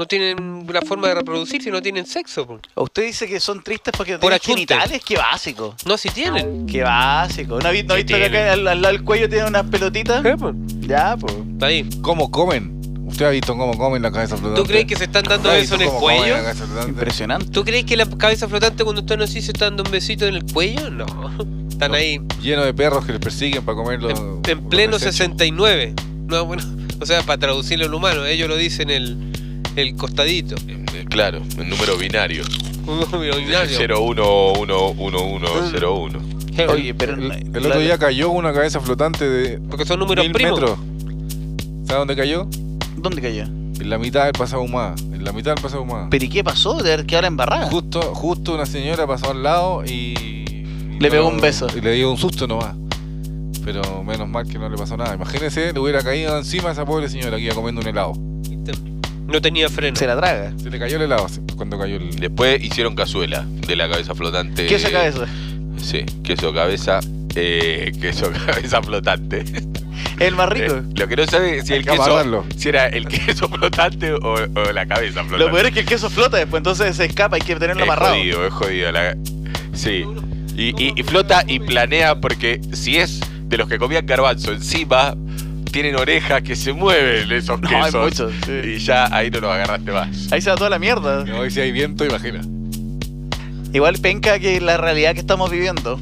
no 0.00 0.06
tienen 0.06 0.66
la 0.72 0.80
forma 0.80 1.08
de 1.08 1.14
reproducirse 1.16 1.70
no 1.70 1.82
tienen 1.82 2.06
sexo. 2.06 2.46
po. 2.46 2.58
Usted 2.76 3.04
dice 3.04 3.28
que 3.28 3.38
son 3.38 3.62
tristes 3.62 3.92
porque 3.94 4.12
no 4.14 4.20
Por 4.20 4.30
tienen 4.38 4.40
achunte. 4.64 4.74
genitales. 4.74 5.02
Qué 5.04 5.16
básico. 5.18 5.74
No, 5.84 5.98
si 5.98 6.08
tienen. 6.08 6.64
Qué 6.66 6.82
básico. 6.82 7.60
¿No 7.60 7.68
ha 7.68 7.70
visto, 7.70 7.88
no 7.88 7.94
ha 7.94 7.96
¿Qué 7.98 8.02
visto 8.04 8.16
que 8.16 8.24
acá 8.24 8.32
tienen? 8.32 8.48
al, 8.48 8.68
al 8.68 8.80
lado 8.82 8.94
del 8.96 9.04
cuello 9.04 9.28
tiene 9.28 9.46
unas 9.46 9.66
pelotitas? 9.66 10.22
¿Qué, 10.22 10.36
po? 10.38 10.52
Ya, 10.80 11.18
pues. 11.20 11.34
Ahí. 11.60 11.86
¿Cómo 12.00 12.30
comen? 12.30 12.80
¿Usted 13.04 13.26
ha 13.26 13.30
visto 13.30 13.54
cómo 13.54 13.76
comen 13.76 14.00
la 14.00 14.10
cabeza 14.10 14.38
flotante? 14.38 14.62
¿Tú 14.62 14.66
crees 14.68 14.86
que 14.86 14.96
se 14.96 15.04
están 15.04 15.24
dando 15.24 15.50
¿Usted 15.50 15.60
ha 15.60 15.62
eso 15.64 15.74
en 15.74 15.82
el 15.82 15.88
cuello? 15.90 16.36
Impresionante. 16.88 17.50
¿Tú 17.50 17.62
crees 17.62 17.84
que 17.84 17.96
la 17.96 18.06
cabeza 18.06 18.48
flotante 18.48 18.82
cuando 18.84 19.02
están 19.02 19.20
así 19.20 19.42
se 19.42 19.52
están 19.52 19.76
dando 19.76 19.82
un 19.82 19.90
besito 19.90 20.26
en 20.26 20.34
el 20.36 20.44
cuello? 20.50 20.88
No. 20.90 21.04
Están 21.70 21.90
No. 21.92 21.96
ahí 21.98 22.20
Lleno 22.42 22.62
de 22.64 22.72
perros 22.74 23.04
que 23.04 23.12
les 23.12 23.20
persiguen 23.20 23.64
para 23.64 23.76
comer 23.76 24.00
los... 24.00 24.18
en, 24.18 24.40
en 24.48 24.68
pleno 24.68 24.92
desechos. 24.94 25.16
69. 25.16 25.94
No, 26.26 26.44
bueno, 26.46 26.62
o 27.00 27.04
sea, 27.06 27.22
para 27.22 27.38
traducirlo 27.38 27.84
en 27.86 27.92
humano, 27.94 28.24
ellos 28.26 28.48
lo 28.48 28.56
dicen 28.56 28.88
el, 28.90 29.32
el 29.76 29.94
costadito. 29.96 30.56
Eh, 30.68 30.84
Claro, 31.08 31.40
el 31.58 31.68
número 31.68 31.96
binario. 31.96 32.44
Binario. 33.12 33.78
011101. 33.78 36.18
Oye, 36.72 36.94
pero. 36.94 37.14
El, 37.14 37.32
el 37.56 37.66
otro 37.66 37.80
día 37.80 37.98
cayó 37.98 38.30
una 38.30 38.52
cabeza 38.52 38.80
flotante 38.80 39.28
de 39.28 39.58
Porque 39.58 39.84
son 39.84 39.98
números 40.00 40.24
mil 40.24 40.32
primos. 40.32 40.60
metros. 40.60 40.78
¿Sabe 41.86 41.98
dónde 41.98 42.16
cayó? 42.16 42.46
¿Dónde 42.96 43.20
cayó? 43.22 43.44
En 43.44 43.90
la 43.90 43.98
mitad 43.98 44.24
del 44.24 44.32
pasado 44.32 44.62
humada. 44.62 44.94
En 45.12 45.24
la 45.24 45.32
mitad 45.32 45.54
del 45.54 45.62
pasado 45.62 45.82
humada. 45.82 46.08
¿Pero 46.10 46.24
y 46.24 46.28
qué 46.28 46.44
pasó? 46.44 46.82
De 46.82 46.92
haber 46.92 47.06
quedado 47.06 47.26
embarrada. 47.26 47.66
Justo, 47.66 48.00
justo 48.14 48.54
una 48.54 48.66
señora 48.66 49.06
pasó 49.06 49.30
al 49.30 49.42
lado 49.42 49.84
y... 49.84 49.90
y 49.90 50.96
Le 51.00 51.08
no- 51.08 51.10
pegó 51.10 51.28
un 51.28 51.40
beso. 51.40 51.66
Y 51.76 51.80
le 51.80 51.92
dio 51.92 52.10
un 52.10 52.18
susto 52.18 52.46
nomás. 52.46 52.76
Pero 53.64 54.02
menos 54.04 54.28
mal 54.28 54.46
que 54.46 54.58
no 54.58 54.68
le 54.68 54.76
pasó 54.76 54.96
nada. 54.96 55.14
Imagínese, 55.14 55.72
le 55.72 55.80
hubiera 55.80 56.02
caído 56.02 56.36
encima 56.36 56.70
a 56.70 56.72
esa 56.72 56.84
pobre 56.84 57.08
señora 57.08 57.36
que 57.36 57.44
iba 57.44 57.54
comiendo 57.54 57.80
un 57.80 57.86
helado. 57.88 58.12
No 59.30 59.40
tenía 59.40 59.68
freno. 59.68 59.96
Se 59.96 60.06
la 60.06 60.16
traga. 60.16 60.52
Se 60.62 60.70
le 60.70 60.78
cayó 60.78 60.96
el 60.96 61.02
helado 61.02 61.26
cuando 61.56 61.78
cayó 61.78 61.96
el... 61.96 62.10
Después 62.18 62.62
hicieron 62.62 62.94
cazuela 62.94 63.44
de 63.66 63.76
la 63.76 63.88
cabeza 63.88 64.14
flotante. 64.14 64.66
¿Qué 64.66 64.74
es 64.76 64.82
esa 64.84 64.92
cabeza? 64.92 65.26
Sí, 65.78 66.04
queso 66.24 66.52
cabeza. 66.52 67.00
Eh, 67.36 67.92
queso 68.00 68.30
cabeza 68.46 68.82
flotante. 68.82 69.44
El 70.18 70.34
más 70.34 70.48
rico. 70.48 70.74
Eh, 70.76 70.82
lo 70.96 71.08
que 71.08 71.16
no 71.16 71.26
sabe 71.26 71.58
es 71.58 71.66
si 71.66 71.72
Hay 71.74 71.78
el 71.80 71.84
que 71.84 71.90
queso, 71.92 72.02
amarrarlo. 72.02 72.44
si 72.56 72.68
era 72.68 72.86
el 72.88 73.06
queso 73.08 73.48
flotante 73.48 74.12
o, 74.12 74.34
o 74.34 74.72
la 74.72 74.86
cabeza 74.86 75.20
flotante. 75.24 75.38
Lo 75.44 75.50
peor 75.52 75.66
es 75.66 75.72
que 75.72 75.80
el 75.80 75.86
queso 75.86 76.10
flota 76.10 76.36
después, 76.36 76.60
entonces 76.60 76.96
se 76.96 77.04
escapa, 77.04 77.36
hay 77.36 77.42
que 77.42 77.54
tenerlo 77.56 77.82
es 77.84 77.88
amarrado. 77.88 78.14
jodido, 78.16 78.46
es 78.46 78.52
jodido. 78.52 78.92
la- 78.92 79.16
Sí. 79.72 80.04
Y, 80.56 80.68
y- 80.82 80.92
y 80.96 81.02
flota 81.04 81.44
y 81.46 81.60
planea 81.60 82.20
porque 82.20 82.60
si 82.72 82.96
es 82.98 83.20
de 83.44 83.56
los 83.56 83.68
que 83.68 83.78
comían 83.78 84.04
garbanzo 84.06 84.52
encima, 84.52 85.14
tienen 85.70 85.96
orejas 85.96 86.42
que 86.42 86.56
se 86.56 86.72
mueven 86.72 87.30
esos 87.32 87.60
No, 87.60 87.68
hay 87.68 87.84
quesos. 87.84 88.04
muchos, 88.04 88.32
sí. 88.46 88.52
Y 88.76 88.78
ya 88.78 89.06
ahí 89.14 89.30
no 89.30 89.40
los 89.40 89.50
agarraste 89.52 89.90
más. 89.92 90.32
Ahí 90.32 90.40
se 90.40 90.50
va 90.50 90.56
toda 90.56 90.70
la 90.70 90.78
mierda. 90.78 91.24
No, 91.24 91.44
y 91.46 91.50
si 91.50 91.60
hay 91.60 91.72
viento, 91.72 92.04
imagina. 92.04 92.40
Igual 93.72 93.98
penca 94.00 94.38
que 94.38 94.60
la 94.60 94.76
realidad 94.76 95.14
que 95.14 95.20
estamos 95.20 95.50
viviendo. 95.50 95.98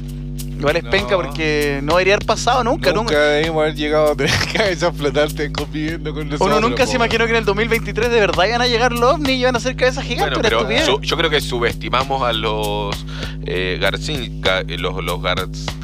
Igual 0.57 0.75
es 0.75 0.83
No. 0.83 0.89
penca 0.89 1.15
porque 1.15 1.79
no 1.83 1.93
debería 1.93 2.15
haber 2.15 2.25
pasado 2.25 2.63
nunca, 2.65 2.89
Nunca, 2.91 3.13
nunca. 3.13 3.19
debimos 3.21 3.61
haber 3.61 3.75
llegado 3.75 4.11
a 4.11 4.15
tener 4.15 4.33
cabezas 4.53 4.93
flotantes 4.97 5.51
conviviendo 5.53 6.13
con 6.13 6.27
nosotros. 6.27 6.57
Uno 6.57 6.67
nunca 6.67 6.85
se 6.85 6.97
imaginó 6.97 7.25
que 7.25 7.31
en 7.31 7.37
el 7.37 7.45
2023 7.45 8.09
de 8.11 8.19
verdad 8.19 8.45
iban 8.45 8.61
a 8.61 8.67
llegar 8.67 8.91
los 8.91 9.13
ovnis 9.13 9.29
y 9.29 9.39
iban 9.41 9.55
a 9.55 9.59
ser 9.61 9.77
cabezas 9.77 10.03
gigantes. 10.03 10.37
Bueno, 10.41 10.65
pero 10.67 10.85
su- 10.85 10.99
yo 11.01 11.15
creo 11.15 11.29
que 11.29 11.39
subestimamos 11.39 12.23
a 12.23 12.33
los 12.33 12.93
eh, 13.45 13.79
los, 14.77 15.03
los 15.03 15.21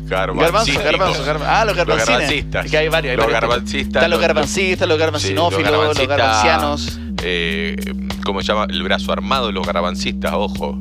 Garbanzo, 0.07 0.41
garbancísticos. 0.43 0.83
garbanzo, 0.91 1.23
garbanzo. 1.25 1.51
Ah, 1.51 1.65
los 1.65 1.75
garbancines. 1.75 2.07
garbancistas. 2.09 2.71
Que 2.71 2.77
hay 2.77 2.87
varios. 2.89 3.11
hay 3.11 3.17
Los 3.17 3.25
varios 3.25 3.39
tipos. 3.41 3.49
garbancistas, 3.55 3.87
Están 3.87 4.09
los 4.11 4.19
los- 4.19 4.27
garbancistas, 4.27 4.87
los 4.87 4.97
garbancinófilos, 4.99 5.65
Sí, 5.65 5.71
los, 5.71 5.81
garbancistas- 5.81 6.17
garbancianos. 6.17 6.99
Eh, 7.23 7.75
¿Cómo 8.23 8.41
se 8.41 8.47
llama? 8.47 8.65
El 8.69 8.83
brazo 8.83 9.11
armado 9.11 9.47
de 9.47 9.53
los 9.53 9.65
garbancistas, 9.65 10.31
ojo. 10.33 10.77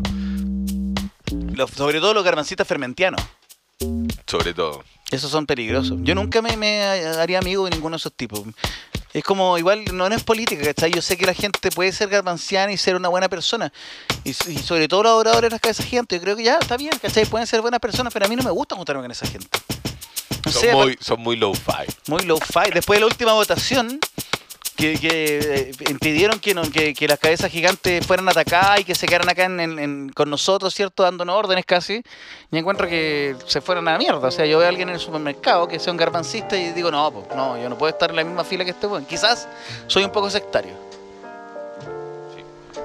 Los- 1.54 1.70
sobre 1.70 2.00
todo 2.00 2.14
los 2.14 2.24
garbancistas 2.24 2.66
fermentianos. 2.66 3.20
Sobre 4.26 4.54
todo. 4.54 4.82
Esos 5.10 5.30
son 5.30 5.46
peligrosos. 5.46 5.98
Yo 6.02 6.14
nunca 6.14 6.42
me, 6.42 6.56
me 6.56 6.82
haría 6.82 7.38
amigo 7.38 7.64
de 7.64 7.70
ninguno 7.70 7.94
de 7.94 7.98
esos 7.98 8.12
tipos. 8.12 8.42
Es 9.14 9.22
como, 9.22 9.56
igual, 9.56 9.84
no, 9.92 10.08
no 10.08 10.14
es 10.14 10.24
política, 10.24 10.64
¿cachai? 10.64 10.90
Yo 10.90 11.00
sé 11.00 11.16
que 11.16 11.24
la 11.24 11.34
gente 11.34 11.70
puede 11.70 11.92
ser 11.92 12.08
garbanciana 12.08 12.72
y 12.72 12.76
ser 12.76 12.96
una 12.96 13.08
buena 13.08 13.28
persona. 13.28 13.72
Y, 14.24 14.34
sobre 14.34 14.88
todo 14.88 15.04
los 15.04 15.12
adoradores 15.12 15.50
de 15.50 15.54
las 15.54 15.60
cabezas 15.60 15.86
gigantes. 15.86 16.18
Yo 16.18 16.22
creo 16.24 16.36
que 16.36 16.42
ya 16.42 16.58
está 16.58 16.76
bien, 16.76 16.92
¿cachai? 17.00 17.24
Pueden 17.24 17.46
ser 17.46 17.60
buenas 17.60 17.78
personas, 17.78 18.12
pero 18.12 18.26
a 18.26 18.28
mí 18.28 18.34
no 18.34 18.42
me 18.42 18.50
gusta 18.50 18.74
juntarme 18.74 19.02
con 19.02 19.12
esa 19.12 19.24
gente. 19.28 19.46
No 20.44 20.50
Son 20.50 20.60
sé, 20.60 20.72
muy, 20.72 20.98
son 21.00 21.20
muy 21.20 21.36
low-fi. 21.36 21.86
muy 22.08 22.24
low 22.24 22.40
fi. 22.40 22.72
Después 22.74 22.96
de 22.96 23.02
la 23.02 23.06
última 23.06 23.34
votación, 23.34 24.00
que, 24.76 24.98
que, 24.98 25.38
eh, 25.38 25.72
impidieron 25.88 26.38
que, 26.40 26.94
que, 26.94 27.08
las 27.08 27.18
cabezas 27.18 27.50
gigantes 27.50 28.04
fueran 28.06 28.28
atacadas 28.28 28.80
y 28.80 28.84
que 28.84 28.94
se 28.94 29.06
quedaran 29.06 29.28
acá 29.28 29.44
en- 29.44 30.08
con 30.10 30.28
nosotros, 30.30 30.74
¿cierto? 30.74 31.02
Dándonos 31.02 31.36
órdenes 31.36 31.64
casi. 31.64 32.02
Y 32.50 32.58
encuentro 32.58 32.88
que 32.88 33.36
se 33.46 33.60
fueron 33.60 33.86
a 33.88 33.92
la 33.92 33.98
mierda. 33.98 34.28
O 34.28 34.30
sea, 34.30 34.46
yo 34.46 34.58
veo 34.58 34.66
a 34.66 34.70
alguien 34.70 34.88
en 34.88 34.94
el 34.94 35.00
supermercado 35.00 35.68
que 35.68 35.78
sea 35.78 35.92
un 35.92 35.96
garbancista 35.96 36.56
y 36.56 36.72
digo, 36.72 36.90
no, 36.90 37.10
pues, 37.12 37.26
no, 37.36 37.60
yo 37.60 37.68
no 37.68 37.78
puedo 37.78 37.90
estar 37.92 38.10
en 38.10 38.16
la 38.16 38.24
misma 38.24 38.44
fila 38.44 38.64
que 38.64 38.70
este 38.72 38.86
weón. 38.86 39.04
Quizás 39.04 39.48
soy 39.86 40.04
un 40.04 40.10
poco 40.10 40.28
sectario. 40.30 40.72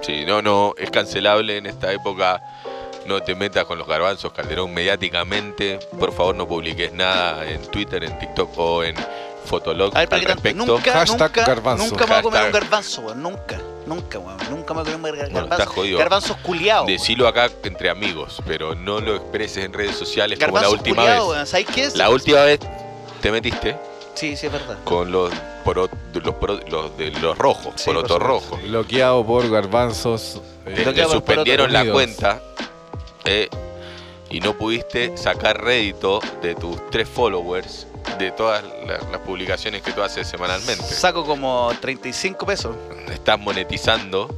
Sí, 0.01 0.23
no, 0.25 0.41
no, 0.41 0.73
es 0.77 0.89
cancelable 0.91 1.57
en 1.57 1.65
esta 1.65 1.91
época. 1.91 2.41
No 3.05 3.21
te 3.23 3.33
metas 3.33 3.65
con 3.65 3.79
los 3.79 3.87
garbanzos, 3.87 4.31
Calderón, 4.33 4.73
mediáticamente. 4.73 5.79
Por 5.99 6.13
favor, 6.13 6.35
no 6.35 6.47
publiques 6.47 6.93
nada 6.93 7.49
en 7.49 7.61
Twitter, 7.63 8.03
en 8.03 8.17
TikTok 8.19 8.57
o 8.57 8.83
en 8.83 8.95
Fotolog 9.49 9.95
A 9.95 9.99
ver, 10.01 10.09
para 10.09 10.15
al 10.17 10.21
que 10.21 10.27
tanto, 10.27 10.43
respecto. 10.43 10.65
nunca, 10.73 10.91
Hashtag 10.93 11.19
nunca, 11.31 11.45
garbanzo. 11.45 11.85
nunca 11.87 12.05
me 12.05 12.09
voy 12.11 12.19
a 12.19 12.21
comer 12.21 12.39
un 12.39 12.45
Hashtag. 12.45 12.61
garbanzo, 12.61 13.01
weón. 13.01 13.23
Nunca, 13.23 13.61
nunca, 13.87 14.19
weón. 14.19 14.37
Nunca 14.51 14.73
me 14.75 14.81
voy 14.83 14.89
a 14.89 14.93
comer 14.93 15.13
un 15.13 15.19
gar- 15.19 15.23
Bueno, 15.31 15.33
garbanzo. 15.41 15.63
estás 15.63 15.75
jodido. 15.75 15.97
Garbanzos 15.99 16.37
culiados. 16.37 16.87
Decilo 16.87 17.27
acá 17.27 17.49
entre 17.63 17.89
amigos, 17.89 18.41
pero 18.45 18.75
no 18.75 18.99
lo 19.01 19.15
expreses 19.15 19.65
en 19.65 19.73
redes 19.73 19.95
sociales 19.95 20.37
como 20.37 20.47
la 20.47 20.53
Garbanzos 20.61 20.79
última 20.79 20.95
culiados, 21.01 21.27
vez. 21.27 21.33
weón. 21.35 21.47
¿Sabes 21.47 21.65
qué 21.73 21.83
es? 21.85 21.95
La 21.95 22.09
última 22.11 22.41
vez 22.43 22.59
te 23.21 23.31
metiste 23.31 23.75
Sí, 24.13 24.35
sí, 24.37 24.45
es 24.47 24.51
verdad. 24.51 24.77
con 24.83 25.11
los, 25.11 25.31
poro- 25.65 25.89
los, 26.13 26.35
poro- 26.35 26.59
los 26.69 26.95
de 26.97 27.09
los 27.11 27.37
rojos, 27.37 27.73
Sí, 27.75 27.85
porotos 27.85 28.11
por 28.17 28.21
supuesto. 28.21 28.49
rojos. 28.51 28.69
Bloqueado 28.69 29.25
por 29.25 29.49
garbanzos. 29.49 30.41
eh, 30.67 30.73
Te, 30.75 30.85
Lo 30.85 30.89
te 30.91 30.93
que 30.95 31.01
hago 31.01 31.11
suspendieron 31.13 31.73
la 31.73 31.79
unidos. 31.81 31.95
cuenta 31.95 32.41
eh, 33.25 33.49
y 34.29 34.39
no 34.39 34.57
pudiste 34.57 35.15
sacar 35.17 35.63
rédito 35.63 36.19
de 36.41 36.55
tus 36.55 36.89
tres 36.89 37.07
followers 37.07 37.87
de 38.17 38.31
todas 38.31 38.63
la- 38.85 38.97
las 39.11 39.21
publicaciones 39.25 39.81
que 39.81 39.91
tú 39.91 40.01
haces 40.01 40.27
semanalmente. 40.27 40.83
Saco 40.83 41.25
como 41.25 41.71
35 41.79 42.45
pesos. 42.45 42.75
Estás 43.11 43.39
monetizando 43.39 44.29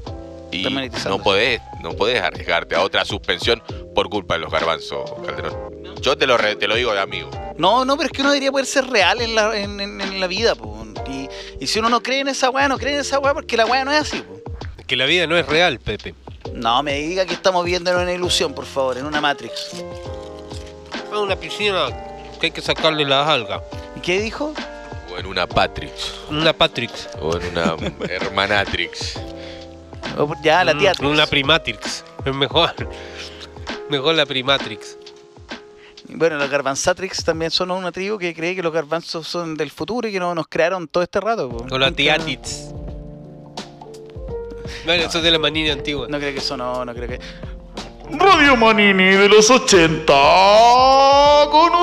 y 0.51 0.57
Estás 0.57 0.71
monetizando, 0.73 1.17
no 1.17 1.23
podés, 1.23 1.61
no 1.81 1.93
podés 1.93 2.21
arriesgarte 2.21 2.75
a 2.75 2.81
otra 2.81 3.05
suspensión 3.05 3.61
por 3.95 4.09
culpa 4.09 4.35
de 4.35 4.41
los 4.41 4.51
garbanzos, 4.51 5.11
Calderón. 5.25 5.55
Yo 6.01 6.17
te 6.17 6.25
lo, 6.27 6.37
re- 6.37 6.55
te 6.55 6.67
lo 6.67 6.75
digo 6.75 6.93
de 6.93 6.99
amigo. 6.99 7.29
No, 7.57 7.85
no, 7.85 7.95
pero 7.97 8.07
es 8.07 8.11
que 8.13 8.21
uno 8.21 8.31
debería 8.31 8.51
poder 8.51 8.65
ser 8.65 8.87
real 8.87 9.21
en 9.21 9.35
la, 9.35 9.55
en, 9.57 9.79
en- 9.79 10.01
en 10.01 10.19
la 10.19 10.27
vida, 10.27 10.55
po. 10.55 10.85
Y, 11.09 11.27
y 11.59 11.67
si 11.67 11.79
uno 11.79 11.89
no 11.89 12.01
cree 12.01 12.19
en 12.21 12.27
esa 12.29 12.49
weá, 12.49 12.67
no 12.67 12.77
cree 12.77 12.93
en 12.95 13.01
esa 13.01 13.19
weá 13.19 13.33
porque 13.33 13.55
la 13.57 13.65
weá 13.65 13.83
no 13.85 13.91
es 13.91 14.01
así, 14.01 14.21
po. 14.21 14.39
Que 14.87 14.95
la 14.95 15.05
vida 15.05 15.27
no 15.27 15.37
es 15.37 15.45
real, 15.45 15.79
Pepe. 15.79 16.15
No, 16.53 16.83
me 16.83 16.95
diga 16.95 17.25
que 17.25 17.33
estamos 17.33 17.63
viendo 17.65 17.91
en 17.91 17.97
una 17.97 18.11
ilusión, 18.13 18.53
por 18.53 18.65
favor, 18.65 18.97
en 18.97 19.05
una 19.05 19.21
Matrix. 19.21 19.73
Es 19.73 21.17
una 21.17 21.35
piscina 21.35 21.87
que 22.39 22.47
hay 22.47 22.51
que 22.51 22.61
sacarle 22.61 23.05
las 23.05 23.27
algas. 23.27 23.61
¿Y 23.95 23.99
qué 24.01 24.19
dijo? 24.21 24.53
O 25.13 25.17
en 25.17 25.25
una 25.25 25.47
Patrix. 25.47 26.13
Una 26.29 26.53
Patrix. 26.53 27.09
O 27.21 27.35
en 27.37 27.47
una 27.49 27.75
Hermanatrix. 28.09 29.19
O 30.17 30.33
Ya, 30.43 30.63
la 30.63 30.77
tía. 30.77 30.93
Mm, 30.99 31.05
Una 31.05 31.25
Primatrix. 31.27 32.03
Es 32.25 32.33
mejor. 32.33 32.73
Mejor 33.89 34.15
la 34.15 34.25
Primatrix. 34.25 34.97
Bueno, 36.07 36.37
los 36.37 36.49
garbanzatrix 36.49 37.23
también 37.23 37.51
son 37.51 37.71
una 37.71 37.91
tribu 37.91 38.17
que 38.17 38.33
cree 38.33 38.55
que 38.55 38.63
los 38.63 38.71
garbanzos 38.73 39.27
son 39.27 39.55
del 39.55 39.69
futuro 39.71 40.07
y 40.07 40.11
que 40.13 40.19
no 40.19 40.33
nos 40.35 40.47
crearon 40.47 40.87
todo 40.87 41.03
este 41.03 41.19
rato. 41.21 41.49
po. 41.49 41.65
O 41.71 41.77
la 41.77 41.87
Nunca- 41.87 41.97
Tiatix. 41.97 42.67
Bueno, 44.85 45.03
eso 45.05 45.17
es 45.19 45.23
de 45.23 45.31
la 45.31 45.39
manina 45.39 45.73
antigua. 45.73 46.07
No 46.09 46.17
creo 46.19 46.31
que 46.33 46.39
eso 46.39 46.55
no, 46.57 46.83
no 46.85 46.93
creo 46.93 47.07
que. 47.07 47.19
Radio 48.17 48.57
Manini 48.57 49.05
de 49.15 49.29
los 49.29 49.49
80 49.49 50.13
con 51.49 51.75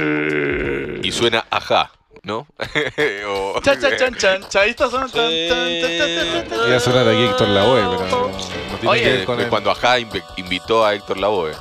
ustedes. 0.00 1.04
Y 1.04 1.12
suena 1.12 1.44
ajá, 1.50 1.92
¿no? 2.22 2.46
O- 3.28 3.60
Chan, 3.62 3.80
chan, 3.80 3.96
chan, 3.98 4.14
chan. 4.16 4.48
Chavistas 4.48 4.90
son. 4.90 5.10
tan. 5.10 5.30
Iba 5.32 6.76
a 6.76 6.80
sonar 6.80 7.08
aquí 7.08 7.24
Héctor 7.24 7.48
Lavoe, 7.48 7.80
pero 7.98 8.06
no, 8.08 8.28
no 8.28 8.76
tiene 8.80 8.88
Oye, 8.88 9.02
que 9.02 9.10
ver 9.10 9.24
con 9.24 9.44
cuando 9.48 9.70
ajá 9.70 9.98
inv- 9.98 10.22
invitó 10.36 10.84
a 10.84 10.94
Héctor 10.94 11.18
Lavoe. 11.18 11.52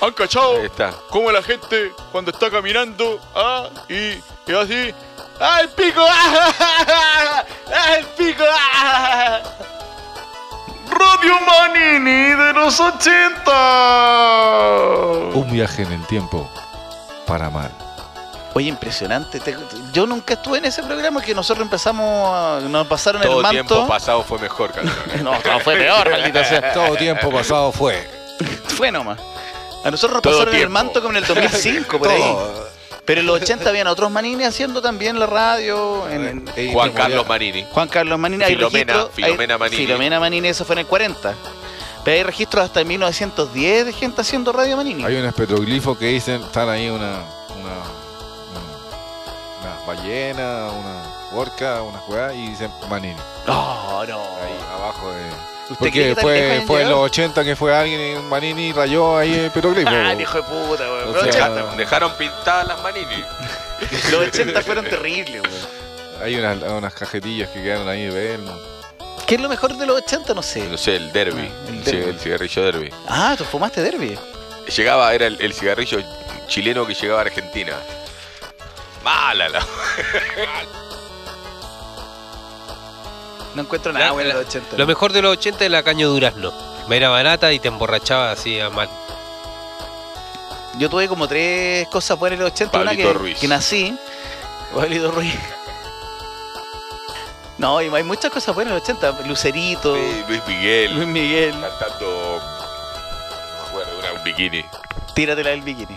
¿Han 0.00 0.12
cachado 0.12 0.58
Ahí 0.58 0.66
está. 0.66 0.92
cómo 1.10 1.32
la 1.32 1.42
gente 1.42 1.90
cuando 2.12 2.30
está 2.30 2.50
caminando 2.50 3.18
ah, 3.34 3.68
y, 3.88 3.94
y 4.50 4.54
así? 4.54 4.92
¡Ah, 5.40 5.60
el 5.62 5.68
pico! 5.70 6.04
¡Ah, 6.58 7.44
el 7.98 8.04
pico! 8.16 8.44
Radio 10.88 11.34
Manini 11.46 12.34
de 12.34 12.52
los 12.54 12.80
80. 12.80 13.52
Un 15.34 15.50
viaje 15.52 15.82
en 15.82 15.92
el 15.92 16.06
tiempo 16.06 16.48
para 17.26 17.50
mal. 17.50 17.70
Oye, 18.54 18.68
impresionante. 18.68 19.38
Te- 19.40 19.56
Yo 19.92 20.06
nunca 20.06 20.34
estuve 20.34 20.58
en 20.58 20.64
ese 20.64 20.82
programa 20.82 21.20
que 21.20 21.34
nosotros 21.34 21.64
empezamos. 21.64 22.30
a- 22.32 22.60
Nos 22.66 22.86
pasaron 22.86 23.20
Todo 23.20 23.36
el 23.38 23.42
manto. 23.42 23.74
tiempo 23.74 23.88
pasado 23.88 24.22
fue 24.22 24.38
mejor, 24.38 24.72
Calderón. 24.72 24.96
No, 25.24 25.32
no, 25.32 25.60
fue 25.60 25.76
peor, 25.76 26.10
maldita 26.10 26.44
sea. 26.44 26.72
Todo 26.72 26.96
tiempo 26.96 27.30
pasado 27.30 27.70
fue. 27.72 28.08
Fue 28.68 28.90
nomás. 28.90 29.18
A 29.84 29.90
nosotros 29.90 30.14
nos 30.14 30.22
Todo 30.22 30.38
pasaron 30.38 30.54
el 30.54 30.68
manto 30.70 31.02
como 31.02 31.10
en 31.18 31.22
el 31.22 31.26
2005, 31.26 31.98
por 31.98 32.08
ahí. 32.08 32.36
Pero 33.06 33.20
en 33.20 33.26
los 33.26 33.40
80 33.40 33.68
habían 33.70 33.86
otros 33.86 34.10
manines 34.10 34.48
haciendo 34.48 34.82
también 34.82 35.18
la 35.18 35.26
radio. 35.26 36.08
en- 36.10 36.44
en- 36.56 36.72
Juan 36.72 36.92
Carlos 36.92 37.26
Marini. 37.26 37.64
Juan 37.70 37.88
Carlos 37.88 38.18
Manini. 38.18 38.44
Hay 38.44 38.54
Filomena, 38.56 38.92
registros- 38.94 39.10
Filomena 39.14 39.54
hay- 39.54 39.60
Manini. 39.60 39.76
Filomena 39.86 40.20
Manini, 40.20 40.48
eso 40.48 40.64
fue 40.64 40.74
en 40.74 40.78
el 40.80 40.86
40. 40.86 41.34
Pero 42.04 42.16
hay 42.16 42.22
registros 42.22 42.64
hasta 42.64 42.80
en 42.82 42.88
1910 42.88 43.86
de 43.86 43.92
gente 43.92 44.20
haciendo 44.20 44.52
radio 44.52 44.76
Manini. 44.76 45.04
Hay 45.04 45.16
unos 45.16 45.34
petroglifos 45.34 45.96
que 45.98 46.06
dicen, 46.06 46.42
están 46.42 46.68
ahí 46.68 46.88
una, 46.88 47.22
una, 47.48 47.76
una, 48.50 49.74
una 49.74 49.86
ballena, 49.86 50.68
una 50.70 51.02
orca, 51.40 51.82
una 51.82 51.98
juega 51.98 52.32
y 52.34 52.48
dicen 52.50 52.70
Manini. 52.88 53.16
No, 53.46 54.04
no. 54.06 54.20
Ahí 54.20 54.58
abajo 54.72 55.10
de... 55.12 55.55
¿Usted 55.68 55.90
cree 55.90 56.14
Porque 56.14 56.22
fue, 56.22 56.62
fue 56.66 56.82
en 56.82 56.88
los 56.90 56.96
llegado? 56.98 57.00
80 57.00 57.44
que 57.44 57.56
fue 57.56 57.74
alguien 57.76 58.00
en 58.00 58.28
Manini 58.28 58.68
y 58.68 58.72
rayó 58.72 59.18
ahí 59.18 59.34
el 59.34 59.50
petroglifo. 59.50 59.90
Ah, 59.90 60.14
hijo 60.14 60.36
de 60.38 60.42
puta, 60.44 60.84
weón. 60.84 61.08
O 61.08 61.12
Los 61.12 61.34
sea, 61.34 61.50
80, 61.50 61.76
Dejaron 61.76 62.12
pintadas 62.16 62.68
las 62.68 62.82
Manini. 62.82 63.24
los 64.12 64.28
80 64.28 64.62
fueron 64.62 64.84
terribles, 64.84 65.42
weón. 65.42 66.22
Hay 66.22 66.36
unas, 66.36 66.62
unas 66.62 66.94
cajetillas 66.94 67.50
que 67.50 67.62
quedaron 67.62 67.88
ahí 67.88 68.06
de 68.06 68.34
él. 68.34 68.40
¿Qué 69.26 69.34
es 69.34 69.40
lo 69.40 69.48
mejor 69.48 69.76
de 69.76 69.86
los 69.86 69.96
80? 69.96 70.34
No 70.34 70.42
sé. 70.42 70.60
No 70.68 70.78
sé, 70.78 70.96
el 70.96 71.12
derby. 71.12 71.50
Ah, 71.50 71.68
el 71.68 71.84
derby. 71.84 72.10
el 72.10 72.18
cigarrillo 72.20 72.62
derby. 72.62 72.90
Ah, 73.08 73.34
tú 73.36 73.44
fumaste 73.44 73.82
derby. 73.82 74.16
Llegaba, 74.76 75.12
era 75.14 75.26
el, 75.26 75.36
el 75.40 75.52
cigarrillo 75.52 75.98
chileno 76.46 76.86
que 76.86 76.94
llegaba 76.94 77.20
a 77.20 77.22
Argentina. 77.24 77.72
Mala 79.02 79.48
la. 79.48 79.60
No 83.56 83.62
encuentro 83.62 83.90
nada 83.92 84.12
bueno 84.12 84.28
en 84.30 84.36
la- 84.36 84.42
los 84.42 84.48
80. 84.54 84.76
Lo 84.76 84.86
mejor 84.86 85.12
de 85.14 85.22
los 85.22 85.32
80 85.32 85.64
es 85.64 85.70
la 85.70 85.82
caña 85.82 86.06
durazno. 86.06 86.52
Era 86.90 87.08
barata 87.08 87.52
y 87.52 87.58
te 87.58 87.68
emborrachaba 87.68 88.30
así 88.30 88.60
a 88.60 88.68
mal. 88.70 88.88
Yo 90.78 90.90
tuve 90.90 91.08
como 91.08 91.26
tres 91.26 91.88
cosas 91.88 92.18
buenas 92.18 92.36
en 92.38 92.44
los 92.44 92.52
80. 92.52 92.76
Una 92.78 92.90
Pablito 92.90 93.08
que, 93.08 93.14
Ruiz. 93.18 93.38
que 93.38 93.48
nací. 93.48 93.96
Pablito 94.74 95.10
Ruiz. 95.10 95.34
No, 97.58 97.80
y 97.80 97.88
hay 97.88 98.02
muchas 98.02 98.30
cosas 98.30 98.54
buenas 98.54 98.72
en 98.72 98.78
los 98.78 98.82
80. 98.88 99.26
Lucerito, 99.26 99.96
Sí, 99.96 100.24
Luis 100.28 100.42
Miguel. 100.46 100.94
Luis 100.94 101.08
Miguel. 101.08 101.52
Cantando. 101.52 102.40
No 102.42 103.62
me 103.62 103.68
acuerdo, 103.68 104.14
un 104.16 104.22
bikini. 104.22 104.64
Tíratela 105.14 105.50
del 105.50 105.62
bikini. 105.62 105.96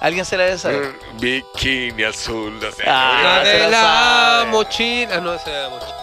¿Alguien 0.00 0.24
se 0.24 0.36
la 0.36 0.44
debe 0.46 0.58
saber? 0.58 0.98
Bikini 1.20 2.02
azul, 2.02 2.58
no 2.60 2.72
sé. 2.72 2.82
Ah, 2.88 3.20
La 3.38 3.44
se 3.44 3.50
de 3.58 3.70
la 3.70 4.46
mochila. 4.50 5.14
Ah, 5.16 5.20
no, 5.20 5.32
esa 5.34 5.48
era 5.50 5.62
la 5.62 5.68
mochila. 5.68 5.94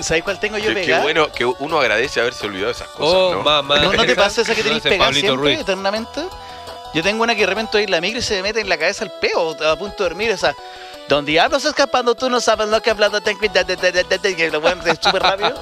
¿Sabes 0.00 0.22
cuál 0.24 0.38
tengo 0.38 0.58
yo 0.58 0.68
Qué, 0.68 0.74
qué 0.74 0.80
pegada? 0.82 1.02
bueno 1.02 1.32
que 1.32 1.44
uno 1.44 1.78
agradece 1.80 2.20
haberse 2.20 2.44
olvidado 2.46 2.66
de 2.68 2.72
esas 2.72 2.88
cosas, 2.88 3.14
Oh, 3.14 3.34
¿no? 3.36 3.42
mamá. 3.42 3.78
¿No, 3.78 3.92
no 3.92 4.04
te 4.04 4.14
pasa 4.14 4.42
esa 4.42 4.54
que 4.54 4.60
ese 4.60 4.88
pegada 4.90 5.12
siempre, 5.12 5.36
Ruiz. 5.54 5.60
eternamente? 5.60 6.22
Yo 6.94 7.02
tengo 7.02 7.22
una 7.22 7.34
que 7.34 7.42
de 7.42 7.46
repente 7.46 7.86
la 7.88 8.00
migra 8.00 8.18
y 8.20 8.22
se 8.22 8.36
me 8.36 8.42
mete 8.44 8.60
en 8.60 8.68
la 8.68 8.78
cabeza 8.78 9.04
el 9.04 9.10
peo 9.10 9.50
a 9.64 9.76
punto 9.76 10.02
de 10.02 10.08
dormir. 10.10 10.32
O 10.32 10.36
sea, 10.36 10.54
Don 11.08 11.24
Diablos 11.24 11.64
escapando, 11.64 12.14
tú 12.14 12.28
no 12.30 12.40
sabes 12.40 12.68
lo 12.68 12.80
que 12.82 12.90
hablando, 12.90 13.20
ten 13.20 13.38
cuidado, 13.38 13.66
que 13.66 14.50
lo 14.50 14.60
es 14.90 14.98
súper 15.00 15.22
rápido. 15.22 15.54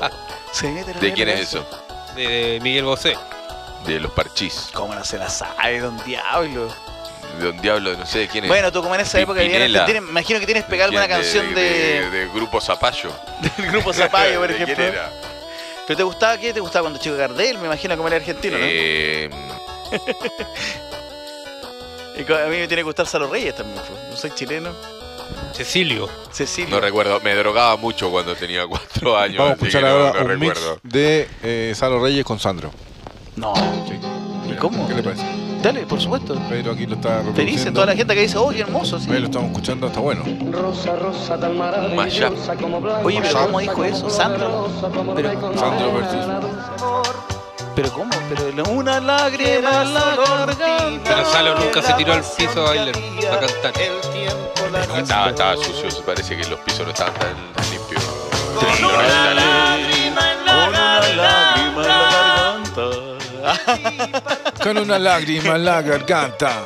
Se 0.52 0.66
me 0.68 0.74
mete 0.74 0.94
la 0.94 1.00
¿De 1.00 1.12
quién 1.12 1.28
en 1.28 1.38
es 1.38 1.48
eso? 1.48 1.66
De, 2.14 2.22
de 2.28 2.60
Miguel 2.60 2.84
Bosé. 2.84 3.16
De 3.86 4.00
los 4.00 4.12
parchís. 4.12 4.70
¿Cómo 4.72 4.94
no 4.94 5.04
se 5.04 5.18
la 5.18 5.28
sabe, 5.28 5.80
Don 5.80 6.02
Diablo? 6.04 6.68
De 7.40 7.48
un 7.48 7.60
diablo, 7.60 7.96
no 7.96 8.06
sé 8.06 8.20
de 8.20 8.28
quién 8.28 8.44
es. 8.44 8.48
Bueno, 8.48 8.70
tú 8.70 8.80
como 8.82 8.94
en 8.94 9.00
esa 9.00 9.18
época. 9.20 9.40
Argentina, 9.40 10.00
me 10.00 10.10
imagino 10.10 10.38
que 10.40 10.46
tienes 10.46 10.64
pegada 10.64 10.84
alguna 10.86 11.06
¿Quién? 11.06 11.18
canción 11.18 11.54
de, 11.54 11.62
de, 11.62 12.10
de 12.10 12.28
Grupo 12.28 12.60
Zapallo. 12.60 13.10
del 13.58 13.66
grupo 13.72 13.92
Zapallo, 13.94 14.38
por 14.40 14.48
¿De 14.48 14.56
quién 14.56 14.70
ejemplo. 14.70 14.84
era? 15.00 15.10
¿Pero 15.86 15.96
te 15.96 16.02
gustaba 16.04 16.38
qué? 16.38 16.52
¿Te 16.54 16.60
gustaba 16.60 16.84
cuando 16.84 16.98
chico 17.00 17.16
Gardel? 17.16 17.58
Me 17.58 17.66
imagino 17.66 17.96
como 17.96 18.06
era 18.08 18.16
argentino, 18.16 18.56
¿no? 18.56 18.64
Eh, 18.66 19.28
a 22.16 22.48
mí 22.48 22.56
me 22.56 22.68
tiene 22.68 22.76
que 22.76 22.82
gustar 22.84 23.06
Salo 23.06 23.28
Reyes 23.28 23.54
también, 23.56 23.80
pues. 23.86 23.98
no 24.10 24.16
soy 24.16 24.30
chileno. 24.34 24.70
Cecilio. 25.52 26.08
Cecilio. 26.32 26.70
no 26.74 26.80
recuerdo, 26.80 27.20
me 27.20 27.34
drogaba 27.34 27.76
mucho 27.76 28.10
cuando 28.10 28.34
tenía 28.36 28.66
cuatro 28.66 29.16
años. 29.18 29.38
Vamos 29.38 29.50
a 29.52 29.54
escuchar 29.54 29.82
no- 29.82 29.88
ahora 29.88 30.20
no 30.24 30.32
un 30.34 30.38
mix 30.40 30.54
recuerdo. 30.54 30.80
de 30.82 31.28
eh, 31.42 31.72
Salo 31.74 32.00
Reyes 32.02 32.24
con 32.24 32.38
Sandro. 32.38 32.70
No. 33.36 33.54
Sí. 33.88 33.94
¿Y 34.52 34.54
cómo? 34.56 34.86
¿Qué 34.88 34.94
le 34.94 35.02
parece? 35.02 35.24
Dale, 35.64 35.86
por 35.86 35.98
supuesto. 35.98 36.34
Pedro 36.50 36.72
aquí 36.72 36.84
lo 36.84 36.96
está 36.96 37.08
reproduciendo. 37.22 37.36
Felices 37.36 37.72
toda 37.72 37.86
la 37.86 37.96
gente 37.96 38.14
que 38.14 38.20
dice, 38.20 38.36
oh, 38.36 38.50
qué 38.50 38.60
hermoso. 38.60 38.98
sí. 39.00 39.10
Ahí 39.10 39.18
lo 39.20 39.24
estamos 39.24 39.48
escuchando, 39.48 39.86
está 39.86 39.98
bueno. 39.98 40.22
Un 40.22 41.96
mashup. 41.96 42.34
Oye, 43.02 43.20
pero 43.22 43.40
¿cómo 43.46 43.60
dijo 43.60 43.82
eso? 43.82 44.10
Sandra. 44.10 44.46
Pero, 45.16 45.56
Sandro 45.56 45.94
versus. 45.94 46.26
pero 47.74 47.90
¿cómo? 47.92 48.10
Pero 48.28 48.70
una 48.70 49.00
lágrima 49.00 49.84
la 49.84 50.16
garganta. 50.16 51.00
Pero 51.02 51.24
Salo 51.24 51.58
nunca 51.58 51.80
se 51.80 51.94
tiró 51.94 52.12
al 52.12 52.22
piso 52.22 52.60
a 52.60 52.68
bailar, 52.68 52.94
a 53.32 53.40
cantar. 53.40 53.72
Estaba, 54.98 55.30
estaba 55.30 55.56
sucio, 55.56 55.88
parece 56.04 56.36
que 56.36 56.46
los 56.46 56.60
pisos 56.60 56.84
no 56.84 56.90
estaban 56.92 57.14
tan, 57.14 57.34
tan 57.54 57.70
limpios. 57.70 58.04
Con 64.64 64.78
una 64.78 64.98
lágrima 64.98 65.56
en 65.56 65.64
la 65.66 65.82
garganta. 65.82 66.62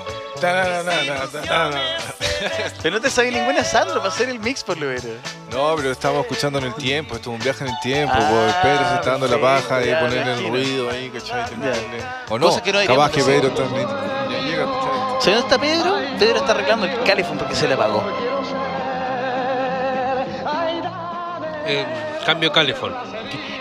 Pero 2.80 2.94
no 2.94 3.00
te 3.00 3.10
sabía 3.10 3.32
ninguna 3.32 3.64
Sandra 3.64 3.96
para 3.96 4.08
hacer 4.08 4.28
el 4.28 4.38
mix 4.38 4.62
por 4.62 4.78
lo 4.78 4.86
menos. 4.86 5.02
No, 5.50 5.74
pero 5.74 5.90
estamos 5.90 6.20
escuchando 6.20 6.60
en 6.60 6.66
el 6.66 6.74
tiempo, 6.74 7.16
esto 7.16 7.30
es 7.32 7.38
un 7.38 7.42
viaje 7.42 7.64
en 7.64 7.70
el 7.70 7.80
tiempo, 7.80 8.14
Ah, 8.16 8.60
Pedro 8.62 8.88
se 8.88 8.94
está 8.94 9.10
dando 9.10 9.26
la 9.26 9.40
paja 9.40 9.82
y 9.84 9.92
ponerle 9.96 10.32
el 10.34 10.48
ruido 10.48 10.90
ahí, 10.90 11.10
¿cachai? 11.10 11.42
O 12.28 12.38
no, 12.38 12.62
que 12.62 12.72
no 12.72 12.84
capaz 12.86 13.10
que 13.10 13.24
Pedro 13.24 13.50
también 13.50 13.88
ya 13.88 14.38
llega, 14.38 14.64
¿cachai? 14.66 15.20
¿Sabes 15.20 15.24
dónde 15.24 15.40
está 15.40 15.58
Pedro? 15.58 15.98
Pedro 16.20 16.36
está 16.36 16.52
arreglando 16.52 16.86
el 16.86 17.02
califón 17.02 17.36
porque 17.36 17.56
se 17.56 17.66
le 17.66 17.74
apagó. 17.74 18.04
Eh, 21.66 21.84
cambio 22.24 22.52
Californ. 22.52 22.94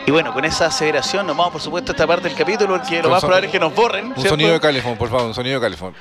Y 0.07 0.11
bueno, 0.11 0.33
con 0.33 0.45
esa 0.45 0.67
aseveración 0.67 1.27
nos 1.27 1.35
vamos 1.35 1.51
por 1.51 1.61
supuesto 1.61 1.91
a 1.91 1.93
esta 1.93 2.07
parte 2.07 2.29
del 2.29 2.35
capítulo 2.37 2.77
porque 2.79 3.01
lo 3.03 3.09
más 3.09 3.19
son- 3.21 3.27
probable 3.27 3.47
es 3.47 3.51
que 3.51 3.59
nos 3.59 3.75
borren. 3.75 4.05
Un 4.07 4.13
¿cierto? 4.15 4.29
sonido 4.29 4.53
de 4.53 4.59
califón, 4.61 4.97
por 4.97 5.09
favor, 5.09 5.25
un 5.27 5.33
sonido 5.35 5.59
de 5.59 5.65
califón. 5.65 5.93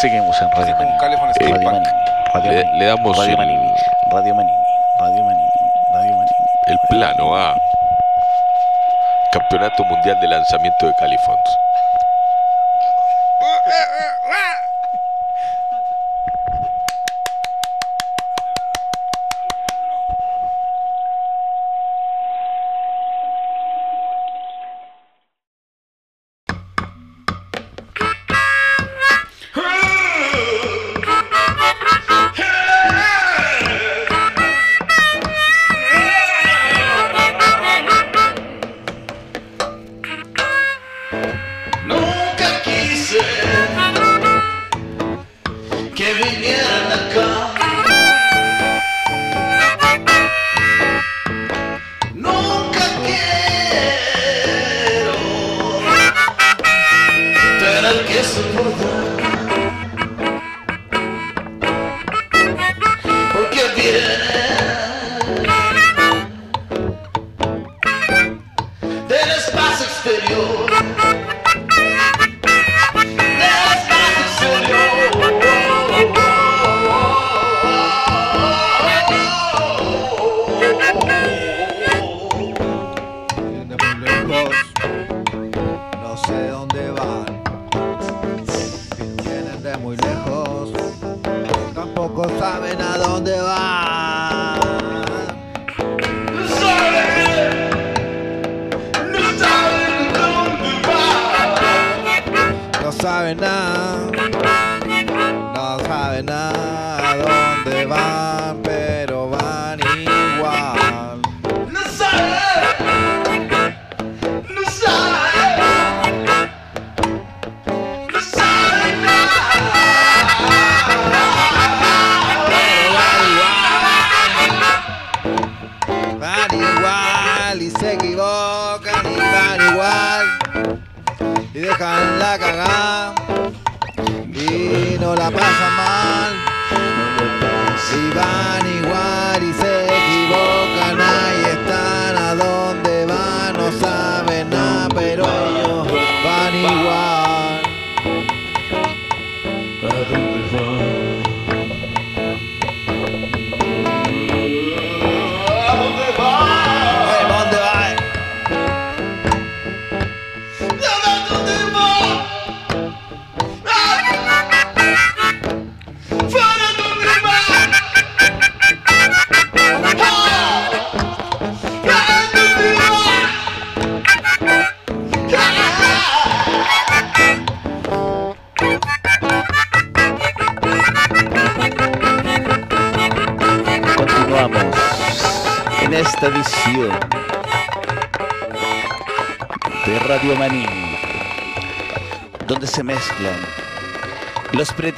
Seguimos 0.00 0.36
en 0.42 0.50
Radio 0.52 0.72
Un 0.74 0.78
Manini. 0.78 0.98
califón 1.00 1.28
Radio 1.28 1.34
steampunk. 1.34 1.64
Manini. 1.64 1.88
Radio 2.34 2.50
Le, 2.52 2.64
Manini. 2.64 2.78
le 2.78 2.84
damos 2.86 3.16
Radio 3.18 3.30
el, 3.32 3.36
Manini. 3.38 3.70
Radio 4.12 4.34
Manini. 4.34 4.56
Radio 5.00 5.24
Manini. 5.24 5.48
Radio 5.94 6.16
Manini. 6.16 6.30
el 6.66 6.78
plano 6.90 7.36
a 7.36 7.54
Campeonato 9.32 9.84
Mundial 9.84 10.20
de 10.20 10.28
Lanzamiento 10.28 10.86
de 10.86 10.94
Califons. 10.98 11.40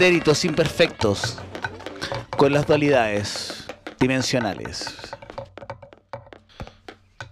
Pretéritos 0.01 0.47
imperfectos 0.47 1.37
con 2.35 2.51
las 2.55 2.67
dualidades 2.67 3.67
dimensionales. 3.99 4.87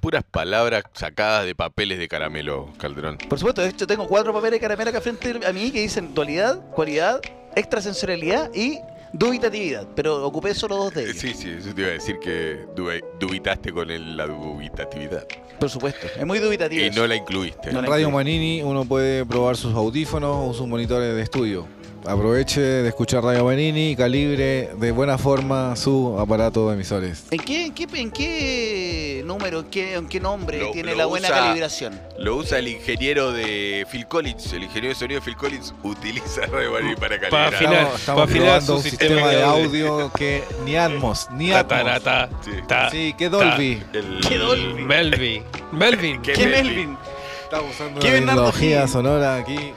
Puras 0.03 0.23
palabras 0.23 0.85
sacadas 0.93 1.47
de 1.47 1.55
papeles 1.55 1.99
de 1.99 2.09
caramelo, 2.09 2.71
Calderón. 2.77 3.17
Por 3.27 3.39
supuesto, 3.39 3.63
de 3.63 3.71
hecho 3.71 3.87
tengo 3.87 4.07
cuatro 4.07 4.35
papeles 4.35 4.53
de 4.53 4.61
caramelo 4.61 4.91
acá 4.91 5.01
frente 5.01 5.41
a 5.47 5.53
mí 5.55 5.71
que 5.71 5.81
dicen 5.81 6.13
dualidad, 6.13 6.61
cualidad, 6.73 7.23
extrasensorialidad 7.57 8.51
y 8.55 8.79
dubitatividad, 9.15 9.89
pero 9.97 10.23
ocupé 10.27 10.53
solo 10.53 10.77
dos 10.77 10.93
de 10.93 11.05
Eh, 11.05 11.05
ellos. 11.05 11.17
Sí, 11.23 11.33
sí, 11.33 11.49
eso 11.59 11.75
te 11.75 11.81
iba 11.81 11.89
a 11.89 11.95
decir 11.95 12.19
que 12.19 12.67
dubi- 12.77 13.03
dubitaste 13.19 13.73
con 13.73 13.91
el- 13.91 14.15
la 14.15 14.27
dubitatividad. 14.27 15.27
Por 15.59 15.71
supuesto, 15.71 16.07
es 16.15 16.27
muy 16.27 16.39
dubitativo. 16.39 16.83
Y 16.83 16.89
eso. 16.89 17.01
no 17.01 17.07
la 17.07 17.17
incluiste. 17.17 17.73
No 17.73 17.79
En 17.79 17.85
la 17.87 17.91
Radio 17.93 18.09
incluí. 18.09 18.25
Manini 18.25 18.63
uno 18.63 18.85
puede 18.85 19.25
probar 19.25 19.57
sus 19.57 19.75
audífonos 19.75 20.51
o 20.51 20.53
sus 20.53 20.69
monitores 20.69 21.15
de 21.15 21.23
estudio 21.23 21.67
aproveche 22.09 22.61
de 22.61 22.89
escuchar 22.89 23.23
Radio 23.23 23.45
Manini 23.45 23.91
y 23.91 23.97
calibre 23.97 24.71
de 24.77 24.91
buena 24.93 25.19
forma 25.19 25.77
su 25.77 26.17
aparato 26.19 26.69
de 26.69 26.75
emisores. 26.75 27.25
¿En 27.31 27.39
qué, 27.41 27.67
en 27.67 27.73
qué, 27.75 27.87
en 28.01 28.11
qué 28.11 29.23
número, 29.27 29.61
en 29.61 29.67
qué, 29.67 29.95
en 29.95 30.09
qué 30.09 30.21
nombre 30.21 30.59
Lo- 30.59 30.71
tiene 30.71 30.93
lo 30.93 30.99
la 30.99 31.07
buena 31.07 31.29
usa- 31.29 31.37
calibración? 31.39 32.01
Lo 32.19 32.37
usa 32.37 32.59
el 32.59 32.69
ingeniero 32.69 33.33
de 33.33 33.87
Phil 33.91 34.07
Collins. 34.07 34.53
El 34.53 34.65
ingeniero 34.65 34.89
de 34.89 34.95
sonido 34.95 35.21
de 35.21 35.25
Phil 35.27 35.37
Collins 35.37 35.75
utiliza 35.83 36.47
Radio 36.47 36.73
Manini 36.73 36.95
para 36.97 37.19
Para 37.19 37.51
calibrar. 37.51 37.55
afinar. 37.55 37.75
Estamos, 37.75 38.01
estamos 38.01 38.21
para 38.23 38.31
afinar 38.31 38.47
probando 38.47 38.67
su 38.67 38.75
un 38.77 38.83
sistema 38.83 39.09
sistema 39.15 39.31
de 39.31 39.43
audio. 39.43 40.13
que 40.13 40.45
ni 40.65 40.77
Atmos, 40.77 41.29
ni 41.33 41.53
Atmos. 41.53 41.69
Tatarata, 41.69 42.29
Sí. 42.45 42.51
ta, 42.67 42.91
Sí, 42.91 43.15
que 43.19 43.29
Dolby. 43.29 43.83
El- 43.93 44.21
¿Qué 44.29 44.39
Dolby? 44.39 44.83
Melvin. 44.83 45.43
Melvin. 45.73 46.23
¿Qué 46.23 46.33
¿Qué 46.33 46.47
Melvin? 46.47 46.65
Melvin? 46.77 46.99
Estamos 47.45 47.71
usando 47.75 48.01
¿Qué 48.01 48.09
una 48.09 48.19
tecnología 48.19 48.87
sonora 48.89 49.37
aquí. 49.37 49.73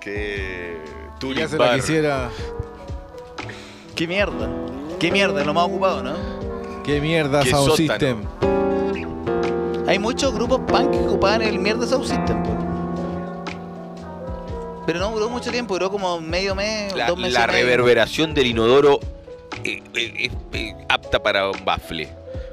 Que 0.00 0.76
Turing 1.18 1.38
Ya 1.40 1.48
se 1.48 1.58
la 1.58 1.66
Bar. 1.66 1.76
quisiera. 1.76 2.30
¿Qué 3.94 4.06
mierda? 4.06 4.48
¿Qué 4.98 5.10
mierda? 5.10 5.44
Lo 5.44 5.54
más 5.54 5.64
ocupado, 5.64 6.02
¿no? 6.02 6.14
Qué 6.84 7.00
mierda 7.00 7.42
Qué 7.42 7.50
Sound 7.50 7.70
sótano. 7.70 7.88
System. 7.88 8.22
Hay 9.88 9.98
muchos 9.98 10.34
grupos 10.34 10.60
punk 10.66 10.90
que 10.90 10.98
ocupaban 10.98 11.42
el 11.42 11.58
mierda 11.58 11.86
Sound 11.86 12.04
System. 12.06 12.42
po. 12.42 12.50
Pero 14.86 15.00
no 15.00 15.10
duró 15.10 15.28
mucho 15.30 15.50
tiempo, 15.50 15.74
duró 15.74 15.90
como 15.90 16.20
medio 16.20 16.54
mes, 16.54 16.94
La, 16.94 17.08
dos 17.08 17.18
meses. 17.18 17.34
la 17.34 17.44
y 17.44 17.46
medio. 17.48 17.64
reverberación 17.66 18.34
del 18.34 18.46
inodoro 18.48 19.00
eh, 19.64 19.82
eh, 19.94 20.12
es 20.26 20.32
eh, 20.52 20.74
apta 20.88 21.20
para 21.22 21.50
un 21.50 21.64
bafle. 21.64 22.08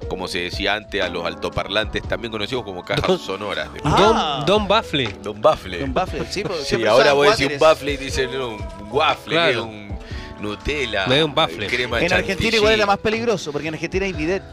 Como 0.10 0.28
se 0.28 0.40
decía 0.40 0.76
antes 0.76 1.02
a 1.02 1.10
los 1.10 1.26
altoparlantes, 1.26 2.04
también 2.04 2.32
conocidos 2.32 2.64
como 2.64 2.84
cajas 2.84 3.08
Don- 3.08 3.20
sonoras. 3.20 3.72
de- 3.74 3.80
Ah. 3.84 4.44
Don, 4.46 4.60
Don 4.60 4.68
Baffle. 4.68 5.10
Don 5.24 5.42
Bafle. 5.42 5.84
Un 5.84 5.94
baffle, 5.94 6.26
sí, 6.30 6.44
Sí, 6.64 6.86
ahora 6.86 7.12
a 7.12 7.16
decir 7.32 7.52
un 7.54 7.60
bafle 7.60 7.94
y 7.94 7.98
dicen 7.98 8.32
no, 8.32 8.50
un 8.50 8.62
waffle, 8.92 9.34
Claro. 9.34 9.52
es 9.52 9.58
un 9.66 9.98
Nutella. 10.40 11.08
Me 11.08 11.20
da 11.20 11.26
un 11.26 11.34
baffle. 11.34 11.68
crema 11.68 11.98
En 12.00 12.12
Argentina 12.12 12.28
chantilly. 12.36 12.58
igual 12.58 12.74
era 12.74 12.86
más 12.86 12.98
peligroso, 13.00 13.52
porque 13.54 13.70
en 13.70 13.76
Argentina 13.76 14.06
hay 14.06 14.14
bidet. 14.14 14.44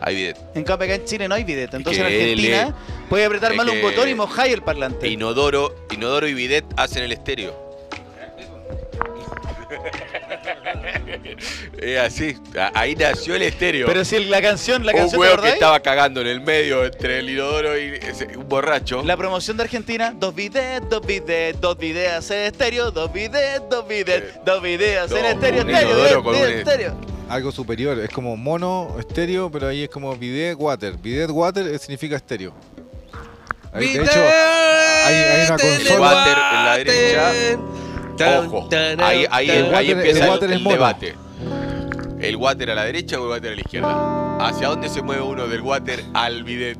Hay 0.00 0.16
bidet. 0.16 0.36
En 0.54 0.64
cambio 0.64 0.86
acá 0.86 0.94
en 0.96 1.04
Chile 1.04 1.28
no 1.28 1.34
hay 1.36 1.44
bidet. 1.44 1.72
Entonces 1.72 2.00
en 2.00 2.06
Argentina 2.06 2.62
él 2.68 2.74
puede 3.08 3.24
apretar 3.24 3.52
es 3.52 3.56
mal 3.56 3.70
un 3.70 3.80
botón 3.80 4.08
y 4.08 4.14
mojáis 4.14 4.52
el 4.52 4.62
parlante. 4.62 5.08
Inodoro, 5.08 5.72
inodoro 5.92 6.26
y 6.26 6.34
bidet 6.34 6.64
hacen 6.76 7.04
el 7.04 7.12
estéreo. 7.12 7.54
es 11.80 11.98
así, 11.98 12.36
ahí 12.74 12.94
nació 12.94 13.34
el 13.36 13.42
estéreo. 13.42 13.86
Pero 13.86 14.04
si 14.04 14.24
la 14.24 14.40
canción, 14.42 14.84
la 14.86 14.92
un 14.92 14.98
canción, 14.98 15.20
¿te 15.20 15.28
huevo 15.28 15.42
que 15.42 15.48
estaba 15.50 15.80
cagando 15.80 16.20
en 16.20 16.26
el 16.28 16.40
medio 16.40 16.84
entre 16.84 17.18
el 17.20 17.30
inodoro 17.30 17.78
y 17.78 17.94
ese- 17.94 18.36
un 18.36 18.48
borracho. 18.48 19.02
La 19.04 19.16
promoción 19.16 19.56
de 19.56 19.64
Argentina, 19.64 20.14
dos 20.16 20.34
bidets, 20.34 20.88
dos 20.88 21.04
bidets, 21.06 21.60
dos 21.60 21.76
bidets 21.78 22.30
en 22.30 22.38
estéreo, 22.40 22.90
dos 22.90 23.12
bidets, 23.12 23.62
dos 23.70 23.86
bidets, 23.88 24.34
Eh, 24.36 24.40
dos 24.44 24.62
bidets 24.62 25.12
en 25.12 25.24
estéreo, 25.26 25.62
un 25.62 25.70
estéreo, 25.70 25.96
estéreo, 25.98 26.22
con 26.22 26.34
un- 26.34 26.40
estéreo, 26.42 26.58
estéreo. 26.60 27.14
Algo 27.28 27.50
superior. 27.52 27.98
Es 28.00 28.10
como 28.10 28.36
mono, 28.36 28.96
estéreo, 28.98 29.50
pero 29.50 29.68
ahí 29.68 29.84
es 29.84 29.88
como 29.88 30.14
bidet 30.14 30.56
water. 30.58 30.94
Bidet 30.98 31.30
water 31.30 31.66
eh, 31.66 31.78
significa 31.78 32.16
estéreo. 32.16 32.54
Ahí, 33.72 33.92
de 33.94 34.02
hecho, 34.04 34.20
hay, 35.04 35.14
hay 35.14 35.46
una 35.46 35.58
consola. 35.58 36.00
water 36.00 36.36
en 36.38 36.64
la 36.64 36.76
derecha. 36.76 37.32
Ojo, 38.18 38.68
ahí, 38.98 39.26
ahí. 39.30 39.50
El 39.50 39.64
ahí 39.66 39.70
water- 39.72 39.96
empieza 39.98 40.24
el 40.24 40.30
water 40.30 40.58
debate. 40.60 41.14
¿El 42.20 42.36
water 42.36 42.70
a 42.70 42.74
la 42.74 42.84
derecha 42.84 43.20
o 43.20 43.24
el 43.24 43.30
water 43.30 43.52
a 43.52 43.54
la 43.54 43.60
izquierda? 43.60 44.36
¿Hacia 44.40 44.68
dónde 44.68 44.88
se 44.88 45.02
mueve 45.02 45.22
uno 45.22 45.46
del 45.46 45.60
water 45.60 46.02
al 46.14 46.42
bidet? 46.44 46.78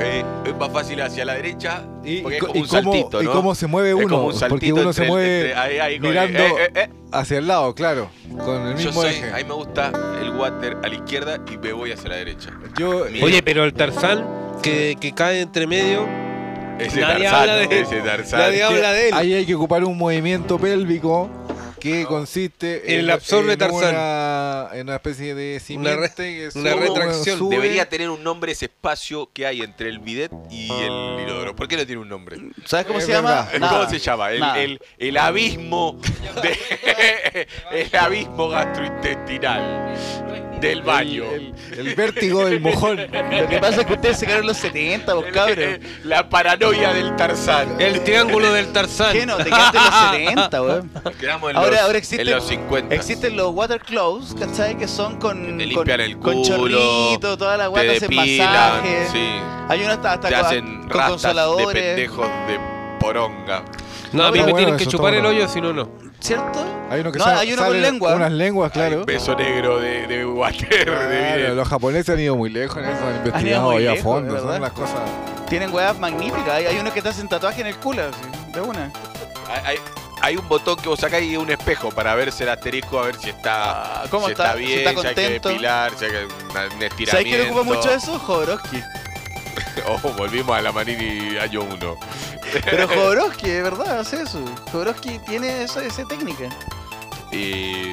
Eh, 0.00 0.22
es 0.46 0.56
más 0.56 0.70
fácil 0.72 1.00
hacia 1.02 1.24
la 1.24 1.34
derecha 1.34 1.82
Y, 2.04 2.20
porque 2.20 2.36
y 2.36 2.38
es 2.38 2.40
co- 2.40 2.46
como 2.46 2.58
y 2.58 2.62
un 2.62 2.68
cómo, 2.68 2.92
saltito, 2.92 3.22
y 3.22 3.26
cómo 3.26 3.54
se 3.56 3.66
mueve 3.66 3.88
Es 3.90 3.94
uno. 3.96 4.08
como 4.08 4.26
un 4.28 4.34
porque 4.48 4.72
uno 4.72 4.92
se 4.92 5.04
mueve 5.06 5.36
entre- 5.48 5.54
ahí- 5.56 5.78
ahí 5.78 5.98
con- 5.98 6.08
mirando 6.10 6.38
eh, 6.38 6.52
eh, 6.60 6.70
eh. 6.74 6.88
hacia 7.12 7.38
el 7.38 7.48
lado, 7.48 7.74
claro. 7.74 8.08
Con 8.44 8.68
el 8.68 8.76
Yo 8.78 8.86
mismo 8.86 9.02
soy, 9.02 9.10
eje. 9.10 9.32
a 9.32 9.36
mí 9.36 9.44
me 9.44 9.54
gusta 9.54 9.90
el 10.22 10.30
water 10.30 10.76
a 10.84 10.86
la 10.88 10.94
izquierda 10.94 11.38
y 11.52 11.56
me 11.58 11.72
voy 11.72 11.90
hacia 11.92 12.08
la 12.10 12.16
derecha. 12.16 12.50
Yo. 12.78 13.06
Oye, 13.22 13.42
pero 13.42 13.64
el 13.64 13.72
Tarzán 13.74 14.24
que, 14.62 14.96
que 15.00 15.12
cae 15.12 15.40
entre 15.40 15.66
medio, 15.66 16.06
Ese 16.78 17.00
Nadie 17.00 17.24
Tarzán, 17.24 17.40
habla 17.50 17.56
de- 17.56 17.80
ese 17.80 17.96
Tarzán. 18.00 18.40
nadie 18.40 18.62
habla 18.62 18.92
de 18.92 19.08
él. 19.08 19.14
ahí 19.14 19.34
hay 19.34 19.46
que 19.46 19.54
ocupar 19.54 19.84
un 19.84 19.96
movimiento 19.98 20.58
pélvico 20.58 21.28
que 21.80 22.04
consiste 22.06 22.98
El 22.98 23.08
absorbe 23.10 23.52
en 23.54 23.58
Tarzán. 23.58 23.94
una, 23.94 24.68
en 24.72 24.82
una 24.86 24.96
especie 24.96 25.34
de 25.34 25.60
Una 25.76 25.96
re- 25.96 26.10
una 26.54 26.74
retracción. 26.74 27.38
sube. 27.38 27.56
Debería 27.56 27.88
tener 27.88 28.10
un 28.10 28.22
nombre 28.22 28.52
ese 28.52 28.66
espacio 28.66 29.30
que 29.32 29.46
hay 29.46 29.62
entre 29.62 29.88
el 29.88 29.98
bidet 29.98 30.30
y 30.50 30.70
el 30.70 31.20
inodoro. 31.22 31.54
¿Por 31.56 31.68
qué 31.68 31.76
no 31.76 31.86
tiene 31.86 32.00
un 32.02 32.08
nombre? 32.08 32.38
¿Sabes 32.64 32.86
cómo 32.86 32.98
Es 32.98 33.06
se 33.06 33.12
llama? 33.12 33.48
Nada. 33.58 33.78
¿Cómo 33.78 33.90
se 33.90 33.98
llama? 33.98 34.30
El, 34.32 34.42
el- 34.56 34.80
el 34.98 35.16
abismo 35.16 36.00
de- 36.42 37.46
el 37.72 37.96
abismo 37.96 38.48
gastrointestinal 38.48 39.94
del 40.60 40.82
baño. 40.82 41.24
El, 41.32 41.54
el 41.78 41.94
vértigo 41.94 42.44
del 42.44 42.60
mojón. 42.60 42.96
Lo 42.96 43.48
que 43.48 43.58
pasa 43.60 43.82
es 43.82 43.86
que 43.86 43.92
ustedes 43.92 44.18
se 44.18 44.26
quedaron 44.26 44.42
en 44.44 44.48
los 44.48 44.56
70, 44.56 45.14
vos 45.14 45.24
cabros. 45.32 45.78
La 46.04 46.28
paranoia 46.28 46.92
del 46.92 47.14
Tarzán. 47.14 47.80
el 47.80 48.02
triángulo 48.02 48.52
del 48.52 48.72
Tarzán. 48.72 49.12
¿Qué 49.12 49.24
no? 49.24 49.36
Te 49.36 49.44
quedaste 49.44 49.78
en 49.78 49.84
los 49.84 49.94
70, 50.34 50.62
weón. 50.62 50.90
Quedamos 51.20 51.50
en 51.50 51.56
Ahora, 51.76 51.98
existen, 51.98 52.26
en 52.28 52.34
los 52.34 52.46
50. 52.46 52.94
existen 52.94 53.36
los 53.36 53.54
water 53.54 53.80
clothes, 53.80 54.34
¿cachai? 54.38 54.76
Que 54.76 54.88
son 54.88 55.18
con, 55.18 55.58
Te 55.58 55.72
con, 55.72 55.88
el 55.90 56.18
con 56.18 56.32
culo, 56.34 56.44
chorrito, 56.44 57.36
toda 57.36 57.56
la 57.56 57.66
guata, 57.66 57.92
hacen 57.92 58.14
masajes. 58.14 59.10
sí. 59.10 59.28
Hay 59.68 59.82
uno 59.82 59.92
hasta, 59.92 60.12
hasta 60.14 60.28
Te 60.28 60.34
con, 60.34 60.44
hacen 60.46 60.88
con 60.88 61.56
de 61.58 61.72
pendejos 61.72 62.26
de 62.46 62.60
poronga. 63.00 63.64
No, 64.12 64.24
a 64.24 64.32
mí 64.32 64.38
me 64.38 64.44
bueno 64.44 64.56
tienen 64.56 64.76
que 64.76 64.86
chupar 64.86 65.14
el 65.14 65.26
hoyo, 65.26 65.48
si 65.48 65.60
no, 65.60 65.72
no. 65.72 65.88
¿Cierto? 66.20 66.64
Hay 66.90 67.00
uno 67.00 67.12
que 67.12 67.18
No, 67.18 67.26
hay 67.26 67.52
uno 67.52 67.64
con 67.66 67.80
lengua. 67.80 68.14
Unas 68.14 68.32
lenguas, 68.32 68.72
claro. 68.72 69.00
Hay 69.00 69.04
beso 69.04 69.36
negro 69.36 69.78
de, 69.78 70.06
de 70.06 70.26
water. 70.26 70.84
Claro, 70.84 71.54
los 71.54 71.68
japoneses 71.68 72.08
han 72.08 72.20
ido 72.20 72.34
muy 72.34 72.50
lejos 72.50 72.78
en 72.78 72.84
eso, 72.88 73.04
han 73.04 73.10
ido 73.10 73.16
investigado 73.26 73.70
muy 73.70 73.86
ahí 73.86 73.98
a 73.98 74.02
fondo, 74.02 74.32
¿verdad? 74.34 74.52
son 74.52 74.62
las 74.62 74.72
cosas. 74.72 75.00
Tienen 75.48 75.72
weas 75.72 75.98
magníficas. 75.98 76.48
Hay, 76.48 76.66
hay 76.66 76.78
uno 76.78 76.92
que 76.92 77.02
te 77.02 77.08
hacen 77.10 77.28
tatuaje 77.28 77.60
en 77.60 77.68
el 77.68 77.76
culo, 77.76 78.02
así, 78.02 78.52
de 78.52 78.60
una. 78.60 78.90
Hay, 79.48 79.60
hay- 79.64 79.78
hay 80.20 80.36
un 80.36 80.48
botón 80.48 80.76
que 80.76 80.88
vos 80.88 80.98
sacás 81.00 81.22
y 81.22 81.36
un 81.36 81.50
espejo 81.50 81.90
para 81.90 82.14
verse 82.14 82.42
el 82.44 82.50
asterisco, 82.50 82.98
a 83.00 83.06
ver 83.06 83.16
si 83.16 83.30
está, 83.30 84.02
Ah, 84.02 84.04
¿cómo 84.10 84.26
si 84.26 84.32
está? 84.32 84.44
está 84.46 84.56
Si 84.58 84.64
bien, 84.64 84.78
está 84.78 84.90
si 84.90 84.96
hay 84.96 85.14
que 85.14 85.22
contento. 85.22 85.48
depilar, 85.50 85.92
si 85.98 86.04
hay 86.04 86.10
que 86.10 86.24
una- 86.50 86.64
un 86.74 86.82
estiramiento. 86.82 87.10
¿Sabes 87.10 87.24
quién 87.26 87.40
ocupa 87.50 87.62
mucho 87.62 87.92
eso? 87.92 88.18
Jodorowsky. 88.18 88.82
Ojo, 89.88 90.08
volvimos 90.14 90.56
a 90.56 90.60
la 90.62 90.72
Manini 90.72 91.36
año 91.38 91.62
1. 91.62 91.96
Pero 92.64 92.88
Jodorowsky, 92.88 93.48
de 93.48 93.62
verdad, 93.62 94.00
hace 94.00 94.22
eso. 94.22 94.40
Jodorowsky 94.72 95.18
tiene 95.20 95.62
esa, 95.64 95.84
esa 95.84 96.04
técnica. 96.06 96.48
Y 97.32 97.92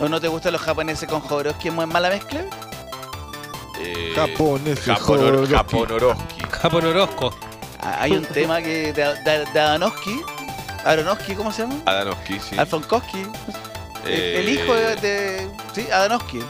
¿O 0.00 0.08
no 0.08 0.20
te 0.20 0.28
gustan 0.28 0.52
los 0.52 0.62
japoneses 0.62 1.08
con 1.08 1.20
Jodorowsky? 1.20 1.68
¿Es 1.68 1.74
muy 1.74 1.86
mala 1.86 2.08
mezcla? 2.10 2.44
eh, 3.80 4.12
Japoneses, 4.14 4.84
Japonor-. 4.86 5.46
Japonorowski. 5.48 7.36
Ah, 7.80 7.98
Hay 8.00 8.12
un 8.12 8.24
tema 8.24 8.60
que 8.60 8.92
de, 8.92 9.14
de. 9.22 9.46
Aronofsky, 10.84 11.34
¿cómo 11.34 11.52
se 11.52 11.62
llama? 11.62 11.76
Adanowski, 11.86 12.38
sí. 12.40 12.58
Alfonkowski. 12.58 13.20
El, 13.22 13.30
Eh, 14.06 14.40
el 14.40 14.48
hijo 14.48 14.74
de, 14.74 14.96
de- 14.96 15.50
Sí, 15.74 15.86
Adanowski. 15.90 16.40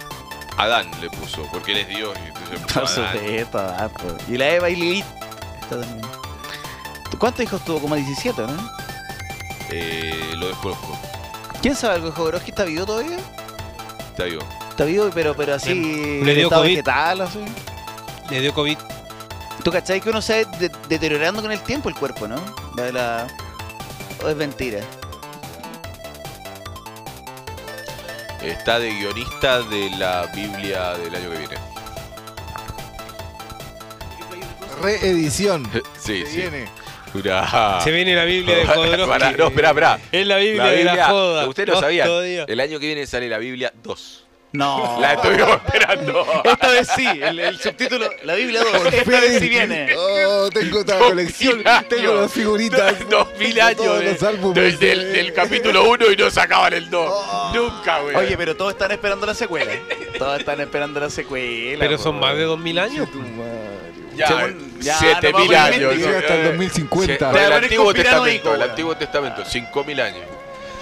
Adán 0.57 0.91
le 1.01 1.09
puso, 1.11 1.43
porque 1.53 1.73
él 1.73 1.79
es 1.79 1.89
Dios. 1.89 2.17
Y 2.25 2.29
entonces 2.29 2.61
puso 2.61 2.75
Por 2.75 3.05
Adán. 3.05 3.91
supuesto. 3.91 4.33
Y 4.33 4.37
la 4.37 4.49
Eva 4.51 4.71
y 4.71 4.77
Lilith. 4.77 5.05
Está 5.63 5.81
también. 5.81 6.01
¿Tú 7.11 7.19
¿Cuántos 7.19 7.45
hijos 7.45 7.65
tuvo? 7.65 7.81
Como 7.81 7.95
17, 7.95 8.43
¿no? 8.43 8.71
Eh, 9.71 10.33
lo 10.37 10.49
desconozco. 10.49 10.99
¿Quién 11.63 11.75
sabe 11.75 11.95
algo 11.97 12.07
de 12.11 12.13
Jodorowsky? 12.13 12.51
¿Está 12.51 12.65
vivo 12.65 12.87
todavía? 12.87 13.19
Está 14.11 14.25
vivo. 14.25 14.43
Está 14.71 14.85
vivo, 14.85 15.11
pero, 15.15 15.35
pero 15.35 15.55
así. 15.55 15.75
Le 16.23 16.35
dio 16.35 16.49
COVID. 16.51 16.69
vegetal, 16.71 17.21
así. 17.23 17.45
Le 18.31 18.41
dio 18.41 18.55
COVID. 18.55 18.79
¿Tú 19.65 19.73
cachai 19.73 20.01
que 20.01 20.11
uno 20.11 20.23
se 20.23 20.45
va 20.45 20.51
de- 20.59 20.71
deteriorando 20.89 21.43
con 21.43 21.51
el 21.51 21.61
tiempo 21.61 21.89
el 21.89 21.95
cuerpo, 21.97 22.29
no? 22.29 22.37
La, 22.77 22.93
la- 22.93 23.27
¿O 24.25 24.29
es 24.29 24.37
mentira? 24.37 24.81
Está 28.43 28.79
de 28.79 28.91
guionista 28.91 29.61
de 29.63 29.91
la 29.99 30.27
Biblia 30.35 30.95
del 30.95 31.15
año 31.15 31.31
que 31.31 31.39
viene. 31.39 31.57
Reedición. 34.83 35.69
Sí, 35.99 36.25
Se 36.25 36.31
sí. 36.31 36.37
viene. 36.39 36.69
Se 37.83 37.91
viene 37.91 38.15
la 38.15 38.25
Biblia 38.25 38.57
de 38.57 38.65
Pará, 38.67 38.77
Jodorowsky. 38.77 39.37
no, 39.39 39.47
espera, 39.49 39.69
espera. 39.71 39.99
Es 40.13 40.27
la 40.27 40.37
Biblia, 40.37 40.65
La 40.65 40.71
de 40.71 40.85
la 40.85 41.09
joda. 41.09 41.49
Usted 41.49 41.67
no 41.67 41.81
sabía. 41.81 42.05
todavía. 42.05 42.45
El 42.49 42.61
año 42.61 42.79
que 42.79 42.87
viene 42.87 43.07
sale 43.07 43.29
la 43.29 43.39
Biblia 43.39 43.73
2. 43.83 44.25
No. 44.51 44.99
La 45.01 45.13
estuvimos 45.13 45.51
esperando. 45.63 46.27
Esta 46.43 46.69
vez 46.69 46.89
sí, 46.97 47.07
el, 47.07 47.39
el 47.39 47.59
subtítulo, 47.59 48.09
la 48.23 48.35
Biblia 48.35 48.61
2. 48.65 48.93
Esta 48.95 49.21
vez 49.21 49.39
sí 49.41 49.49
viene. 49.49 49.95
Oh, 49.97 50.49
tengo 50.51 50.83
toda 50.85 50.95
la 50.95 51.01
Dos 51.01 51.09
colección. 51.11 51.59
mil 51.59 51.69
años. 51.69 51.89
Tengo 51.89 52.15
las 52.15 52.33
figuritas. 52.33 53.09
Dos 53.11 53.29
mil 53.39 53.61
años 53.61 53.77
todos 53.77 53.99
de- 54.01 54.13
los 54.13 54.23
álbumes 54.23 54.81
de- 54.81 54.87
del, 54.87 54.99
de- 55.05 55.13
del 55.13 55.33
capítulo 55.35 55.89
1 55.91 56.13
y 56.13 56.17
no 56.17 56.31
sacaban 56.31 56.73
el 56.73 56.89
2. 56.89 57.55
Nunca, 57.55 58.01
güey. 58.01 58.17
Oye, 58.17 58.37
pero 58.39 58.57
todos 58.57 58.73
están 58.73 58.91
esperando 58.91 59.27
la 59.27 59.35
secuela. 59.35 59.71
Todos 60.19 60.39
están 60.41 60.61
esperando 60.61 60.99
la 60.99 61.11
secuela. 61.11 61.79
Pero 61.81 61.97
po. 61.99 62.03
son 62.03 62.19
más 62.19 62.35
de 62.35 62.45
2000 62.45 62.79
años. 62.79 63.11
Tu 63.11 63.19
madre. 63.19 63.69
ya, 64.17 64.49
ya, 64.81 64.99
7000 64.99 65.51
no, 65.51 65.59
años. 65.59 65.95
Llega 65.95 66.19
hasta 66.21 66.35
el 66.35 66.41
Eh, 66.41 66.45
2050. 66.53 67.13
sí, 67.13 67.19
Te 67.19 67.25
voy 67.27 67.39
a 67.39 67.47
El 67.47 67.53
Antiguo 67.65 67.93
Testamento, 67.95 68.55
el. 68.55 68.63
Antiguo 68.63 68.97
Testamento, 68.97 69.45
5000 69.45 70.01
años. 70.01 70.25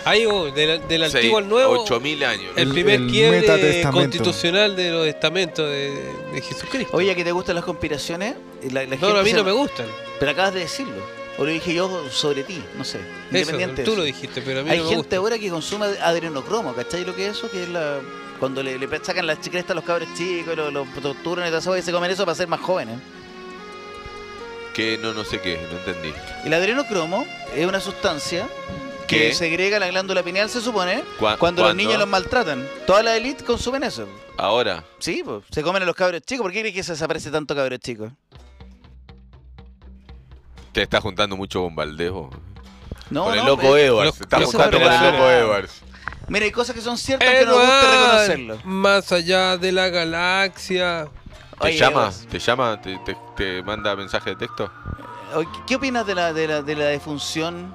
Ahí, 0.06 0.24
oh, 0.24 0.44
del, 0.52 0.86
del 0.86 1.00
Seis- 1.02 1.16
antiguo 1.16 1.38
al 1.38 1.48
nuevo. 1.48 1.80
8000 1.82 2.24
años. 2.24 2.52
El 2.56 2.68
El- 2.68 2.72
primer 2.74 3.00
el 3.00 3.10
quiebre 3.10 3.82
constitucional 3.90 4.76
de 4.76 4.90
los 4.92 5.06
estamentos 5.06 5.68
de, 5.68 5.90
de 6.32 6.40
Jesucristo. 6.40 6.96
Oye, 6.96 7.14
¿que 7.16 7.24
te 7.24 7.32
gustan 7.32 7.56
las 7.56 7.64
conspiraciones? 7.64 8.34
Y 8.62 8.70
la- 8.70 8.84
la 8.84 8.96
no, 8.96 8.98
gente 8.98 9.18
a 9.18 9.22
mí 9.24 9.32
no 9.32 9.42
me 9.44 9.50
gustan. 9.52 9.86
Pero 10.20 10.30
acabas 10.30 10.54
de 10.54 10.60
decirlo. 10.60 11.02
O 11.38 11.44
lo 11.44 11.50
dije 11.50 11.74
yo 11.74 12.08
sobre 12.08 12.44
ti, 12.44 12.62
no 12.78 12.84
sé. 12.84 12.98
Eso, 12.98 13.06
Independiente 13.30 13.82
de 13.82 13.84
tú 13.84 13.90
eso. 13.90 13.98
lo 14.00 14.04
dijiste, 14.04 14.40
pero 14.42 14.60
a 14.60 14.62
mí 14.62 14.70
Hay 14.70 14.78
no 14.78 14.84
me 14.84 14.88
gente 14.90 14.96
gusta. 15.02 15.16
ahora 15.16 15.38
que 15.38 15.50
consume 15.50 15.86
adrenocromo, 16.00 16.72
¿cachai 16.74 17.04
lo 17.04 17.14
que 17.14 17.26
es 17.26 17.36
eso? 17.36 17.50
Que 17.50 17.64
es 17.64 17.68
la... 17.68 17.98
Cuando 18.40 18.62
le, 18.62 18.78
le 18.78 18.88
sacan 19.02 19.26
las 19.26 19.40
chicrestas 19.40 19.72
a 19.72 19.74
los 19.74 19.84
cabros 19.84 20.08
chicos, 20.16 20.52
y 20.54 20.56
los, 20.56 20.72
los 20.72 20.86
torturan 21.02 21.46
y 21.46 21.50
todo 21.50 21.58
eso, 21.58 21.76
y 21.76 21.82
se 21.82 21.90
comen 21.92 22.10
eso 22.10 22.24
para 22.24 22.34
ser 22.36 22.46
más 22.48 22.60
jóvenes. 22.60 22.98
Que 24.74 24.98
no, 24.98 25.12
no 25.14 25.24
sé 25.24 25.40
qué, 25.40 25.58
no 25.70 25.78
entendí. 25.78 26.12
El 26.44 26.52
adrenocromo 26.54 27.26
es 27.54 27.66
una 27.66 27.80
sustancia 27.80 28.46
que 29.06 29.32
segrega 29.34 29.78
la 29.78 29.88
glándula 29.88 30.22
pineal, 30.22 30.48
se 30.50 30.60
supone, 30.60 31.02
¿Cuá- 31.18 31.36
cuando 31.38 31.62
los 31.62 31.74
niños 31.74 31.98
los 31.98 32.08
maltratan. 32.08 32.66
Toda 32.86 33.02
la 33.02 33.16
élite 33.16 33.44
consumen 33.44 33.82
eso. 33.84 34.06
Ahora, 34.36 34.84
Sí, 34.98 35.22
pues, 35.24 35.44
se 35.50 35.62
comen 35.62 35.82
a 35.82 35.86
los 35.86 35.94
cabros 35.94 36.20
chicos. 36.22 36.42
¿Por 36.44 36.52
qué 36.52 36.60
crees 36.60 36.74
que 36.74 36.82
se 36.82 36.92
desaparece 36.92 37.30
tanto 37.30 37.54
cabros 37.54 37.78
chicos? 37.80 38.10
te 40.72 40.82
estás 40.82 41.00
juntando 41.02 41.36
mucho 41.36 41.62
con 41.62 41.74
Valdejo. 41.74 42.28
No, 43.08 43.24
con 43.24 43.32
el 43.34 43.38
no, 43.40 43.46
loco 43.46 43.76
eh, 43.76 43.86
Edwards. 43.86 44.18
Te 44.18 44.24
estás 44.24 44.40
los 44.40 44.50
juntando 44.50 44.78
con 44.78 44.92
el 44.92 45.04
loco 45.12 45.30
Edwards. 45.30 45.80
Mira, 46.28 46.44
hay 46.44 46.50
cosas 46.50 46.74
que 46.74 46.82
son 46.82 46.98
ciertas 46.98 47.28
que 47.30 47.46
nos 47.46 47.54
gusta 47.56 47.90
reconocerlo. 47.90 48.58
Más 48.64 49.10
allá 49.12 49.56
de 49.56 49.72
la 49.72 49.88
galaxia. 49.88 51.08
¿Te 51.60 51.68
Oye, 51.68 51.78
llama? 51.78 52.00
Edwards, 52.02 52.26
¿Te 52.26 52.38
llama? 52.38 52.80
¿Te, 52.82 52.98
te, 53.06 53.16
te 53.36 53.62
manda 53.62 53.96
mensaje 53.96 54.30
de 54.30 54.36
texto? 54.36 54.70
¿Qué 55.66 55.76
opinas 55.76 56.06
de 56.06 56.14
la, 56.14 56.32
de 56.34 56.46
la, 56.48 56.62
de 56.62 56.76
la 56.76 56.84
defunción? 56.86 57.74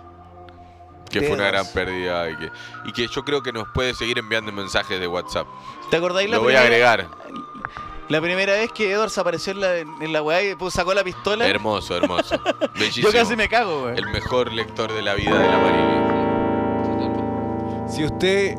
Que 1.11 1.21
fue 1.21 1.35
una 1.35 1.47
gran 1.47 1.65
pérdida 1.73 2.29
y 2.29 2.37
que, 2.37 2.51
y 2.85 2.91
que 2.93 3.07
yo 3.07 3.23
creo 3.23 3.43
que 3.43 3.51
nos 3.51 3.67
puede 3.69 3.93
seguir 3.93 4.17
enviando 4.17 4.51
mensajes 4.51 4.99
de 4.99 5.07
WhatsApp. 5.07 5.47
¿Te 5.89 5.97
acordáis 5.97 6.29
la 6.29 6.37
Lo 6.37 6.43
voy 6.43 6.55
a 6.55 6.61
agregar. 6.61 7.07
La 8.11 8.19
primera 8.19 8.53
vez 8.53 8.71
que 8.73 8.91
Edwards 8.91 9.17
apareció 9.17 9.53
en 9.53 9.61
la, 9.61 9.77
en 9.77 10.11
la 10.11 10.21
weá 10.21 10.43
y 10.43 10.55
pues, 10.55 10.73
sacó 10.73 10.93
la 10.93 11.01
pistola, 11.03 11.47
Hermoso, 11.47 11.95
hermoso. 11.95 12.37
Bellísimo. 12.75 13.07
yo 13.07 13.13
casi 13.13 13.37
me 13.37 13.47
cago, 13.47 13.83
weón. 13.83 13.97
El 13.97 14.07
mejor 14.07 14.51
lector 14.51 14.91
de 14.91 15.01
la 15.01 15.13
vida 15.13 15.37
de 15.39 15.47
la 15.47 15.57
Marini. 15.57 16.01
Si 17.89 18.03
usted, 18.03 18.57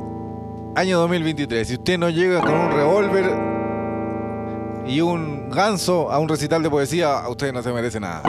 año 0.74 0.98
2023, 1.00 1.68
si 1.68 1.74
usted 1.74 1.98
no 1.98 2.08
llega 2.08 2.40
con 2.40 2.54
un 2.54 2.72
revólver 2.72 3.30
y 4.86 5.00
un 5.02 5.50
ganso 5.50 6.10
a 6.10 6.18
un 6.18 6.28
recital 6.28 6.62
de 6.62 6.70
poesía, 6.70 7.18
a 7.18 7.28
usted 7.28 7.52
no 7.52 7.62
se 7.62 7.72
merece 7.72 8.00
nada. 8.00 8.22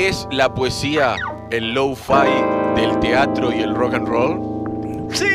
¿Es 0.00 0.26
la 0.32 0.54
poesía 0.54 1.16
el 1.50 1.74
low-fi 1.74 2.74
del 2.74 2.98
teatro 3.00 3.52
y 3.52 3.60
el 3.60 3.74
rock 3.74 3.92
and 3.92 4.08
roll? 4.08 5.06
Sí, 5.12 5.26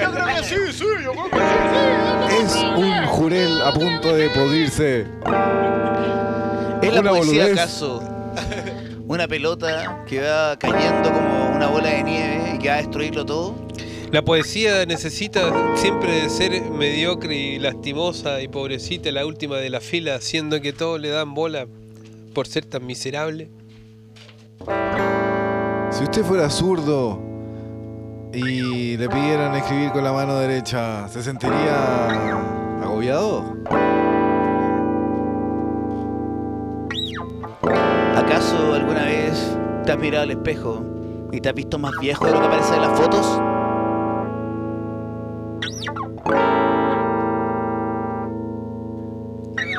yo 0.00 0.10
creo 0.10 0.26
que 0.26 0.42
sí, 0.42 0.56
sí, 0.72 0.84
yo 1.04 1.12
creo 1.12 1.30
que 1.30 2.36
Es 2.42 2.56
un 2.76 3.06
jurel 3.06 3.62
a 3.62 3.72
punto 3.72 4.12
de 4.16 4.28
podrirse. 4.30 5.06
¿Es 6.82 6.92
la 6.92 7.00
Una 7.00 7.10
poesía 7.10 7.44
boludez. 7.44 7.52
acaso 7.52 8.02
una 9.06 9.28
pelota 9.28 10.04
que 10.04 10.20
va 10.20 10.58
cayendo 10.58 11.12
como 11.12 11.54
una 11.54 11.68
bola 11.68 11.88
de 11.88 12.02
nieve 12.02 12.54
y 12.56 12.58
que 12.58 12.70
va 12.70 12.74
a 12.74 12.78
destruirlo 12.78 13.24
todo? 13.24 13.54
La 14.10 14.22
poesía 14.22 14.84
necesita 14.84 15.76
siempre 15.76 16.22
de 16.22 16.28
ser 16.28 16.60
mediocre 16.62 17.36
y 17.36 17.58
lastimosa 17.60 18.42
y 18.42 18.48
pobrecita, 18.48 19.12
la 19.12 19.24
última 19.24 19.58
de 19.58 19.70
la 19.70 19.80
fila, 19.80 20.16
haciendo 20.16 20.60
que 20.60 20.72
todos 20.72 21.00
le 21.00 21.10
dan 21.10 21.34
bola 21.34 21.68
por 22.34 22.48
ser 22.48 22.64
tan 22.64 22.84
miserable. 22.84 23.48
Si 25.90 26.04
usted 26.04 26.22
fuera 26.24 26.48
zurdo 26.50 27.18
y 28.32 28.96
le 28.96 29.08
pidieran 29.08 29.54
escribir 29.54 29.90
con 29.90 30.04
la 30.04 30.12
mano 30.12 30.36
derecha, 30.36 31.08
¿se 31.08 31.22
sentiría 31.22 32.08
agobiado? 32.82 33.56
¿Acaso 38.16 38.74
alguna 38.74 39.04
vez 39.04 39.56
te 39.84 39.92
has 39.92 39.98
mirado 39.98 40.24
al 40.24 40.30
espejo 40.32 40.84
y 41.32 41.40
te 41.40 41.48
has 41.48 41.54
visto 41.54 41.78
más 41.78 41.92
viejo 42.00 42.26
de 42.26 42.32
lo 42.32 42.40
que 42.40 42.46
aparece 42.46 42.74
en 42.74 42.82
las 42.82 42.98
fotos? 42.98 43.42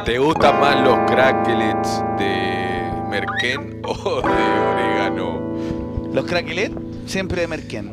¿Te 0.05 0.17
gustan 0.17 0.59
más 0.59 0.79
los 0.81 0.97
cracklets 1.05 2.03
de 2.17 2.78
Merken 3.09 3.81
o 3.85 4.21
de 4.21 4.29
orégano? 4.29 5.39
Los 6.13 6.25
craquelet 6.25 6.71
siempre 7.05 7.41
de 7.41 7.47
Merken. 7.47 7.91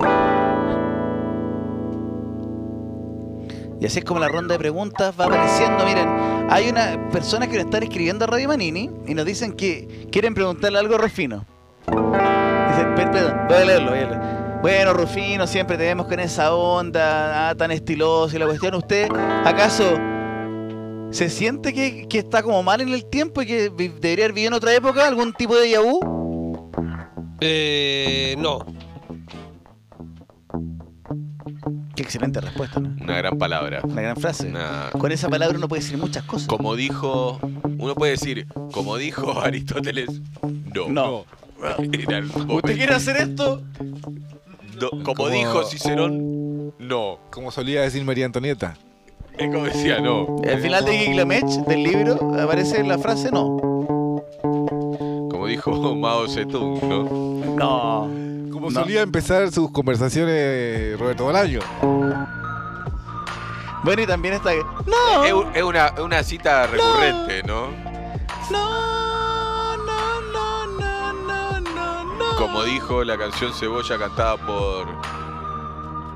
Y 3.81 3.85
así 3.87 3.99
es 3.99 4.05
como 4.05 4.21
la 4.21 4.29
ronda 4.29 4.55
de 4.55 4.59
preguntas 4.59 5.15
va 5.19 5.27
apareciendo. 5.27 5.85
Miren, 5.85 6.09
hay 6.51 6.69
unas 6.71 6.97
personas 7.13 7.49
que 7.49 7.57
nos 7.57 7.65
están 7.67 7.83
escribiendo 7.83 8.25
a 8.25 8.29
Radio 8.29 8.49
Manini 8.49 8.91
y 9.07 9.15
nos 9.15 9.27
dicen 9.27 9.53
que 9.53 10.09
quieren 10.11 10.35
preguntarle 10.35 10.79
algo 10.79 10.95
a 10.95 10.99
Rufino. 10.99 11.45
Dicen, 11.87 12.95
"Per- 12.95 13.11
perdón, 13.11 13.37
voy 13.49 13.57
a 13.59 13.65
leerlo, 13.65 13.91
voy 13.91 13.99
a 13.99 14.07
leerlo. 14.07 14.37
Bueno, 14.63 14.95
Rufino, 14.95 15.47
siempre 15.47 15.77
te 15.77 15.85
vemos 15.85 16.07
con 16.07 16.19
esa 16.19 16.55
onda 16.55 17.51
ah, 17.51 17.55
tan 17.55 17.71
estilosa 17.71 18.35
y 18.35 18.39
la 18.39 18.47
cuestión. 18.47 18.75
¿Usted 18.75 19.09
acaso 19.45 19.85
se 21.11 21.31
siente 21.31 21.73
que, 21.73 22.07
que 22.09 22.19
está 22.19 22.43
como 22.43 22.63
mal 22.63 22.81
en 22.81 22.89
el 22.91 23.07
tiempo 23.07 23.43
y 23.43 23.47
que 23.47 23.69
vi- 23.71 23.89
debería 23.89 24.25
haber 24.27 24.33
vivido 24.35 24.49
en 24.49 24.55
otra 24.55 24.75
época? 24.75 25.07
¿Algún 25.07 25.33
tipo 25.33 25.55
de 25.57 25.71
yahoo? 25.71 26.71
Eh, 27.41 28.35
no. 28.39 28.59
Qué 31.95 32.03
excelente 32.03 32.41
respuesta, 32.41 32.81
¿no? 32.81 32.95
Una 33.03 33.17
gran 33.17 33.39
palabra. 33.39 33.81
Una 33.85 34.03
gran 34.03 34.17
frase. 34.17 34.49
Una- 34.49 34.91
Con 34.99 35.11
esa 35.13 35.29
palabra 35.29 35.57
uno 35.57 35.69
puede 35.69 35.83
decir 35.83 35.97
muchas 35.97 36.25
cosas. 36.25 36.49
Como 36.49 36.77
dijo, 36.77 37.39
uno 37.79 37.95
puede 37.95 38.13
decir, 38.13 38.47
como 38.73 38.97
dijo 38.97 39.41
Aristóteles, 39.41 40.21
no. 40.75 40.89
No. 40.89 41.25
Era 41.81 42.19
el 42.19 42.27
¿Usted 42.27 42.77
quiere 42.77 42.95
hacer 42.95 43.17
esto? 43.17 43.63
No, 44.79 44.91
como, 44.91 45.15
Como- 45.15 45.29
dijo 45.31 45.65
Cicerón, 45.65 46.75
no. 46.79 47.19
Como 47.31 47.51
solía 47.51 47.81
decir 47.81 48.05
María 48.05 48.27
Antonieta. 48.27 48.77
Es 49.39 49.53
como 49.53 49.65
decía, 49.65 50.01
no. 50.01 50.37
Al 50.51 50.61
final 50.61 50.85
de 50.85 50.99
Gilgamesh, 50.99 51.57
del 51.67 51.83
libro, 51.83 52.15
aparece 52.41 52.83
la 52.85 52.99
frase 52.99 53.31
no. 53.31 53.57
Como 55.31 55.47
dijo 55.47 55.95
Mao 55.97 56.27
Zedong, 56.29 56.81
¿no? 56.89 57.05
No. 57.57 58.27
Como 58.53 58.71
No. 58.71 58.81
solía 58.81 59.03
empezar 59.03 59.51
sus 59.53 59.71
conversaciones 59.71 60.99
Roberto 60.99 61.25
Bolaño. 61.25 61.61
Bueno, 63.85 64.03
y 64.03 64.07
también 64.07 64.35
está... 64.35 64.51
No. 64.87 65.25
Es, 65.25 65.33
un- 65.33 65.55
es 65.55 65.63
una, 65.63 65.87
es 65.89 66.01
una 66.01 66.23
cita 66.25 66.67
recurrente, 66.67 67.43
¿no? 67.45 67.69
No, 68.51 69.77
no, 69.77 70.21
no, 70.33 70.67
no, 70.67 71.13
no, 71.13 71.61
no, 71.61 72.05
no. 72.17 72.37
Como 72.37 72.65
dijo 72.65 73.05
la 73.05 73.17
canción 73.17 73.53
Cebolla 73.53 73.99
cantada 73.99 74.37
por... 74.39 74.89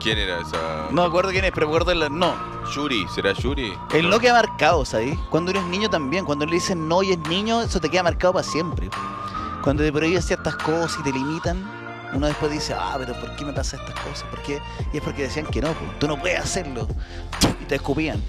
¿Quién 0.00 0.16
era 0.16 0.40
esa? 0.40 0.88
No 0.90 1.02
me 1.02 1.08
acuerdo 1.08 1.30
quién 1.30 1.44
es, 1.44 1.52
pero 1.52 1.66
me 1.66 1.72
acuerdo 1.76 1.92
el 1.92 2.18
no. 2.18 2.34
Yuri, 2.74 3.06
¿será 3.14 3.32
Yuri? 3.32 3.74
El 3.92 4.08
no 4.08 4.18
queda 4.18 4.32
marcado, 4.32 4.84
¿sabes? 4.86 5.18
Cuando 5.28 5.50
uno 5.50 5.60
es 5.60 5.66
niño 5.66 5.90
también. 5.90 6.24
Cuando 6.24 6.46
le 6.46 6.52
dicen 6.52 6.88
no 6.88 7.02
y 7.02 7.12
es 7.12 7.18
niño, 7.28 7.60
eso 7.60 7.80
te 7.80 7.90
queda 7.90 8.02
marcado 8.02 8.32
para 8.32 8.42
siempre. 8.42 8.88
Cuando 9.62 9.82
te 9.82 9.92
prohíben 9.92 10.22
ciertas 10.22 10.56
cosas 10.56 10.98
y 11.00 11.02
te 11.02 11.12
limitan, 11.12 11.70
uno 12.14 12.26
después 12.26 12.50
dice, 12.50 12.74
ah, 12.74 12.96
pero 12.98 13.12
¿por 13.20 13.36
qué 13.36 13.44
me 13.44 13.52
pasa 13.52 13.76
estas 13.76 13.94
cosas? 14.00 14.24
¿Por 14.30 14.40
qué? 14.40 14.62
Y 14.92 14.96
es 14.96 15.02
porque 15.02 15.22
decían 15.22 15.46
que 15.46 15.60
no, 15.60 15.72
pues, 15.74 15.98
tú 15.98 16.08
no 16.08 16.18
puedes 16.18 16.40
hacerlo. 16.40 16.88
Y 17.60 17.64
te 17.66 17.74
escupían. 17.74 18.22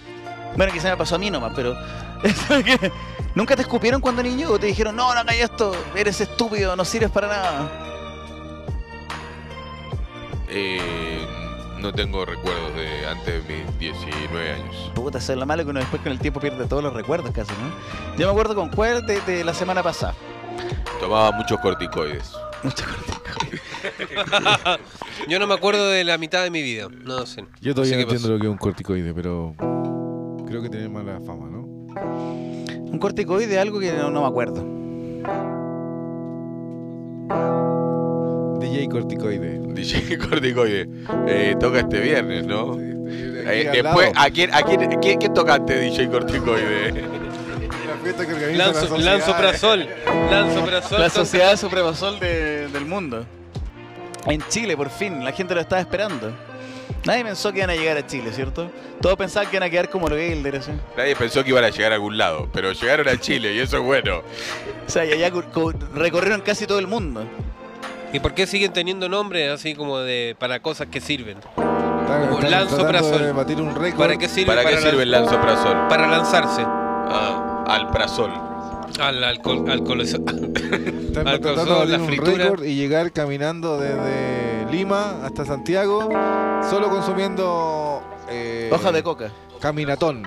Bueno, 0.57 0.73
quizá 0.73 0.89
me 0.89 0.97
pasó 0.97 1.15
a 1.15 1.19
mí 1.19 1.31
nomás, 1.31 1.53
pero... 1.55 1.73
¿Nunca 3.33 3.55
te 3.55 3.61
escupieron 3.61 4.01
cuando 4.01 4.21
niño 4.21 4.51
o 4.51 4.59
te 4.59 4.67
dijeron, 4.67 4.93
no, 4.95 5.13
no 5.13 5.21
hagas 5.21 5.35
esto, 5.35 5.71
eres 5.95 6.19
estúpido, 6.19 6.75
no 6.75 6.83
sirves 6.83 7.09
para 7.09 7.27
nada? 7.29 7.71
Eh, 10.49 11.25
no 11.81 11.91
tengo 11.91 12.25
recuerdos 12.25 12.75
de 12.75 13.07
antes 13.07 13.47
de 13.47 13.53
mis 13.53 13.79
19 13.79 14.51
años. 14.53 14.91
Puta, 14.93 15.17
eso 15.17 15.33
es 15.33 15.39
lo 15.39 15.45
malo 15.45 15.63
que 15.63 15.71
uno 15.71 15.79
después 15.79 16.01
con 16.01 16.11
el 16.11 16.19
tiempo 16.19 16.39
pierde 16.39 16.65
todos 16.67 16.83
los 16.83 16.93
recuerdos 16.93 17.31
casi, 17.31 17.51
¿no? 17.53 18.17
Yo 18.17 18.27
me 18.27 18.31
acuerdo 18.31 18.55
con 18.55 18.69
cuál 18.69 19.05
de, 19.05 19.19
de 19.21 19.43
la 19.43 19.53
semana 19.53 19.81
pasada. 19.81 20.13
Tomaba 20.99 21.31
muchos 21.31 21.59
corticoides. 21.59 22.31
Mucho 22.63 22.85
cortico. 22.85 23.21
Yo 25.27 25.39
no 25.39 25.47
me 25.47 25.55
acuerdo 25.55 25.89
de 25.89 26.03
la 26.03 26.17
mitad 26.17 26.43
de 26.43 26.51
mi 26.51 26.61
vida. 26.61 26.87
No 27.03 27.25
sé. 27.25 27.45
Yo 27.59 27.73
todavía 27.73 27.95
no 27.97 28.03
entiendo 28.03 28.29
lo 28.29 28.39
que 28.39 28.45
es 28.45 28.51
un 28.51 28.57
corticoide, 28.57 29.13
pero 29.13 29.55
creo 30.47 30.61
que 30.61 30.69
tiene 30.69 30.87
mala 30.87 31.19
fama, 31.25 31.47
¿no? 31.49 31.61
Un 31.61 32.99
corticoide 32.99 33.47
de 33.47 33.59
algo 33.59 33.79
que 33.79 33.91
no, 33.93 34.11
no 34.11 34.21
me 34.21 34.27
acuerdo. 34.27 34.63
DJ 38.61 38.87
corticoide. 38.89 39.59
DJ 39.73 40.17
corticoide. 40.17 40.87
Eh, 41.27 41.55
toca 41.59 41.79
este 41.79 41.99
viernes, 41.99 42.45
¿no? 42.45 42.77
Eh, 42.79 43.43
Aquí 43.47 43.77
al 43.77 43.83
después. 43.83 44.11
¿a 44.15 44.29
quién, 44.29 44.53
a 44.53 44.61
quién, 44.61 44.99
quién, 45.01 45.19
quién 45.19 45.33
tocaste, 45.33 45.79
DJ 45.79 46.09
corticoide? 46.09 46.91
La 47.91 47.97
fiesta 48.03 48.25
que 48.25 48.33
organiza 48.33 48.57
la 48.57 48.65
Lanzo, 48.65 48.87
sociedad. 48.87 49.11
Lanzoprazol. 49.11 49.87
Lanzoprazol. 50.31 50.99
La 51.01 51.09
sociedad 51.09 51.57
supremazol 51.57 52.19
de- 52.19 52.67
del 52.69 52.85
mundo. 52.85 53.25
En 54.25 54.41
Chile, 54.49 54.75
por 54.77 54.89
fin. 54.89 55.23
La 55.23 55.31
gente 55.31 55.53
lo 55.53 55.61
estaba 55.61 55.81
esperando. 55.81 56.31
Nadie 57.05 57.23
pensó 57.23 57.51
que 57.51 57.59
iban 57.59 57.69
a 57.71 57.75
llegar 57.75 57.97
a 57.97 58.05
Chile, 58.05 58.31
¿cierto? 58.31 58.69
Todos 59.01 59.17
pensaban 59.17 59.49
que 59.49 59.55
iban 59.57 59.67
a 59.67 59.69
quedar 59.71 59.89
como 59.89 60.07
los 60.07 60.17
Gelder, 60.19 60.55
así. 60.57 60.71
Nadie 60.95 61.15
pensó 61.15 61.43
que 61.43 61.49
iban 61.49 61.63
a 61.63 61.69
llegar 61.69 61.91
a 61.91 61.95
algún 61.95 62.17
lado, 62.17 62.47
pero 62.53 62.71
llegaron 62.73 63.07
a 63.07 63.17
Chile 63.19 63.53
y 63.53 63.59
eso 63.59 63.77
es 63.77 63.83
bueno. 63.83 64.19
O 64.87 64.89
sea, 64.89 65.03
ya, 65.05 65.15
ya 65.15 65.31
recorrieron 65.95 66.41
casi 66.41 66.67
todo 66.67 66.77
el 66.79 66.87
mundo. 66.87 67.25
¿Y 68.13 68.19
por 68.19 68.33
qué 68.33 68.45
siguen 68.45 68.73
teniendo 68.73 69.07
nombres 69.07 69.51
así 69.51 69.73
como 69.75 69.99
de 69.99 70.35
para 70.37 70.59
cosas 70.61 70.87
que 70.87 70.99
sirven? 70.99 71.37
Están, 71.37 72.21
Como 72.27 72.33
están 72.39 72.51
Lanzoprazol. 72.51 72.89
tratando 73.11 73.25
de 73.25 73.31
batir 73.31 73.61
un 73.61 73.75
récord. 73.75 73.99
¿Para 73.99 74.17
qué 74.17 74.27
sirve? 74.27 74.47
¿Para 74.53 74.65
qué 74.69 74.77
sirve 74.77 75.03
el 75.03 75.11
lan- 75.11 75.21
lanzoprazol? 75.23 75.87
Para 75.87 76.07
lanzarse 76.07 76.63
Ah, 76.65 77.63
alprazol. 77.67 78.31
al 78.99 79.23
alcohol, 79.23 79.69
alcohol 79.69 80.01
Están 80.01 81.27
alcohol, 81.27 81.55
tratando 81.55 81.85
de 81.85 81.97
batir 81.97 82.19
la 82.19 82.29
un 82.29 82.37
récord 82.37 82.63
y 82.65 82.75
llegar 82.75 83.11
caminando 83.13 83.77
desde 83.79 84.69
Lima 84.71 85.25
hasta 85.25 85.45
Santiago 85.45 86.09
solo 86.69 86.89
consumiendo 86.89 88.01
eh, 88.29 88.69
Hoja 88.73 88.91
de 88.91 89.03
coca. 89.03 89.31
caminatón. 89.61 90.23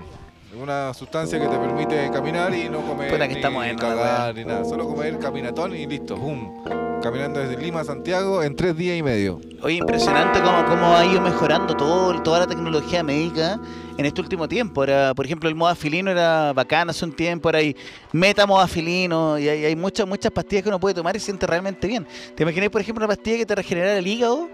Una 0.61 0.95
sustancia 0.95 1.39
que 1.41 1.49
te 1.49 1.57
permite 1.59 2.11
caminar 2.12 2.55
y 2.55 2.68
no 2.70 2.80
comer 2.82 3.18
que 3.18 3.28
ni 3.28 3.35
estamos 3.35 3.66
en 3.66 3.76
cagar 3.76 4.35
ni 4.35 4.45
nada. 4.45 4.64
Solo 4.64 4.87
comer 4.87 5.18
caminatón 5.18 5.74
y 5.76 5.85
listo. 5.87 6.14
¡Pum! 6.16 6.62
Caminando 7.03 7.40
desde 7.40 7.59
Lima 7.62 7.80
a 7.80 7.84
Santiago 7.84 8.42
en 8.42 8.57
tres 8.57 8.74
días 8.76 8.97
y 8.97 9.03
medio. 9.03 9.38
Oye, 9.62 9.76
impresionante 9.76 10.40
cómo, 10.40 10.64
cómo 10.64 10.97
ha 10.97 11.05
ido 11.05 11.20
mejorando 11.20 11.76
todo, 11.76 12.22
toda 12.22 12.40
la 12.40 12.47
tecnología 12.47 13.03
médica 13.03 13.61
en 13.99 14.07
este 14.07 14.22
último 14.22 14.49
tiempo. 14.49 14.82
Era, 14.84 15.12
por 15.14 15.26
ejemplo, 15.26 15.49
el 15.51 15.55
modafilino 15.55 16.11
era 16.11 16.55
bacán 16.55 16.88
hace 16.88 17.05
un 17.05 17.12
tiempo, 17.12 17.49
ahora 17.49 17.59
hay 17.59 17.76
metamodafilino 18.12 19.38
y 19.38 19.49
hay, 19.51 19.64
hay 19.66 19.76
muchas, 19.76 20.07
muchas 20.09 20.32
pastillas 20.32 20.62
que 20.62 20.70
uno 20.70 20.80
puede 20.80 20.95
tomar 20.95 21.14
y 21.14 21.18
se 21.18 21.26
siente 21.26 21.47
realmente 21.47 21.86
bien. 21.86 22.07
¿Te 22.34 22.42
imaginas, 22.42 22.70
por 22.70 22.80
ejemplo, 22.80 23.05
una 23.05 23.14
pastilla 23.14 23.36
que 23.36 23.47
te 23.47 23.55
regenerara 23.55 23.99
el 23.99 24.07
hígado? 24.07 24.49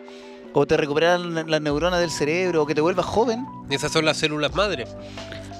O 0.52 0.66
te 0.66 0.76
recuperara 0.76 1.18
la- 1.18 1.44
las 1.44 1.60
neuronas 1.60 2.00
del 2.00 2.10
cerebro, 2.10 2.62
o 2.62 2.66
que 2.66 2.74
te 2.74 2.80
vuelva 2.80 3.04
joven. 3.04 3.46
Esas 3.70 3.92
son 3.92 4.04
las 4.04 4.16
células 4.16 4.52
madre. 4.56 4.86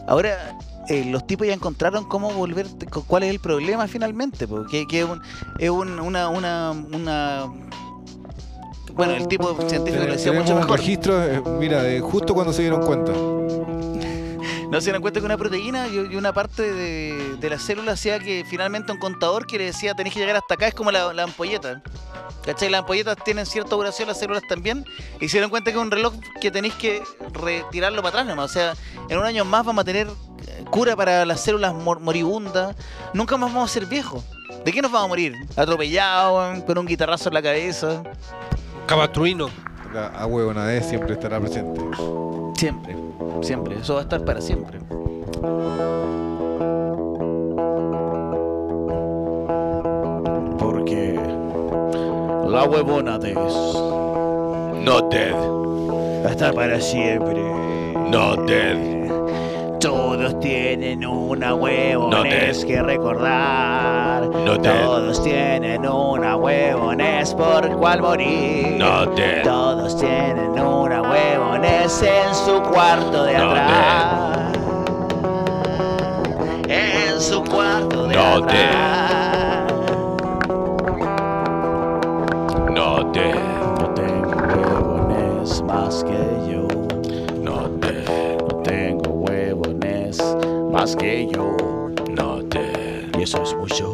Ahora, 0.09 0.59
eh, 0.89 1.05
los 1.05 1.26
tipos 1.26 1.47
ya 1.47 1.53
encontraron 1.55 2.05
cómo 2.05 2.31
volver, 2.33 2.66
cu- 2.93 3.05
cuál 3.07 3.22
es 3.24 3.31
el 3.31 3.39
problema 3.41 3.87
finalmente, 3.89 4.49
porque 4.49 4.87
que 4.87 5.01
es, 5.01 5.07
un- 5.09 5.20
es 5.59 5.70
un- 5.70 6.01
una, 6.01 6.28
una, 6.28 6.70
una... 6.72 7.47
Bueno, 8.95 9.14
el 9.14 9.28
tipo 9.28 9.55
científico 9.68 10.05
lo 10.05 10.12
decía 10.12 10.33
Tenemos 10.33 10.45
mucho 10.51 10.57
mejor. 10.61 10.78
registro, 10.78 11.22
eh, 11.24 11.43
mira, 11.59 11.83
de 11.83 12.01
justo 12.01 12.35
cuando 12.35 12.53
se 12.53 12.62
dieron 12.62 12.85
cuenta. 12.85 13.12
No 14.71 14.81
se 14.81 14.85
dieron 14.87 15.03
cuenta 15.03 15.18
que 15.21 15.27
una 15.27 15.37
proteína 15.37 15.89
y 15.89 15.97
y 15.97 16.16
una 16.16 16.33
parte 16.33 16.73
de, 16.73 17.37
de 17.41 17.51
la 17.51 17.59
célula 17.59 17.93
hacía 17.93 18.21
que 18.21 18.45
finalmente 18.49 18.93
un 18.93 18.99
contador 18.99 19.47
que 19.47 19.59
le 19.59 19.64
decía 19.64 19.95
tenés 19.95 20.12
que 20.14 20.21
llegar 20.21 20.37
hasta 20.37 20.55
acá 20.55 20.68
es 20.68 20.75
como 20.75 20.91
la, 20.93 21.12
la 21.12 21.25
ampolleta. 21.25 21.83
¿Cachai? 22.45 22.71
Las 22.71 22.81
ampolletas 22.81 23.16
tienen 23.25 23.45
cierta 23.47 23.75
duración, 23.77 24.09
las 24.09 24.18
células 24.18 24.43
también. 24.49 24.85
Y 25.21 25.29
se 25.29 25.37
dieron 25.37 25.51
cuenta 25.51 25.71
que 25.73 25.77
es 25.77 25.83
un 25.83 25.91
reloj 25.91 26.14
que 26.41 26.51
tenéis 26.51 26.75
que 26.75 27.03
retirarlo 27.35 28.01
para 28.03 28.21
atrás 28.21 28.27
nomás. 28.27 28.51
O 28.51 28.55
sea, 28.55 28.75
en 29.09 29.18
un 29.18 29.25
año 29.25 29.45
más 29.45 29.66
vamos 29.66 29.83
a 29.83 29.85
tener 29.85 30.07
eh, 30.07 30.64
cura 30.71 30.97
para 30.97 31.25
las 31.27 31.41
células 31.43 31.75
mor- 31.75 32.01
moribundas. 32.01 32.75
Nunca 33.12 33.37
más 33.37 33.53
vamos 33.53 33.71
a 33.71 33.73
ser 33.75 33.87
viejos. 33.87 34.25
¿De 34.64 34.73
qué 34.73 34.81
nos 34.81 34.91
vamos 34.91 35.07
a 35.07 35.09
morir? 35.09 35.35
Atropellados, 35.57 36.62
con 36.64 36.79
un 36.79 36.87
guitarrazo 36.87 37.29
en 37.29 37.35
la 37.35 37.43
cabeza. 37.43 38.03
Cabatruino. 38.87 39.51
La 39.93 40.07
ahuevonadez 40.09 40.89
siempre 40.89 41.14
estará 41.14 41.41
presente. 41.41 41.81
Siempre, 42.57 42.95
siempre. 43.43 43.77
Eso 43.79 43.95
va 43.95 44.01
a 44.01 44.03
estar 44.03 44.25
para 44.25 44.41
siempre. 44.41 44.79
Porque 50.59 51.18
la 52.49 52.64
huevonadez 52.64 53.37
Not 54.85 55.12
dead. 55.12 55.35
está 56.31 56.53
para 56.53 56.81
siempre. 56.81 57.43
Not 58.11 58.47
dead. 58.47 59.01
Todos 59.81 60.39
tienen 60.41 61.07
una 61.07 61.49
No 61.51 61.57
huevonez 61.57 62.61
te- 62.61 62.66
que 62.66 62.83
recordar. 62.83 64.28
No 64.28 64.61
te- 64.61 64.68
Todos 64.68 65.22
tienen 65.22 65.87
una 65.89 66.37
huevonez 66.37 67.35
por 67.35 67.68
cual 67.78 68.03
morir. 68.03 68.76
Dead. 69.16 69.43
Todos 69.43 69.97
tienen 69.99 70.51
una 70.61 71.01
huevonez 71.03 72.03
en 72.03 72.35
su 72.35 72.61
cuarto 72.62 73.24
de 73.24 73.39
No 73.39 73.51
atrás. 73.51 74.53
En 76.68 77.20
su 77.20 77.43
cuarto 77.45 78.07
de 78.07 78.16
No 78.16 78.47
te- 78.47 78.64
atrás. 78.64 79.72
Not 82.70 83.14
dead. 83.14 83.35
No 83.81 83.95
tengo 83.95 84.31
huevones 84.31 85.62
más 85.62 86.05
que 86.05 86.53
yo. 86.53 86.61
Más 90.81 90.97
que 90.97 91.28
yo. 91.31 91.57
Not 92.09 92.55
dead. 92.55 93.14
Y 93.18 93.22
eso 93.24 93.43
es 93.43 93.55
mucho. 93.55 93.93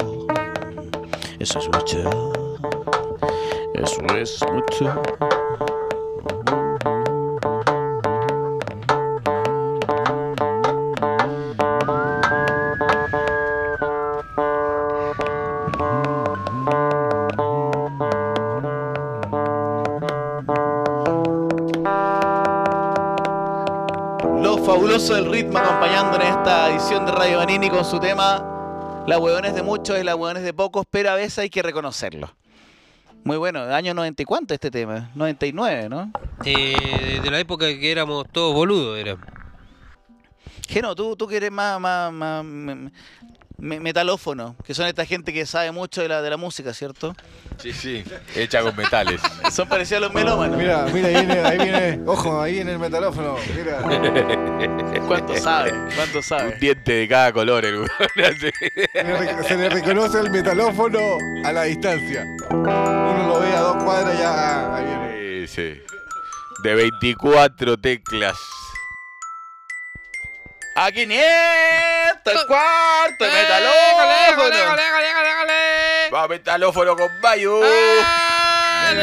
Eso 1.40 1.58
es 1.58 1.66
mucho. 1.66 2.60
Eso 3.74 4.02
es 4.16 4.40
mucho. 4.52 5.02
Acompañando 25.96 26.16
en 26.16 26.22
esta 26.38 26.70
edición 26.70 27.06
de 27.06 27.12
Radio 27.12 27.38
Banini 27.38 27.70
con 27.70 27.82
su 27.84 27.98
tema 27.98 29.04
La 29.06 29.18
huevones 29.18 29.54
de 29.54 29.62
muchos 29.62 29.98
y 29.98 30.02
la 30.04 30.14
huevones 30.14 30.42
de 30.42 30.52
pocos, 30.52 30.84
pero 30.90 31.10
a 31.10 31.14
veces 31.14 31.38
hay 31.38 31.48
que 31.50 31.62
reconocerlo. 31.62 32.34
Muy 33.24 33.36
bueno, 33.38 33.62
año 33.62 33.94
90 33.94 34.22
y 34.22 34.24
cuánto 34.26 34.52
este 34.54 34.70
tema? 34.70 35.10
99, 35.14 35.88
¿no? 35.88 36.12
Eh, 36.44 37.20
de 37.22 37.30
la 37.30 37.38
época 37.40 37.66
que 37.66 37.90
éramos 37.90 38.26
todos 38.30 38.54
boludos, 38.54 38.98
era. 38.98 39.16
Geno, 40.68 40.94
tú, 40.94 41.16
tú 41.16 41.26
que 41.26 41.38
eres 41.38 41.50
más, 41.50 41.80
más, 41.80 42.12
más 42.12 42.44
me- 42.44 42.90
me- 43.56 43.80
metalófono, 43.80 44.54
que 44.64 44.74
son 44.74 44.86
esta 44.86 45.06
gente 45.06 45.32
que 45.32 45.46
sabe 45.46 45.70
mucho 45.72 46.02
de 46.02 46.08
la, 46.08 46.20
de 46.20 46.28
la 46.30 46.36
música, 46.36 46.74
¿cierto? 46.74 47.14
Sí, 47.56 47.72
sí. 47.72 48.04
Hecha 48.34 48.60
con 48.62 48.76
metales. 48.76 49.20
Son 49.50 49.68
parecidos 49.68 50.02
a 50.02 50.06
los 50.06 50.14
melómanos. 50.14 50.56
Mira, 50.56 50.84
mira, 50.92 51.08
ahí 51.08 51.14
viene, 51.26 51.40
ahí 51.46 51.58
viene, 51.58 52.00
ojo, 52.06 52.40
ahí 52.40 52.52
viene 52.54 52.72
el 52.72 52.78
metalófono. 52.78 53.36
Mira. 53.54 53.78
¿Cuánto 55.06 55.36
sabe? 55.36 55.72
¿Cuánto 55.94 56.18
Un 56.18 56.22
sabe? 56.24 56.56
diente 56.60 56.92
de 56.92 57.08
cada 57.08 57.32
color, 57.32 57.64
el 57.64 57.76
weón. 57.76 57.88
Se 58.14 59.04
le 59.04 59.18
rec- 59.18 59.42
Se 59.46 59.56
le 59.56 59.68
reconoce 59.68 60.18
el 60.20 60.30
metalófono 60.30 60.98
a 61.44 61.52
la 61.52 61.62
distancia. 61.64 62.24
Uno 62.50 63.26
lo 63.28 63.40
ve 63.40 63.52
a 63.54 63.60
dos 63.60 63.82
cuadras 63.84 64.18
ya. 64.18 64.30
ah, 64.32 64.76
Ahí 64.76 64.84
viene. 64.84 65.46
Sí, 65.46 65.54
sí. 65.54 65.82
De 66.62 66.74
24 66.74 67.76
teclas. 67.78 68.36
¡A 70.74 70.90
500! 70.92 71.22
¡El 72.26 72.46
cuarto! 72.46 73.24
¡El 73.24 73.32
metalófono! 73.32 74.56
Va 76.14 76.28
metalófono 76.28 76.96
con 76.96 77.08
Bayo. 77.22 77.60
Se 78.86 78.94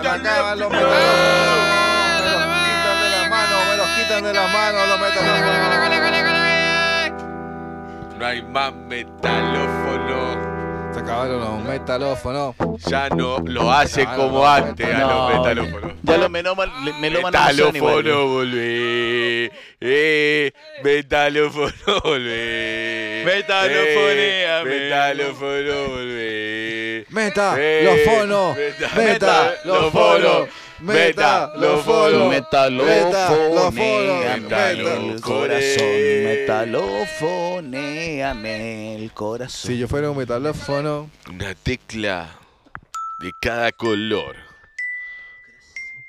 me 0.00 0.08
acaban 0.08 0.58
los. 0.58 0.70
Me 0.70 0.78
los 0.80 0.88
quitan 2.66 3.02
de 3.02 3.08
las 3.10 3.28
manos, 3.30 3.60
me 3.68 3.76
los 3.76 3.88
quitan 3.88 4.22
de 4.24 4.32
las 4.32 4.52
manos 4.52 4.88
los 4.88 4.98
metalófonos. 5.00 5.70
No 8.18 8.26
hay 8.26 8.42
más 8.42 8.72
metalófono. 8.72 9.79
Se 10.92 10.98
acabaron 10.98 11.38
los 11.40 11.64
metalófonos. 11.64 12.54
Ya 12.86 13.08
no 13.10 13.38
lo 13.44 13.72
hace 13.72 14.04
como 14.04 14.40
no, 14.40 14.46
antes 14.46 14.86
a 14.92 14.98
No, 14.98 15.30
los 15.30 15.38
metalófonos. 15.38 15.92
Ya 16.02 16.16
los 16.16 16.30
melómanos. 16.30 16.74
Metalófono 17.00 18.26
volvé. 18.26 19.52
Eh, 19.80 20.52
metalófono 20.82 22.00
volvé. 22.04 23.22
Metalofonéame. 23.24 24.70
Eh, 24.76 24.80
metalófono 24.80 25.88
volvé. 25.88 27.06
Meta, 27.10 27.54
Eh, 27.58 27.82
los 27.84 28.00
fonos. 28.16 28.56
meta- 28.56 28.90
Meta, 28.96 29.54
los 29.64 29.92
fonos. 29.92 30.48
Meta, 30.82 31.52
los 31.56 31.84
fonos. 31.84 32.30
Metalofonéame 32.30 34.40
Meta, 34.40 34.70
el 34.70 35.20
corazón. 35.20 35.84
Metalofonéame 36.24 38.96
el 38.96 39.12
corazón. 39.12 39.70
Si 39.70 39.76
yo 39.78 39.86
fuera 39.88 40.10
un 40.10 40.16
metalófono, 40.16 41.10
Una 41.28 41.54
tecla 41.54 42.30
de 43.20 43.30
cada 43.42 43.72
color 43.72 44.36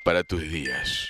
para 0.06 0.24
tus 0.24 0.42
días. 0.42 1.08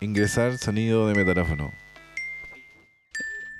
ingresar 0.00 0.56
sonido 0.58 1.08
de 1.08 1.14
metaráfono. 1.14 1.72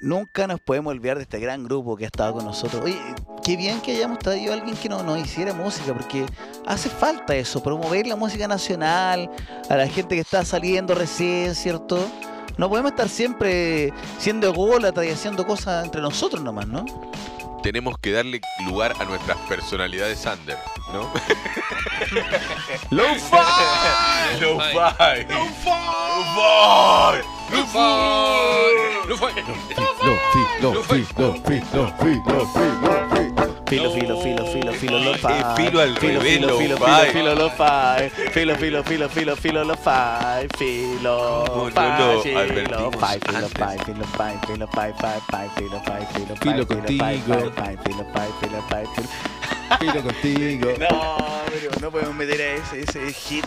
Nunca 0.02 0.48
nos 0.48 0.58
podemos 0.58 0.90
olvidar 0.90 1.16
de 1.16 1.22
este 1.22 1.38
gran 1.38 1.62
grupo 1.62 1.96
que 1.96 2.02
ha 2.02 2.08
estado 2.08 2.32
con 2.34 2.44
nosotros. 2.44 2.82
Oye, 2.84 2.98
qué 3.44 3.56
bien 3.56 3.80
que 3.80 3.92
hayamos 3.92 4.18
traído 4.18 4.52
a 4.52 4.56
alguien 4.56 4.76
que 4.76 4.88
no- 4.88 5.00
nos 5.04 5.16
hiciera 5.20 5.52
música, 5.54 5.92
porque 5.92 6.26
hace 6.66 6.88
falta 6.88 7.36
eso, 7.36 7.62
promover 7.62 8.08
la 8.08 8.16
música 8.16 8.48
nacional, 8.48 9.30
a 9.70 9.76
la 9.76 9.86
gente 9.86 10.16
que 10.16 10.20
está 10.22 10.44
saliendo 10.44 10.96
recién, 10.96 11.54
¿cierto? 11.54 12.04
No 12.58 12.68
podemos 12.68 12.90
estar 12.90 13.08
siempre 13.08 13.92
siendo 14.18 14.48
ególatras 14.48 15.06
y 15.06 15.10
haciendo 15.10 15.46
cosas 15.46 15.84
entre 15.84 16.02
nosotros 16.02 16.42
nomás, 16.42 16.66
¿no? 16.66 16.84
Tenemos 17.62 17.96
que 17.98 18.12
darle 18.12 18.40
lugar 18.66 18.94
a 18.98 19.04
nuestras 19.04 19.38
personalidades 19.48 20.26
under, 20.26 20.58
¿no? 20.92 21.10
Filo, 33.72 33.90
filo, 33.90 34.20
filo, 34.20 34.44
filo, 34.44 34.72
filo, 34.74 34.98
lo 34.98 35.14
fi. 35.14 35.28
Eh, 35.28 35.44
filo 35.56 35.80
al 35.80 35.96
filo, 35.96 36.20
filo, 36.20 36.46
lo 36.46 36.58
filo, 36.58 36.76
fi. 36.76 36.84
filo, 36.84 37.06
filo, 37.10 37.34
lo 37.34 37.48
fi. 37.48 38.10
Filo, 38.32 38.54
filo, 38.56 38.82
filo, 38.84 39.08
filo, 39.08 39.34
filo, 39.36 39.64
lo 39.64 39.74
fi. 39.76 40.46
Filo, 40.58 41.44
¿Cómo 41.48 41.64
no 41.64 41.70
fi, 41.70 41.80
lo 41.80 42.20
filo, 42.20 42.22
fi, 42.22 42.52
filo, 42.52 42.90
fi, 42.92 43.18
filo, 43.24 43.48
fi, 43.48 43.78
filo, 43.86 44.66
fi, 44.66 44.92
fi, 45.00 45.12
fi, 45.30 45.48
filo, 45.56 45.80
fi, 45.80 46.04
filo, 46.12 46.36
fi, 46.36 46.36
Filo 46.36 46.66
fi, 46.66 46.74
contigo. 46.74 47.04
fi, 47.04 47.22
filo, 47.22 48.04
fi, 48.12 48.26
filo, 48.42 48.62
fi, 48.68 48.80
filo. 48.94 49.08
Filo 49.80 50.02
contigo. 50.02 50.68
No, 50.78 51.16
pero 51.48 51.70
no 51.80 51.90
podemos 51.90 52.14
meter 52.14 52.40
ese, 52.42 52.80
ese 52.82 53.10
hit. 53.10 53.46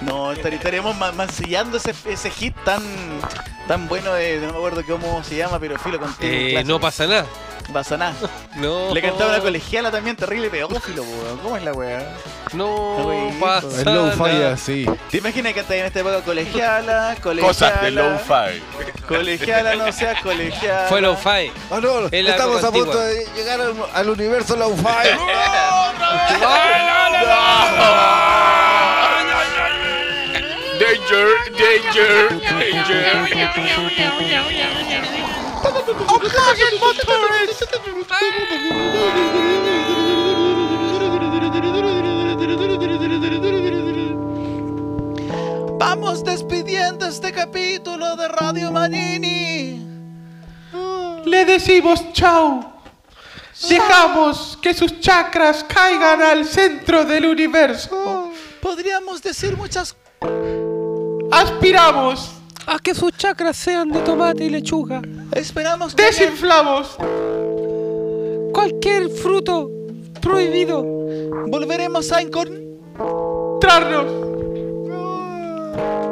No, 0.00 0.32
estar- 0.32 0.52
estaríamos 0.54 0.96
ma- 0.96 1.12
mancillando 1.12 1.76
ese, 1.78 1.92
ese 2.04 2.30
hit 2.30 2.54
tan, 2.64 2.82
tan 3.66 3.88
bueno 3.88 4.14
de, 4.14 4.36
no 4.38 4.52
me 4.52 4.58
acuerdo 4.58 4.82
cómo 4.86 5.22
se 5.24 5.36
llama, 5.36 5.58
pero 5.58 5.76
filo 5.78 5.98
contigo. 5.98 6.32
Eh, 6.32 6.62
no 6.64 6.78
pasa 6.80 7.06
nada. 7.06 7.26
pasa 7.72 7.96
nada. 7.96 8.14
No. 8.56 8.92
Le 8.92 9.00
cantaba 9.02 9.30
una 9.30 9.40
colegiala 9.40 9.90
también 9.92 10.16
terrible 10.16 10.50
pedófilo, 10.50 11.02
weón. 11.04 11.38
¿Cómo 11.38 11.56
es 11.56 11.62
la 11.62 11.72
weá? 11.72 12.12
No 12.52 13.30
pasa 13.40 13.82
El 13.82 13.94
low 13.94 14.10
fi 14.12 14.22
nada. 14.32 14.52
así. 14.54 14.84
¿Te 15.10 15.18
imaginas 15.18 15.52
que 15.52 15.60
en 15.60 15.86
esta 15.86 16.00
época 16.00 16.22
colegiala, 16.22 17.16
colegiala? 17.22 17.48
Cosas 17.48 17.82
de 17.82 17.90
lo-fi. 17.92 18.62
Colegiala, 19.06 19.76
no 19.76 19.92
seas 19.92 20.20
colegiala. 20.22 20.88
Fue 20.88 21.00
lo 21.00 21.16
fi. 21.16 21.52
Ah, 21.70 21.78
no, 21.80 22.06
estamos 22.10 22.64
a 22.64 22.72
punto 22.72 22.98
de 22.98 23.24
llegar 23.36 23.60
al, 23.60 23.74
al 23.94 24.10
universo 24.10 24.56
Low-Fi. 24.56 24.82
Danger, 30.78 31.28
danger, 31.58 32.40
danger. 32.40 33.08
Vamos 45.78 46.22
despidiendo 46.22 47.06
este 47.06 47.32
capítulo 47.32 48.14
de 48.14 48.28
Radio 48.28 48.70
Manini. 48.70 49.84
Le 51.24 51.44
decimos 51.44 52.12
chao. 52.12 52.72
Dejamos 53.68 54.56
que 54.62 54.72
sus 54.72 55.00
chakras 55.00 55.64
caigan 55.64 56.22
al 56.22 56.44
centro 56.44 57.04
del 57.04 57.26
universo. 57.26 58.30
Podríamos 58.60 59.20
decir 59.20 59.56
muchas 59.56 59.96
Aspiramos, 61.30 62.32
A 62.66 62.78
que 62.78 62.94
sus 62.94 63.12
chakras 63.12 63.56
sean 63.56 63.90
de 63.90 64.00
tomate 64.00 64.44
y 64.44 64.50
lechuga. 64.50 65.00
Esperamos 65.32 65.94
que 65.94 66.04
desinflamos, 66.04 66.96
Cualquier 68.52 69.08
fruto 69.10 69.70
prohibido. 70.20 70.82
volveremos 71.48 72.10
a 72.12 72.20
encontrarnos 72.20 72.68
trarnos. 73.60 74.06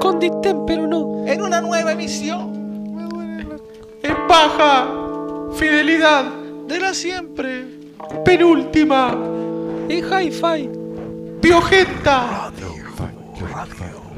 Con 0.01 0.19
distémpero 0.21 0.87
no. 0.87 1.25
en 1.27 1.43
una 1.43 1.61
nueva 1.61 1.93
emisión 1.93 2.55
En 4.03 4.17
baja 4.29 4.87
fidelidad, 5.55 6.25
de 6.69 6.79
la 6.81 6.93
siempre. 6.95 7.65
penúltima, 8.25 9.17
Y 9.89 9.95
hi-fi. 10.03 10.69
biogenta. 11.41 12.53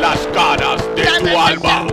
las 0.00 0.18
caras 0.34 0.82
de 0.96 1.04
tu 1.04 1.38
alma. 1.38 1.86